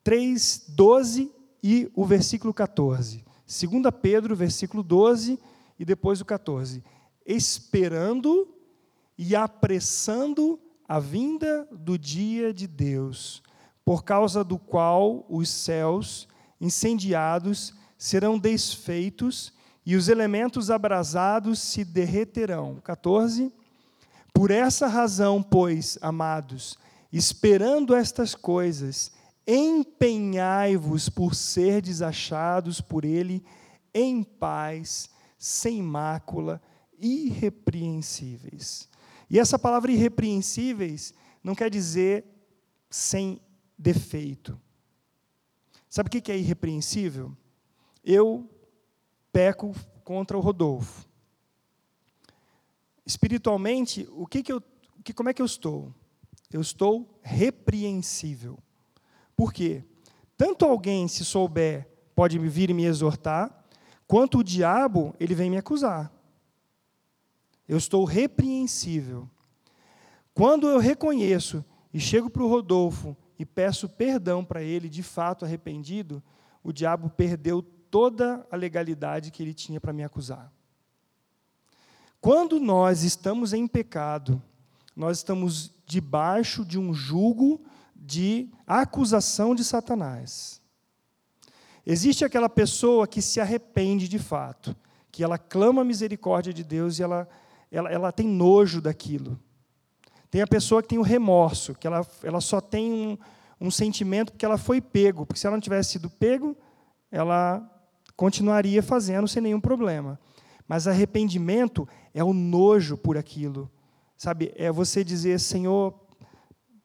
3, 0.04 0.66
12 0.68 1.32
e 1.62 1.90
o 1.94 2.04
versículo 2.04 2.52
14. 2.52 3.24
2 3.46 3.82
Pedro, 4.00 4.36
versículo 4.36 4.82
12 4.82 5.40
e 5.78 5.84
depois 5.84 6.20
o 6.20 6.24
14. 6.24 6.84
Esperando 7.26 8.54
e 9.16 9.34
apressando 9.34 10.60
a 10.88 10.98
vinda 10.98 11.66
do 11.70 11.98
dia 11.98 12.52
de 12.52 12.66
Deus, 12.66 13.42
por 13.84 14.04
causa 14.04 14.44
do 14.44 14.58
qual 14.58 15.24
os 15.28 15.48
céus 15.48 16.28
incendiados 16.60 17.74
serão 17.98 18.38
desfeitos 18.38 19.52
e 19.84 19.96
os 19.96 20.08
elementos 20.08 20.70
abrasados 20.70 21.58
se 21.58 21.84
derreterão. 21.84 22.80
14. 22.82 23.52
Por 24.32 24.50
essa 24.50 24.86
razão, 24.86 25.42
pois, 25.42 25.98
amados, 26.00 26.78
esperando 27.12 27.94
estas 27.94 28.34
coisas, 28.34 29.12
empenhai-vos 29.46 31.08
por 31.08 31.34
ser 31.34 31.82
desachados 31.82 32.80
por 32.80 33.04
ele 33.04 33.44
em 33.92 34.22
paz, 34.22 35.08
sem 35.38 35.82
mácula, 35.82 36.60
irrepreensíveis. 36.98 38.88
E 39.34 39.38
essa 39.40 39.58
palavra 39.58 39.90
irrepreensíveis 39.90 41.12
não 41.42 41.56
quer 41.56 41.68
dizer 41.68 42.24
sem 42.88 43.40
defeito. 43.76 44.56
Sabe 45.90 46.06
o 46.06 46.10
que 46.22 46.30
é 46.30 46.38
irrepreensível? 46.38 47.36
Eu 48.04 48.48
peco 49.32 49.74
contra 50.04 50.38
o 50.38 50.40
Rodolfo. 50.40 51.04
Espiritualmente, 53.04 54.08
o 54.12 54.24
que, 54.24 54.40
que 54.40 54.52
eu, 54.52 54.62
que, 55.02 55.12
como 55.12 55.28
é 55.28 55.34
que 55.34 55.42
eu 55.42 55.46
estou? 55.46 55.92
Eu 56.52 56.60
estou 56.60 57.18
repreensível. 57.20 58.56
Por 59.34 59.52
quê? 59.52 59.82
Tanto 60.36 60.64
alguém, 60.64 61.08
se 61.08 61.24
souber, 61.24 61.88
pode 62.14 62.38
vir 62.38 62.70
e 62.70 62.74
me 62.74 62.84
exortar, 62.84 63.64
quanto 64.06 64.38
o 64.38 64.44
diabo, 64.44 65.12
ele 65.18 65.34
vem 65.34 65.50
me 65.50 65.56
acusar. 65.56 66.13
Eu 67.68 67.78
estou 67.78 68.04
repreensível. 68.04 69.28
Quando 70.32 70.68
eu 70.68 70.78
reconheço 70.78 71.64
e 71.92 72.00
chego 72.00 72.28
para 72.28 72.42
o 72.42 72.48
Rodolfo 72.48 73.16
e 73.38 73.44
peço 73.46 73.88
perdão 73.88 74.44
para 74.44 74.62
ele, 74.62 74.88
de 74.88 75.02
fato 75.02 75.44
arrependido, 75.44 76.22
o 76.62 76.72
diabo 76.72 77.10
perdeu 77.10 77.62
toda 77.62 78.46
a 78.50 78.56
legalidade 78.56 79.30
que 79.30 79.42
ele 79.42 79.54
tinha 79.54 79.80
para 79.80 79.92
me 79.92 80.02
acusar. 80.02 80.52
Quando 82.20 82.58
nós 82.58 83.02
estamos 83.02 83.52
em 83.52 83.68
pecado, 83.68 84.42
nós 84.96 85.18
estamos 85.18 85.70
debaixo 85.86 86.64
de 86.64 86.78
um 86.78 86.94
jugo 86.94 87.60
de 87.94 88.50
acusação 88.66 89.54
de 89.54 89.62
Satanás. 89.62 90.60
Existe 91.86 92.24
aquela 92.24 92.48
pessoa 92.48 93.06
que 93.06 93.20
se 93.20 93.40
arrepende 93.40 94.08
de 94.08 94.18
fato, 94.18 94.74
que 95.12 95.22
ela 95.22 95.36
clama 95.36 95.82
a 95.82 95.84
misericórdia 95.84 96.52
de 96.52 96.64
Deus 96.64 96.98
e 96.98 97.02
ela, 97.02 97.28
ela, 97.74 97.90
ela 97.90 98.12
tem 98.12 98.26
nojo 98.26 98.80
daquilo. 98.80 99.38
Tem 100.30 100.40
a 100.40 100.46
pessoa 100.46 100.80
que 100.80 100.88
tem 100.88 100.98
o 100.98 101.02
remorso, 101.02 101.74
que 101.74 101.86
ela, 101.86 102.06
ela 102.22 102.40
só 102.40 102.60
tem 102.60 102.92
um, 102.92 103.18
um 103.60 103.70
sentimento 103.70 104.32
porque 104.32 104.44
ela 104.44 104.56
foi 104.56 104.80
pego, 104.80 105.26
porque 105.26 105.40
se 105.40 105.46
ela 105.46 105.56
não 105.56 105.60
tivesse 105.60 105.90
sido 105.90 106.08
pego, 106.08 106.56
ela 107.10 107.68
continuaria 108.16 108.82
fazendo 108.82 109.26
sem 109.26 109.42
nenhum 109.42 109.60
problema. 109.60 110.18
Mas 110.68 110.86
arrependimento 110.86 111.86
é 112.12 112.22
o 112.22 112.32
nojo 112.32 112.96
por 112.96 113.18
aquilo. 113.18 113.70
Sabe, 114.16 114.52
é 114.56 114.70
você 114.70 115.02
dizer, 115.02 115.40
Senhor, 115.40 115.94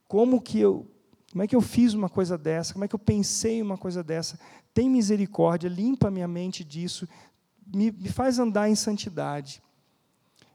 como 0.08 0.42
que 0.42 0.60
eu, 0.60 0.88
como 1.32 1.44
é 1.44 1.48
que 1.48 1.56
eu 1.56 1.62
fiz 1.62 1.94
uma 1.94 2.10
coisa 2.10 2.36
dessa? 2.36 2.74
Como 2.74 2.84
é 2.84 2.88
que 2.88 2.96
eu 2.96 3.00
pensei 3.00 3.62
uma 3.62 3.78
coisa 3.78 4.04
dessa? 4.04 4.40
Tem 4.74 4.90
misericórdia, 4.90 5.70
limpa 5.70 6.10
minha 6.10 6.28
mente 6.28 6.64
disso, 6.64 7.08
me, 7.66 7.92
me 7.92 8.10
faz 8.10 8.40
andar 8.40 8.70
em 8.70 8.76
santidade. 8.76 9.62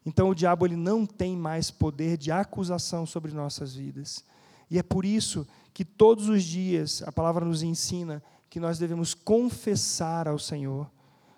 Então 0.05 0.29
o 0.29 0.35
diabo 0.35 0.67
ele 0.67 0.77
não 0.77 1.07
tem 1.07 1.37
mais 1.37 1.71
poder 1.71 2.17
de 2.17 2.31
acusação 2.31 3.07
sobre 3.07 3.33
nossas 3.33 3.75
vidas. 3.75 4.25
E 4.71 4.79
é 4.79 4.83
por 4.83 5.05
isso 5.05 5.47
que 5.73 5.85
todos 5.85 6.29
os 6.29 6.45
dias 6.45 7.03
a 7.03 7.13
palavra 7.13 7.45
nos 7.45 7.63
ensina 7.63 8.23
que 8.51 8.61
nós 8.61 8.79
devemos 8.79 9.15
confessar 9.15 10.29
ao 10.29 10.39
Senhor, 10.39 10.91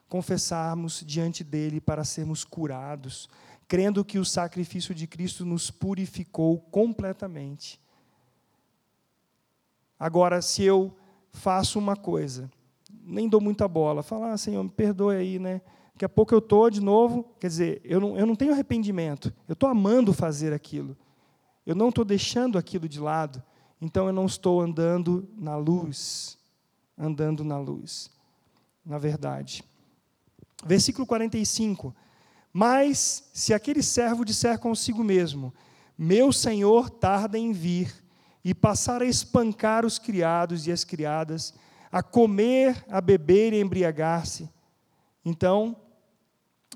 confessarmos 0.08 1.02
diante 1.06 1.42
dele 1.42 1.80
para 1.80 2.04
sermos 2.04 2.44
curados, 2.44 3.28
crendo 3.68 4.04
que 4.04 4.18
o 4.18 4.24
sacrifício 4.24 4.94
de 4.94 5.06
Cristo 5.06 5.44
nos 5.44 5.70
purificou 5.70 6.58
completamente. 6.58 7.80
Agora, 9.98 10.42
se 10.42 10.62
eu 10.62 10.94
faço 11.32 11.78
uma 11.78 11.96
coisa, 11.96 12.50
nem 12.90 13.28
dou 13.28 13.40
muita 13.40 13.66
bola, 13.66 14.02
falar, 14.02 14.32
ah, 14.32 14.38
Senhor, 14.38 14.62
me 14.62 14.70
perdoe 14.70 15.16
aí, 15.16 15.38
né? 15.38 15.62
Daqui 15.96 16.04
a 16.04 16.10
pouco 16.10 16.34
eu 16.34 16.40
estou 16.40 16.68
de 16.68 16.78
novo, 16.78 17.24
quer 17.40 17.46
dizer, 17.46 17.80
eu 17.82 17.98
não, 17.98 18.18
eu 18.18 18.26
não 18.26 18.36
tenho 18.36 18.52
arrependimento, 18.52 19.32
eu 19.48 19.54
estou 19.54 19.66
amando 19.66 20.12
fazer 20.12 20.52
aquilo, 20.52 20.94
eu 21.64 21.74
não 21.74 21.88
estou 21.88 22.04
deixando 22.04 22.58
aquilo 22.58 22.86
de 22.86 23.00
lado, 23.00 23.42
então 23.80 24.06
eu 24.06 24.12
não 24.12 24.26
estou 24.26 24.60
andando 24.60 25.26
na 25.38 25.56
luz, 25.56 26.36
andando 26.98 27.42
na 27.42 27.58
luz, 27.58 28.10
na 28.84 28.98
verdade. 28.98 29.64
Versículo 30.66 31.06
45. 31.06 31.96
Mas 32.52 33.30
se 33.32 33.54
aquele 33.54 33.82
servo 33.82 34.22
disser 34.22 34.58
consigo 34.58 35.02
mesmo: 35.02 35.50
Meu 35.96 36.30
senhor 36.30 36.90
tarda 36.90 37.38
em 37.38 37.52
vir, 37.52 37.90
e 38.44 38.52
passar 38.52 39.00
a 39.00 39.06
espancar 39.06 39.86
os 39.86 39.98
criados 39.98 40.66
e 40.66 40.72
as 40.72 40.84
criadas, 40.84 41.54
a 41.90 42.02
comer, 42.02 42.84
a 42.86 43.00
beber 43.00 43.54
e 43.54 43.62
embriagar-se, 43.62 44.46
então 45.24 45.74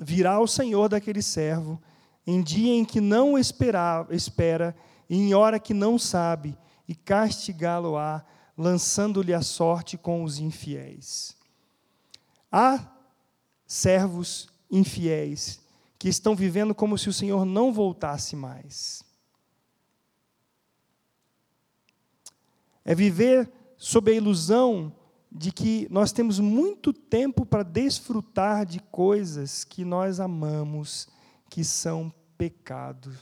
virá 0.03 0.40
o 0.40 0.46
senhor 0.46 0.88
daquele 0.88 1.20
servo, 1.20 1.80
em 2.26 2.42
dia 2.42 2.72
em 2.72 2.86
que 2.86 3.01
não 3.03 3.38
espera, 3.38 4.07
espera 4.11 4.74
e 5.09 5.16
em 5.16 5.34
hora 5.34 5.61
que 5.61 5.74
não 5.74 5.98
sabe, 5.98 6.57
e 6.88 6.94
castigá-lo-á, 6.94 8.24
lançando-lhe 8.57 9.34
a 9.34 9.42
sorte 9.42 9.98
com 9.98 10.24
os 10.24 10.38
infiéis. 10.38 11.36
Há 12.51 12.80
servos 13.66 14.48
infiéis 14.70 15.61
que 15.98 16.09
estão 16.09 16.34
vivendo 16.34 16.74
como 16.74 16.96
se 16.96 17.09
o 17.09 17.12
Senhor 17.12 17.44
não 17.44 17.72
voltasse 17.72 18.34
mais. 18.34 19.05
É 22.84 22.94
viver 22.94 23.51
sob 23.76 24.11
a 24.11 24.14
ilusão 24.14 24.92
de 25.31 25.53
que 25.53 25.87
nós 25.91 26.12
temos 26.12 26.41
muito 26.41 26.93
tempo 26.93 27.47
para 27.47 27.62
desfrutar 27.62 28.66
de 28.66 28.81
coisas 28.81 29.62
que 29.62 29.85
nós 29.85 30.18
amamos, 30.18 31.09
que 31.49 31.62
são 31.62 32.12
pecado. 32.37 33.12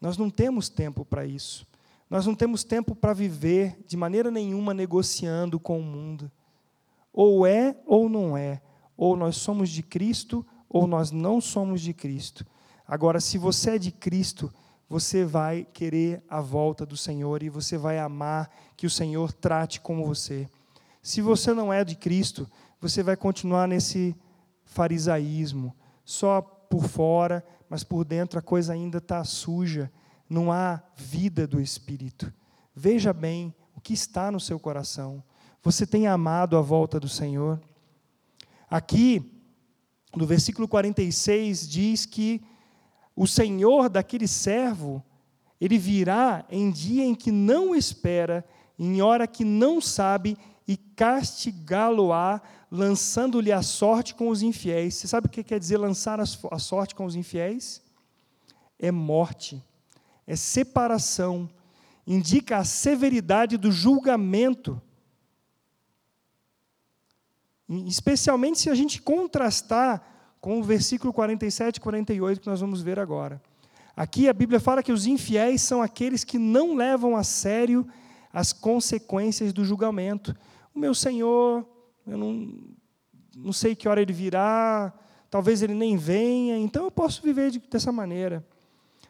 Nós 0.00 0.16
não 0.16 0.30
temos 0.30 0.68
tempo 0.68 1.04
para 1.04 1.26
isso. 1.26 1.66
Nós 2.08 2.26
não 2.26 2.34
temos 2.34 2.62
tempo 2.62 2.94
para 2.94 3.12
viver 3.12 3.76
de 3.86 3.96
maneira 3.96 4.30
nenhuma 4.30 4.72
negociando 4.72 5.58
com 5.58 5.80
o 5.80 5.82
mundo. 5.82 6.30
Ou 7.12 7.46
é 7.46 7.76
ou 7.86 8.08
não 8.08 8.36
é. 8.36 8.60
Ou 8.96 9.16
nós 9.16 9.36
somos 9.36 9.70
de 9.70 9.82
Cristo 9.82 10.46
ou 10.68 10.86
nós 10.86 11.10
não 11.10 11.40
somos 11.40 11.80
de 11.80 11.92
Cristo. 11.92 12.46
Agora, 12.86 13.20
se 13.20 13.38
você 13.38 13.76
é 13.76 13.78
de 13.78 13.90
Cristo, 13.90 14.52
você 14.88 15.24
vai 15.24 15.66
querer 15.72 16.22
a 16.28 16.40
volta 16.40 16.84
do 16.84 16.96
Senhor 16.96 17.42
e 17.42 17.48
você 17.48 17.76
vai 17.76 17.98
amar 17.98 18.50
que 18.76 18.86
o 18.86 18.90
Senhor 18.90 19.32
trate 19.32 19.80
como 19.80 20.06
você. 20.06 20.48
Se 21.02 21.20
você 21.20 21.52
não 21.52 21.72
é 21.72 21.84
de 21.84 21.96
Cristo, 21.96 22.50
você 22.80 23.02
vai 23.02 23.16
continuar 23.16 23.66
nesse 23.66 24.16
farisaísmo, 24.64 25.74
só 26.04 26.40
por 26.40 26.84
fora, 26.88 27.44
mas 27.68 27.84
por 27.84 28.04
dentro 28.04 28.38
a 28.38 28.42
coisa 28.42 28.72
ainda 28.72 28.98
está 28.98 29.22
suja, 29.24 29.90
não 30.28 30.50
há 30.50 30.82
vida 30.96 31.46
do 31.46 31.60
Espírito. 31.60 32.32
Veja 32.74 33.12
bem 33.12 33.54
o 33.74 33.80
que 33.80 33.92
está 33.92 34.30
no 34.30 34.40
seu 34.40 34.58
coração. 34.58 35.22
Você 35.62 35.86
tem 35.86 36.06
amado 36.06 36.56
a 36.56 36.60
volta 36.60 36.98
do 36.98 37.08
Senhor? 37.08 37.60
Aqui, 38.68 39.40
no 40.14 40.26
versículo 40.26 40.66
46, 40.66 41.68
diz 41.68 42.04
que 42.06 42.42
o 43.16 43.26
senhor 43.26 43.88
daquele 43.88 44.26
servo, 44.26 45.02
ele 45.60 45.78
virá 45.78 46.44
em 46.50 46.70
dia 46.70 47.04
em 47.04 47.14
que 47.14 47.30
não 47.30 47.74
espera, 47.74 48.44
em 48.78 49.00
hora 49.00 49.26
que 49.26 49.44
não 49.44 49.80
sabe, 49.80 50.36
e 50.66 50.76
castigá-lo-á, 50.76 52.40
lançando-lhe 52.70 53.52
a 53.52 53.62
sorte 53.62 54.14
com 54.14 54.28
os 54.28 54.42
infiéis. 54.42 54.94
Você 54.94 55.06
sabe 55.06 55.26
o 55.26 55.30
que 55.30 55.44
quer 55.44 55.60
dizer 55.60 55.76
lançar 55.76 56.18
a 56.20 56.58
sorte 56.58 56.94
com 56.94 57.04
os 57.04 57.14
infiéis? 57.14 57.82
É 58.78 58.90
morte, 58.90 59.62
é 60.26 60.34
separação, 60.34 61.48
indica 62.06 62.58
a 62.58 62.64
severidade 62.64 63.56
do 63.56 63.70
julgamento. 63.70 64.80
Especialmente 67.86 68.58
se 68.58 68.68
a 68.68 68.74
gente 68.74 69.00
contrastar 69.00 70.13
com 70.44 70.60
o 70.60 70.62
versículo 70.62 71.10
47 71.10 71.76
e 71.76 71.80
48 71.80 72.42
que 72.42 72.46
nós 72.46 72.60
vamos 72.60 72.82
ver 72.82 72.98
agora. 72.98 73.40
Aqui 73.96 74.28
a 74.28 74.32
Bíblia 74.34 74.60
fala 74.60 74.82
que 74.82 74.92
os 74.92 75.06
infiéis 75.06 75.62
são 75.62 75.80
aqueles 75.80 76.22
que 76.22 76.36
não 76.36 76.74
levam 76.74 77.16
a 77.16 77.24
sério 77.24 77.86
as 78.30 78.52
consequências 78.52 79.54
do 79.54 79.64
julgamento. 79.64 80.36
O 80.74 80.78
meu 80.78 80.94
Senhor, 80.94 81.66
eu 82.06 82.18
não, 82.18 82.58
não 83.34 83.54
sei 83.54 83.74
que 83.74 83.88
hora 83.88 84.02
ele 84.02 84.12
virá, 84.12 84.92
talvez 85.30 85.62
ele 85.62 85.72
nem 85.72 85.96
venha, 85.96 86.58
então 86.58 86.84
eu 86.84 86.90
posso 86.90 87.22
viver 87.22 87.50
dessa 87.70 87.90
maneira. 87.90 88.46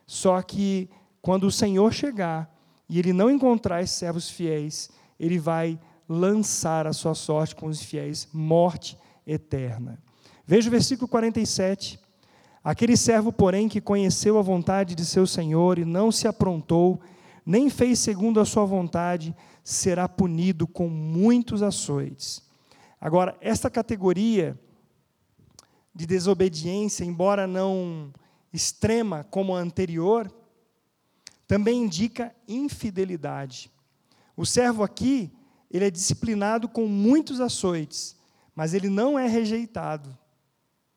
Só 0.06 0.40
que 0.40 0.88
quando 1.20 1.48
o 1.48 1.50
Senhor 1.50 1.92
chegar 1.92 2.48
e 2.88 2.96
ele 2.96 3.12
não 3.12 3.28
encontrar 3.28 3.82
esses 3.82 3.96
servos 3.96 4.30
fiéis, 4.30 4.88
ele 5.18 5.40
vai 5.40 5.80
lançar 6.08 6.86
a 6.86 6.92
sua 6.92 7.12
sorte 7.12 7.56
com 7.56 7.66
os 7.66 7.82
fiéis, 7.82 8.28
morte 8.32 8.96
eterna. 9.26 9.98
Veja 10.46 10.68
o 10.68 10.70
versículo 10.70 11.08
47. 11.08 11.98
Aquele 12.62 12.96
servo, 12.96 13.32
porém, 13.32 13.68
que 13.68 13.80
conheceu 13.80 14.38
a 14.38 14.42
vontade 14.42 14.94
de 14.94 15.04
seu 15.04 15.26
senhor 15.26 15.78
e 15.78 15.84
não 15.84 16.12
se 16.12 16.28
aprontou, 16.28 17.00
nem 17.44 17.70
fez 17.70 17.98
segundo 17.98 18.40
a 18.40 18.44
sua 18.44 18.64
vontade, 18.64 19.34
será 19.62 20.08
punido 20.08 20.66
com 20.66 20.88
muitos 20.88 21.62
açoites. 21.62 22.42
Agora, 23.00 23.36
esta 23.40 23.70
categoria 23.70 24.58
de 25.94 26.06
desobediência, 26.06 27.04
embora 27.04 27.46
não 27.46 28.12
extrema 28.52 29.24
como 29.24 29.54
a 29.54 29.60
anterior, 29.60 30.32
também 31.46 31.82
indica 31.82 32.34
infidelidade. 32.48 33.70
O 34.36 34.44
servo 34.44 34.82
aqui, 34.82 35.32
ele 35.70 35.86
é 35.86 35.90
disciplinado 35.90 36.68
com 36.68 36.86
muitos 36.86 37.40
açoites, 37.40 38.16
mas 38.54 38.74
ele 38.74 38.88
não 38.88 39.18
é 39.18 39.26
rejeitado. 39.26 40.16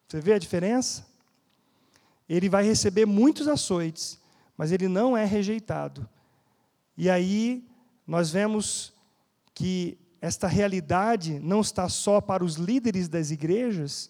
Você 0.08 0.22
vê 0.22 0.34
a 0.34 0.40
diferença? 0.40 1.06
Ele 2.30 2.50
vai 2.50 2.64
receber 2.64 3.06
muitos 3.06 3.48
açoites, 3.48 4.20
mas 4.58 4.72
ele 4.72 4.88
não 4.88 5.16
é 5.16 5.26
rejeitado. 5.26 6.08
E 6.98 7.10
aí 7.10 7.68
nós 8.06 8.30
vemos 8.32 8.94
que 9.54 9.98
esta 10.22 10.48
realidade 10.48 11.40
não 11.40 11.62
está 11.62 11.88
só 11.90 12.20
para 12.22 12.44
os 12.44 12.56
líderes 12.56 13.08
das 13.08 13.32
igrejas, 13.32 14.10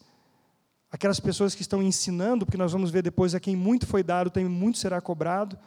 aquelas 0.91 1.19
pessoas 1.19 1.53
que 1.53 1.61
estão 1.61 1.81
ensinando, 1.81 2.45
porque 2.45 2.57
nós 2.57 2.71
vamos 2.71 2.91
ver 2.91 3.01
depois 3.01 3.35
a 3.35 3.39
quem 3.39 3.55
muito 3.55 3.85
foi 3.85 4.03
dado, 4.03 4.29
tem 4.29 4.45
muito 4.45 4.77
será 4.77 5.01
cobrado, 5.01 5.57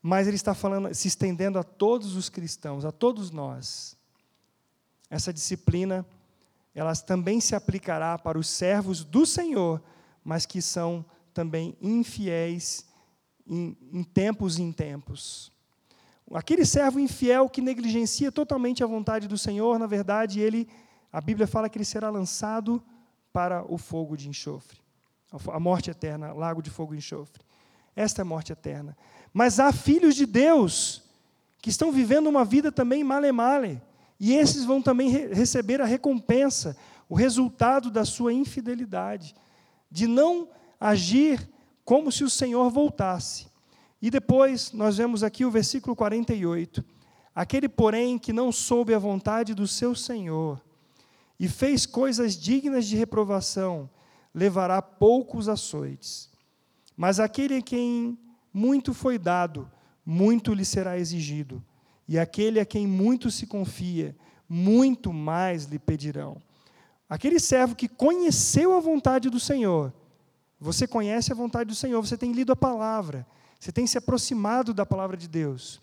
mas 0.00 0.26
ele 0.26 0.36
está 0.36 0.54
falando, 0.54 0.94
se 0.94 1.08
estendendo 1.08 1.58
a 1.58 1.64
todos 1.64 2.16
os 2.16 2.28
cristãos, 2.28 2.84
a 2.84 2.92
todos 2.92 3.30
nós. 3.30 3.96
Essa 5.10 5.32
disciplina 5.32 6.06
ela 6.74 6.94
também 6.94 7.40
se 7.40 7.54
aplicará 7.54 8.18
para 8.18 8.38
os 8.38 8.48
servos 8.48 9.04
do 9.04 9.26
Senhor, 9.26 9.82
mas 10.24 10.46
que 10.46 10.62
são 10.62 11.04
também 11.32 11.76
infiéis 11.80 12.86
em, 13.46 13.76
em 13.92 14.02
tempos 14.02 14.58
em 14.58 14.70
tempos. 14.70 15.50
Aquele 16.32 16.64
servo 16.64 17.00
infiel 17.00 17.48
que 17.48 17.62
negligencia 17.62 18.30
totalmente 18.30 18.84
a 18.84 18.86
vontade 18.86 19.26
do 19.26 19.38
Senhor, 19.38 19.78
na 19.78 19.86
verdade, 19.86 20.40
ele, 20.40 20.68
a 21.10 21.20
Bíblia 21.20 21.46
fala 21.46 21.68
que 21.68 21.78
ele 21.78 21.84
será 21.84 22.10
lançado 22.10 22.82
para 23.32 23.64
o 23.64 23.78
fogo 23.78 24.16
de 24.16 24.28
enxofre, 24.28 24.78
a 25.50 25.58
morte 25.58 25.90
eterna, 25.90 26.32
lago 26.32 26.60
de 26.60 26.70
fogo 26.70 26.94
e 26.94 26.98
enxofre. 26.98 27.42
Esta 27.96 28.20
é 28.20 28.22
a 28.22 28.26
morte 28.26 28.52
eterna. 28.52 28.96
Mas 29.32 29.58
há 29.58 29.72
filhos 29.72 30.14
de 30.14 30.26
Deus 30.26 31.02
que 31.60 31.70
estão 31.70 31.90
vivendo 31.90 32.28
uma 32.28 32.44
vida 32.44 32.70
também 32.70 33.02
male-male, 33.02 33.80
e 34.18 34.34
esses 34.34 34.64
vão 34.64 34.82
também 34.82 35.08
re 35.08 35.26
receber 35.28 35.80
a 35.80 35.84
recompensa, 35.84 36.76
o 37.08 37.14
resultado 37.14 37.90
da 37.90 38.04
sua 38.04 38.32
infidelidade, 38.32 39.34
de 39.90 40.06
não 40.06 40.48
agir 40.78 41.48
como 41.84 42.10
se 42.10 42.24
o 42.24 42.30
Senhor 42.30 42.70
voltasse. 42.70 43.46
E 44.00 44.10
depois 44.10 44.72
nós 44.72 44.96
vemos 44.96 45.22
aqui 45.22 45.44
o 45.44 45.50
versículo 45.50 45.96
48. 45.96 46.84
Aquele, 47.34 47.68
porém, 47.68 48.18
que 48.18 48.32
não 48.32 48.50
soube 48.50 48.92
a 48.92 48.98
vontade 48.98 49.54
do 49.54 49.66
seu 49.66 49.94
Senhor 49.94 50.62
e 51.38 51.48
fez 51.48 51.86
coisas 51.86 52.36
dignas 52.36 52.86
de 52.86 52.96
reprovação, 52.96 53.88
levará 54.34 54.82
poucos 54.82 55.48
açoites. 55.48 56.28
Mas 56.96 57.20
aquele 57.20 57.56
a 57.56 57.62
quem 57.62 58.18
muito 58.52 58.92
foi 58.92 59.18
dado, 59.18 59.70
muito 60.04 60.52
lhe 60.52 60.64
será 60.64 60.98
exigido. 60.98 61.62
E 62.08 62.18
aquele 62.18 62.58
a 62.58 62.64
quem 62.64 62.86
muito 62.86 63.30
se 63.30 63.46
confia, 63.46 64.16
muito 64.48 65.12
mais 65.12 65.64
lhe 65.66 65.78
pedirão. 65.78 66.40
Aquele 67.08 67.38
servo 67.38 67.76
que 67.76 67.86
conheceu 67.88 68.74
a 68.74 68.80
vontade 68.80 69.28
do 69.28 69.38
Senhor, 69.38 69.92
você 70.60 70.86
conhece 70.86 71.30
a 71.30 71.36
vontade 71.36 71.68
do 71.68 71.74
Senhor, 71.74 72.00
você 72.00 72.16
tem 72.16 72.32
lido 72.32 72.52
a 72.52 72.56
palavra, 72.56 73.26
você 73.60 73.70
tem 73.70 73.86
se 73.86 73.98
aproximado 73.98 74.72
da 74.72 74.86
palavra 74.86 75.16
de 75.16 75.28
Deus, 75.28 75.80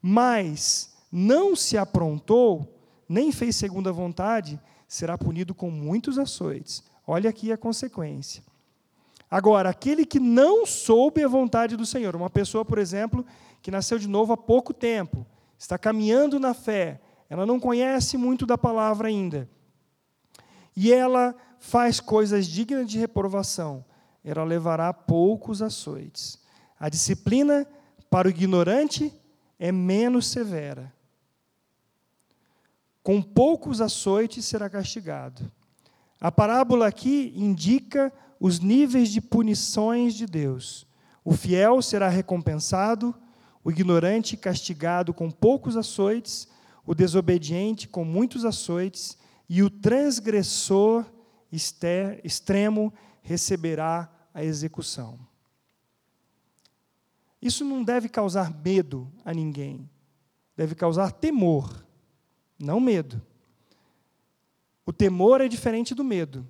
mas 0.00 0.94
não 1.12 1.54
se 1.54 1.76
aprontou, 1.76 2.80
nem 3.08 3.30
fez 3.30 3.56
segundo 3.56 3.88
a 3.88 3.92
vontade, 3.92 4.60
será 4.86 5.16
punido 5.16 5.54
com 5.54 5.70
muitos 5.70 6.18
açoites. 6.18 6.82
Olha 7.06 7.30
aqui 7.30 7.52
a 7.52 7.58
consequência. 7.58 8.42
Agora, 9.30 9.68
aquele 9.68 10.06
que 10.06 10.18
não 10.18 10.64
soube 10.64 11.22
a 11.22 11.28
vontade 11.28 11.76
do 11.76 11.84
Senhor, 11.84 12.16
uma 12.16 12.30
pessoa, 12.30 12.64
por 12.64 12.78
exemplo, 12.78 13.24
que 13.60 13.70
nasceu 13.70 13.98
de 13.98 14.08
novo 14.08 14.32
há 14.32 14.36
pouco 14.36 14.72
tempo, 14.72 15.26
está 15.58 15.76
caminhando 15.76 16.38
na 16.38 16.54
fé, 16.54 17.00
ela 17.28 17.44
não 17.44 17.58
conhece 17.58 18.16
muito 18.16 18.46
da 18.46 18.56
palavra 18.56 19.08
ainda, 19.08 19.48
e 20.76 20.92
ela 20.92 21.34
faz 21.58 21.98
coisas 21.98 22.46
dignas 22.46 22.88
de 22.88 22.98
reprovação, 22.98 23.84
ela 24.24 24.44
levará 24.44 24.92
poucos 24.92 25.60
açoites. 25.60 26.38
A 26.78 26.88
disciplina 26.88 27.66
para 28.08 28.28
o 28.28 28.30
ignorante 28.30 29.12
é 29.58 29.72
menos 29.72 30.26
severa. 30.28 30.92
Com 33.02 33.20
poucos 33.20 33.80
açoites 33.80 34.44
será 34.44 34.70
castigado. 34.70 35.50
A 36.20 36.30
parábola 36.30 36.86
aqui 36.86 37.32
indica 37.34 38.12
os 38.38 38.60
níveis 38.60 39.10
de 39.10 39.20
punições 39.20 40.14
de 40.14 40.26
Deus. 40.26 40.86
O 41.24 41.32
fiel 41.32 41.82
será 41.82 42.08
recompensado, 42.08 43.14
o 43.68 43.70
ignorante 43.70 44.34
castigado 44.34 45.12
com 45.12 45.30
poucos 45.30 45.76
açoites, 45.76 46.48
o 46.86 46.94
desobediente 46.94 47.86
com 47.86 48.02
muitos 48.02 48.46
açoites, 48.46 49.18
e 49.46 49.62
o 49.62 49.68
transgressor 49.68 51.04
extremo 52.24 52.90
receberá 53.20 54.10
a 54.32 54.42
execução. 54.42 55.18
Isso 57.42 57.62
não 57.62 57.84
deve 57.84 58.08
causar 58.08 58.50
medo 58.50 59.12
a 59.22 59.34
ninguém, 59.34 59.86
deve 60.56 60.74
causar 60.74 61.12
temor, 61.12 61.84
não 62.58 62.80
medo. 62.80 63.20
O 64.86 64.94
temor 64.94 65.42
é 65.42 65.46
diferente 65.46 65.94
do 65.94 66.02
medo. 66.02 66.48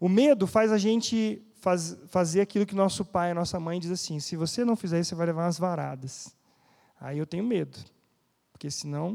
O 0.00 0.08
medo 0.08 0.44
faz 0.44 0.72
a 0.72 0.78
gente 0.78 1.40
faz, 1.60 1.96
fazer 2.08 2.40
aquilo 2.40 2.66
que 2.66 2.74
nosso 2.74 3.04
pai, 3.04 3.32
nossa 3.32 3.60
mãe 3.60 3.78
diz 3.78 3.92
assim: 3.92 4.18
se 4.18 4.34
você 4.34 4.64
não 4.64 4.74
fizer 4.74 4.98
isso, 4.98 5.10
você 5.10 5.14
vai 5.14 5.26
levar 5.28 5.44
umas 5.44 5.56
varadas. 5.56 6.36
Aí 7.00 7.18
eu 7.18 7.26
tenho 7.26 7.44
medo, 7.44 7.78
porque 8.52 8.70
senão 8.70 9.14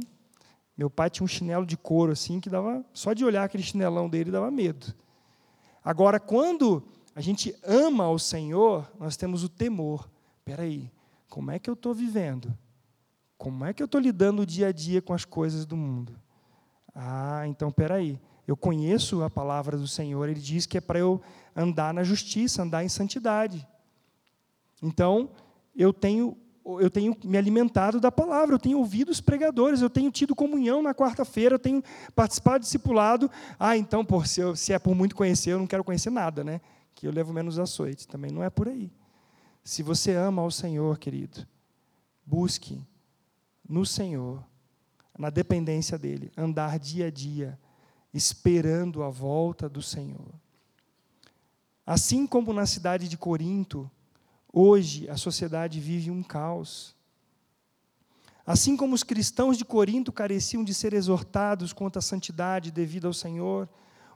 meu 0.78 0.90
pai 0.90 1.10
tinha 1.10 1.24
um 1.24 1.28
chinelo 1.28 1.66
de 1.66 1.78
couro 1.78 2.12
assim 2.12 2.40
que 2.40 2.50
dava 2.50 2.84
só 2.94 3.14
de 3.14 3.24
olhar 3.24 3.44
aquele 3.44 3.64
chinelão 3.64 4.10
dele 4.10 4.32
dava 4.32 4.50
medo. 4.50 4.94
Agora, 5.84 6.20
quando 6.20 6.84
a 7.16 7.22
gente 7.22 7.56
ama 7.64 8.10
o 8.10 8.18
Senhor, 8.18 8.90
nós 8.98 9.16
temos 9.16 9.44
o 9.44 9.50
temor. 9.50 10.10
Espera 10.40 10.64
aí, 10.64 10.92
como 11.30 11.52
é 11.52 11.60
que 11.60 11.70
eu 11.70 11.74
estou 11.74 11.94
vivendo? 11.94 12.58
Como 13.38 13.66
é 13.66 13.74
que 13.74 13.84
eu 13.84 13.86
estou 13.86 14.00
lidando 14.00 14.44
o 14.44 14.46
dia 14.46 14.68
a 14.68 14.72
dia 14.72 15.02
com 15.02 15.14
as 15.14 15.26
coisas 15.26 15.66
do 15.66 15.76
mundo? 15.76 16.18
Ah, 16.96 17.44
então 17.48 17.72
peraí. 17.72 18.20
Eu 18.48 18.58
conheço 18.58 19.24
a 19.24 19.30
palavra 19.30 19.78
do 19.78 19.88
Senhor, 19.88 20.28
ele 20.28 20.40
diz 20.40 20.66
que 20.66 20.78
é 20.78 20.82
para 20.82 21.00
eu 21.00 21.22
andar 21.56 21.94
na 21.94 22.04
justiça, 22.04 22.62
andar 22.62 22.84
em 22.84 22.90
santidade. 22.90 23.68
Então, 24.82 25.30
eu 25.76 25.94
tenho, 25.94 26.38
eu 26.66 26.90
tenho 26.90 27.16
me 27.24 27.38
alimentado 27.38 28.00
da 28.00 28.12
palavra, 28.12 28.56
eu 28.56 28.60
tenho 28.60 28.78
ouvido 28.78 29.10
os 29.10 29.20
pregadores, 29.20 29.82
eu 29.82 29.90
tenho 29.90 30.10
tido 30.10 30.36
comunhão 30.36 30.82
na 30.82 30.94
quarta-feira, 30.94 31.56
eu 31.56 31.60
tenho 31.60 31.84
participado 32.16 32.60
do 32.60 32.64
discipulado. 32.64 33.30
Ah, 33.60 33.76
então, 33.78 34.06
por, 34.06 34.26
se, 34.26 34.42
se 34.56 34.72
é 34.72 34.80
por 34.80 34.96
muito 34.96 35.16
conhecer, 35.16 35.52
eu 35.52 35.60
não 35.60 35.68
quero 35.68 35.84
conhecer 35.84 36.10
nada, 36.10 36.44
né? 36.44 36.62
Que 36.96 37.08
eu 37.08 37.12
levo 37.12 37.34
menos 37.34 37.60
açoite. 37.60 38.08
Também 38.08 38.32
não 38.32 38.44
é 38.44 38.50
por 38.50 38.70
aí. 38.70 38.92
Se 39.64 39.84
você 39.84 40.14
ama 40.14 40.42
ao 40.42 40.52
Senhor, 40.52 40.98
querido, 40.98 41.46
busque 42.26 42.82
no 43.68 43.86
Senhor, 43.86 44.44
na 45.18 45.30
dependência 45.30 45.98
dEle, 45.98 46.32
andar 46.38 46.80
dia 46.80 47.08
a 47.08 47.12
dia, 47.12 47.60
esperando 48.14 49.04
a 49.04 49.10
volta 49.10 49.68
do 49.68 49.82
Senhor. 49.82 50.34
Assim 51.86 52.26
como 52.26 52.54
na 52.54 52.66
cidade 52.66 53.10
de 53.10 53.18
Corinto, 53.18 53.90
hoje 54.54 55.10
a 55.10 55.18
sociedade 55.18 55.80
vive 55.80 56.12
um 56.12 56.22
caos. 56.22 56.96
Assim 58.46 58.78
como 58.78 58.94
os 58.94 59.04
cristãos 59.04 59.58
de 59.58 59.66
Corinto 59.66 60.12
careciam 60.12 60.64
de 60.64 60.74
ser 60.74 60.94
exortados 60.94 61.74
quanto 61.74 61.98
à 61.98 62.02
santidade 62.02 62.72
devida 62.72 63.08
ao 63.08 63.14
Senhor, 63.14 63.68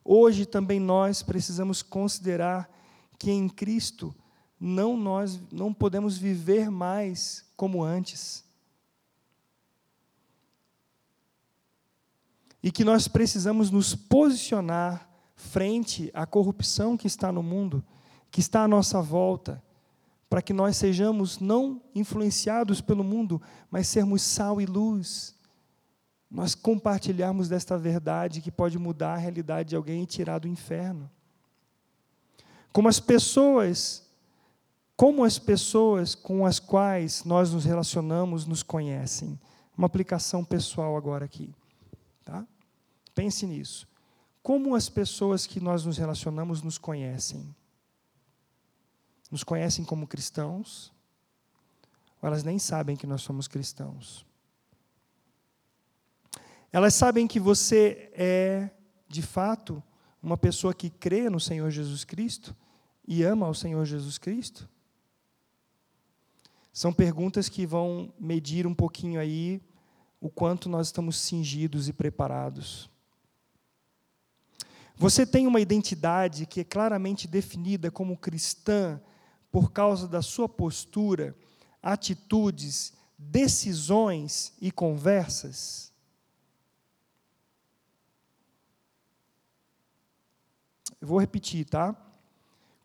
hoje 0.06 0.46
também 0.46 0.80
nós 0.80 1.24
precisamos 1.24 1.82
considerar 1.82 2.70
que 3.18 3.32
em 3.32 3.50
Cristo 3.50 4.14
não 4.60 4.96
nós 4.96 5.40
não 5.52 5.74
podemos 5.74 6.18
viver 6.18 6.70
mais 6.70 7.46
como 7.56 7.84
antes. 7.84 8.46
E 12.62 12.72
que 12.72 12.84
nós 12.84 13.08
precisamos 13.08 13.72
nos 13.72 13.96
posicionar 13.96 15.10
frente 15.36 16.12
à 16.14 16.26
corrupção 16.26 16.98
que 16.98 17.08
está 17.08 17.32
no 17.32 17.42
mundo, 17.42 17.84
que 18.30 18.42
está 18.42 18.64
à 18.64 18.68
nossa 18.68 19.02
volta, 19.02 19.64
para 20.30 20.42
que 20.42 20.54
nós 20.54 20.76
sejamos 20.76 21.40
não 21.40 21.82
influenciados 21.96 22.82
pelo 22.82 23.04
mundo, 23.04 23.42
mas 23.72 23.88
sermos 23.88 24.22
sal 24.22 24.60
e 24.60 24.66
luz. 24.66 25.36
Nós 26.30 26.54
compartilharmos 26.54 27.48
desta 27.48 27.78
verdade 27.78 28.42
que 28.42 28.52
pode 28.52 28.78
mudar 28.78 29.14
a 29.14 29.18
realidade 29.18 29.70
de 29.70 29.76
alguém 29.76 30.04
e 30.04 30.06
tirar 30.06 30.40
do 30.40 30.48
inferno. 30.48 31.10
Como 32.74 32.88
as 32.88 33.00
pessoas 33.00 34.06
como 34.98 35.24
as 35.24 35.38
pessoas 35.38 36.16
com 36.16 36.44
as 36.44 36.60
quais 36.60 37.24
nós 37.24 37.54
nos 37.54 37.66
relacionamos 37.66 38.48
nos 38.48 38.64
conhecem. 38.64 39.40
Uma 39.78 39.86
aplicação 39.86 40.44
pessoal 40.44 40.98
agora 40.98 41.24
aqui. 41.24 41.54
Tá? 42.26 42.44
Pense 43.14 43.46
nisso. 43.46 43.88
Como 44.42 44.74
as 44.74 44.90
pessoas 44.90 45.46
que 45.46 45.60
nós 45.60 45.86
nos 45.86 46.00
relacionamos 46.00 46.64
nos 46.64 46.80
conhecem? 46.80 47.56
Nos 49.32 49.44
conhecem 49.44 49.84
como 49.84 50.08
cristãos? 50.08 50.92
Ou 52.22 52.28
elas 52.28 52.44
nem 52.44 52.58
sabem 52.58 52.96
que 52.96 53.06
nós 53.06 53.22
somos 53.22 53.48
cristãos? 53.48 54.26
Elas 56.72 56.94
sabem 56.94 57.28
que 57.28 57.40
você 57.40 58.12
é, 58.14 58.70
de 59.08 59.22
fato, 59.22 59.82
uma 60.22 60.38
pessoa 60.38 60.74
que 60.74 60.90
crê 60.90 61.30
no 61.30 61.40
Senhor 61.40 61.70
Jesus 61.70 62.04
Cristo 62.04 62.56
e 63.08 63.24
ama 63.24 63.46
ao 63.46 63.54
Senhor 63.54 63.86
Jesus 63.86 64.18
Cristo? 64.18 64.68
São 66.74 66.94
perguntas 66.94 67.50
que 67.50 67.66
vão 67.66 68.14
medir 68.20 68.68
um 68.68 68.74
pouquinho 68.74 69.20
aí 69.20 69.62
o 70.20 70.30
quanto 70.30 70.70
nós 70.70 70.88
estamos 70.88 71.18
cingidos 71.18 71.88
e 71.88 71.94
preparados. 71.94 72.90
Você 74.96 75.26
tem 75.26 75.48
uma 75.48 75.62
identidade 75.62 76.46
que 76.46 76.62
é 76.62 76.64
claramente 76.64 77.28
definida 77.28 77.92
como 77.92 78.18
cristã 78.18 79.00
por 79.52 79.72
causa 79.72 80.08
da 80.08 80.22
sua 80.22 80.48
postura, 80.48 81.36
atitudes, 81.82 82.94
decisões 83.18 84.54
e 84.62 84.72
conversas? 84.72 85.94
Eu 91.00 91.08
vou 91.08 91.20
repetir, 91.20 91.66
tá? 91.66 91.96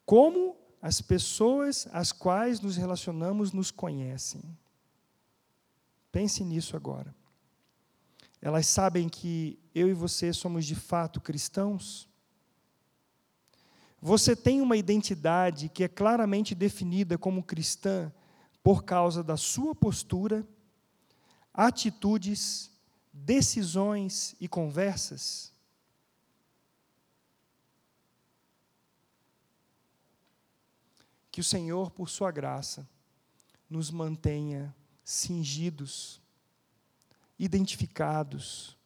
Como 0.04 0.56
as 0.82 1.00
pessoas 1.00 1.86
às 1.92 2.10
quais 2.10 2.60
nos 2.60 2.76
relacionamos 2.76 3.52
nos 3.52 3.70
conhecem. 3.70 4.42
Pense 6.10 6.42
nisso 6.42 6.76
agora. 6.76 7.14
Elas 8.40 8.66
sabem 8.66 9.08
que 9.08 9.56
eu 9.72 9.88
e 9.88 9.94
você 9.94 10.32
somos 10.32 10.66
de 10.66 10.74
fato 10.74 11.20
cristãos? 11.20 12.10
Você 14.04 14.34
tem 14.34 14.60
uma 14.60 14.76
identidade 14.76 15.68
que 15.68 15.84
é 15.84 15.88
claramente 15.88 16.56
definida 16.56 17.16
como 17.16 17.40
cristã 17.40 18.12
por 18.60 18.82
causa 18.82 19.22
da 19.22 19.36
sua 19.36 19.76
postura, 19.76 20.44
atitudes, 21.54 22.68
decisões 23.12 24.34
e 24.40 24.48
conversas? 24.48 25.52
Que 31.30 31.40
o 31.40 31.44
Senhor, 31.44 31.92
por 31.92 32.10
Sua 32.10 32.32
graça, 32.32 32.88
nos 33.70 33.88
mantenha 33.88 34.74
cingidos, 35.04 36.20
identificados, 37.38 38.76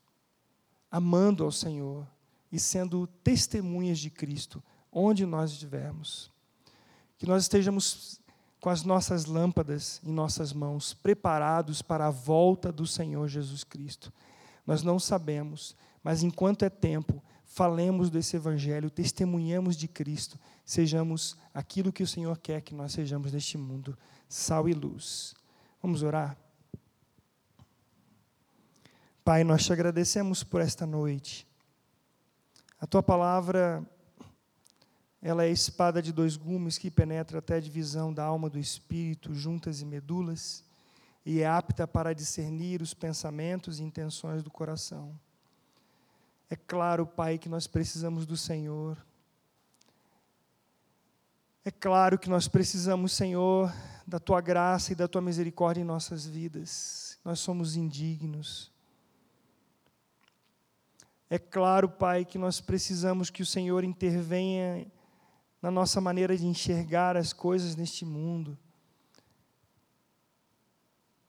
amando 0.90 1.42
ao 1.42 1.50
Senhor 1.50 2.06
e 2.52 2.60
sendo 2.60 3.06
testemunhas 3.06 3.98
de 3.98 4.10
Cristo 4.10 4.62
onde 4.98 5.26
nós 5.26 5.52
estivermos. 5.52 6.32
Que 7.18 7.26
nós 7.26 7.42
estejamos 7.42 8.18
com 8.58 8.70
as 8.70 8.82
nossas 8.82 9.26
lâmpadas 9.26 10.00
em 10.02 10.10
nossas 10.10 10.54
mãos, 10.54 10.94
preparados 10.94 11.82
para 11.82 12.06
a 12.06 12.10
volta 12.10 12.72
do 12.72 12.86
Senhor 12.86 13.28
Jesus 13.28 13.62
Cristo. 13.62 14.10
Nós 14.66 14.82
não 14.82 14.98
sabemos, 14.98 15.76
mas 16.02 16.22
enquanto 16.22 16.64
é 16.64 16.70
tempo, 16.70 17.22
falemos 17.44 18.08
desse 18.08 18.36
Evangelho, 18.36 18.88
testemunhemos 18.88 19.76
de 19.76 19.86
Cristo, 19.86 20.38
sejamos 20.64 21.36
aquilo 21.52 21.92
que 21.92 22.02
o 22.02 22.06
Senhor 22.06 22.38
quer 22.38 22.62
que 22.62 22.74
nós 22.74 22.92
sejamos 22.92 23.32
neste 23.32 23.58
mundo, 23.58 23.96
sal 24.26 24.66
e 24.66 24.72
luz. 24.72 25.34
Vamos 25.82 26.02
orar? 26.02 26.36
Pai, 29.22 29.44
nós 29.44 29.64
te 29.64 29.72
agradecemos 29.72 30.42
por 30.42 30.62
esta 30.62 30.86
noite. 30.86 31.46
A 32.80 32.86
tua 32.86 33.02
palavra, 33.02 33.86
ela 35.22 35.44
é 35.44 35.48
a 35.48 35.50
espada 35.50 36.02
de 36.02 36.12
dois 36.12 36.36
gumes 36.36 36.78
que 36.78 36.90
penetra 36.90 37.38
até 37.38 37.56
a 37.56 37.60
divisão 37.60 38.12
da 38.12 38.24
alma 38.24 38.48
do 38.48 38.58
espírito, 38.58 39.34
juntas 39.34 39.80
e 39.80 39.84
medulas, 39.84 40.64
e 41.24 41.40
é 41.40 41.46
apta 41.46 41.86
para 41.86 42.14
discernir 42.14 42.80
os 42.80 42.94
pensamentos 42.94 43.80
e 43.80 43.82
intenções 43.82 44.42
do 44.42 44.50
coração. 44.50 45.18
É 46.48 46.54
claro, 46.54 47.06
Pai, 47.06 47.38
que 47.38 47.48
nós 47.48 47.66
precisamos 47.66 48.24
do 48.24 48.36
Senhor. 48.36 48.96
É 51.64 51.70
claro 51.72 52.16
que 52.16 52.30
nós 52.30 52.46
precisamos, 52.46 53.10
Senhor, 53.10 53.74
da 54.06 54.20
tua 54.20 54.40
graça 54.40 54.92
e 54.92 54.94
da 54.94 55.08
tua 55.08 55.20
misericórdia 55.20 55.80
em 55.80 55.84
nossas 55.84 56.24
vidas. 56.24 57.18
Nós 57.24 57.40
somos 57.40 57.74
indignos. 57.74 58.70
É 61.28 61.40
claro, 61.40 61.88
Pai, 61.88 62.24
que 62.24 62.38
nós 62.38 62.60
precisamos 62.60 63.30
que 63.30 63.42
o 63.42 63.46
Senhor 63.46 63.82
intervenha 63.82 64.86
na 65.60 65.70
nossa 65.70 66.00
maneira 66.00 66.36
de 66.36 66.46
enxergar 66.46 67.16
as 67.16 67.32
coisas 67.32 67.76
neste 67.76 68.04
mundo. 68.04 68.56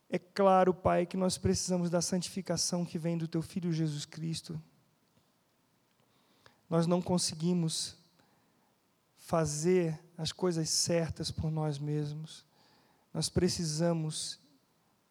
É 0.10 0.18
claro, 0.18 0.74
Pai, 0.74 1.06
que 1.06 1.18
nós 1.18 1.38
precisamos 1.38 1.90
da 1.90 2.02
santificação 2.02 2.86
que 2.86 2.98
vem 2.98 3.18
do 3.18 3.28
Teu 3.28 3.42
Filho 3.42 3.74
Jesus 3.74 4.06
Cristo 4.06 4.62
nós 6.70 6.86
não 6.86 7.02
conseguimos 7.02 7.96
fazer 9.16 10.00
as 10.18 10.32
coisas 10.32 10.70
certas 10.70 11.32
por 11.32 11.50
nós 11.52 11.80
mesmos. 11.80 12.46
Nós 13.14 13.30
precisamos, 13.30 14.40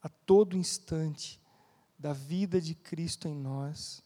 a 0.03 0.09
todo 0.09 0.57
instante, 0.57 1.41
da 1.99 2.13
vida 2.13 2.61
de 2.61 2.75
Cristo 2.75 3.27
em 3.27 3.35
nós. 3.35 4.03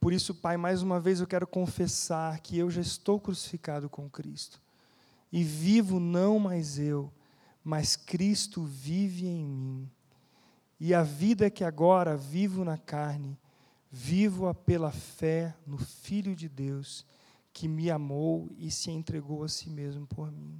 Por 0.00 0.12
isso, 0.12 0.34
Pai, 0.34 0.56
mais 0.56 0.82
uma 0.82 0.98
vez 0.98 1.20
eu 1.20 1.26
quero 1.26 1.46
confessar 1.46 2.40
que 2.40 2.58
eu 2.58 2.70
já 2.70 2.80
estou 2.80 3.20
crucificado 3.20 3.88
com 3.88 4.08
Cristo. 4.08 4.60
E 5.30 5.44
vivo 5.44 6.00
não 6.00 6.38
mais 6.38 6.78
eu, 6.78 7.12
mas 7.62 7.94
Cristo 7.94 8.64
vive 8.64 9.26
em 9.26 9.44
mim. 9.44 9.90
E 10.80 10.94
a 10.94 11.02
vida 11.02 11.50
que 11.50 11.62
agora 11.62 12.16
vivo 12.16 12.64
na 12.64 12.78
carne, 12.78 13.38
Vivo-a 13.92 14.54
pela 14.54 14.92
fé 14.92 15.56
no 15.66 15.76
Filho 15.76 16.36
de 16.36 16.48
Deus, 16.48 17.04
que 17.52 17.66
me 17.66 17.90
amou 17.90 18.48
e 18.56 18.70
se 18.70 18.88
entregou 18.90 19.42
a 19.42 19.48
si 19.48 19.68
mesmo 19.68 20.06
por 20.06 20.30
mim. 20.30 20.56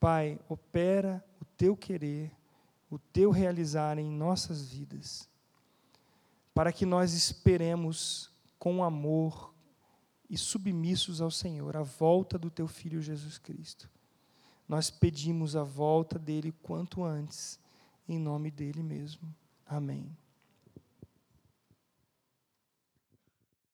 Pai, 0.00 0.40
opera 0.48 1.24
o 1.40 1.44
teu 1.44 1.76
querer, 1.76 2.32
o 2.90 2.98
teu 2.98 3.30
realizar 3.30 3.96
em 3.96 4.10
nossas 4.10 4.64
vidas, 4.64 5.28
para 6.58 6.72
que 6.72 6.84
nós 6.84 7.12
esperemos 7.12 8.32
com 8.58 8.82
amor 8.82 9.54
e 10.28 10.36
submissos 10.36 11.20
ao 11.20 11.30
Senhor 11.30 11.76
a 11.76 11.84
volta 11.84 12.36
do 12.36 12.50
teu 12.50 12.66
Filho 12.66 13.00
Jesus 13.00 13.38
Cristo. 13.38 13.88
Nós 14.66 14.90
pedimos 14.90 15.54
a 15.54 15.62
volta 15.62 16.18
dele 16.18 16.52
quanto 16.60 17.04
antes, 17.04 17.60
em 18.08 18.18
nome 18.18 18.50
dele 18.50 18.82
mesmo. 18.82 19.32
Amém. 19.64 20.10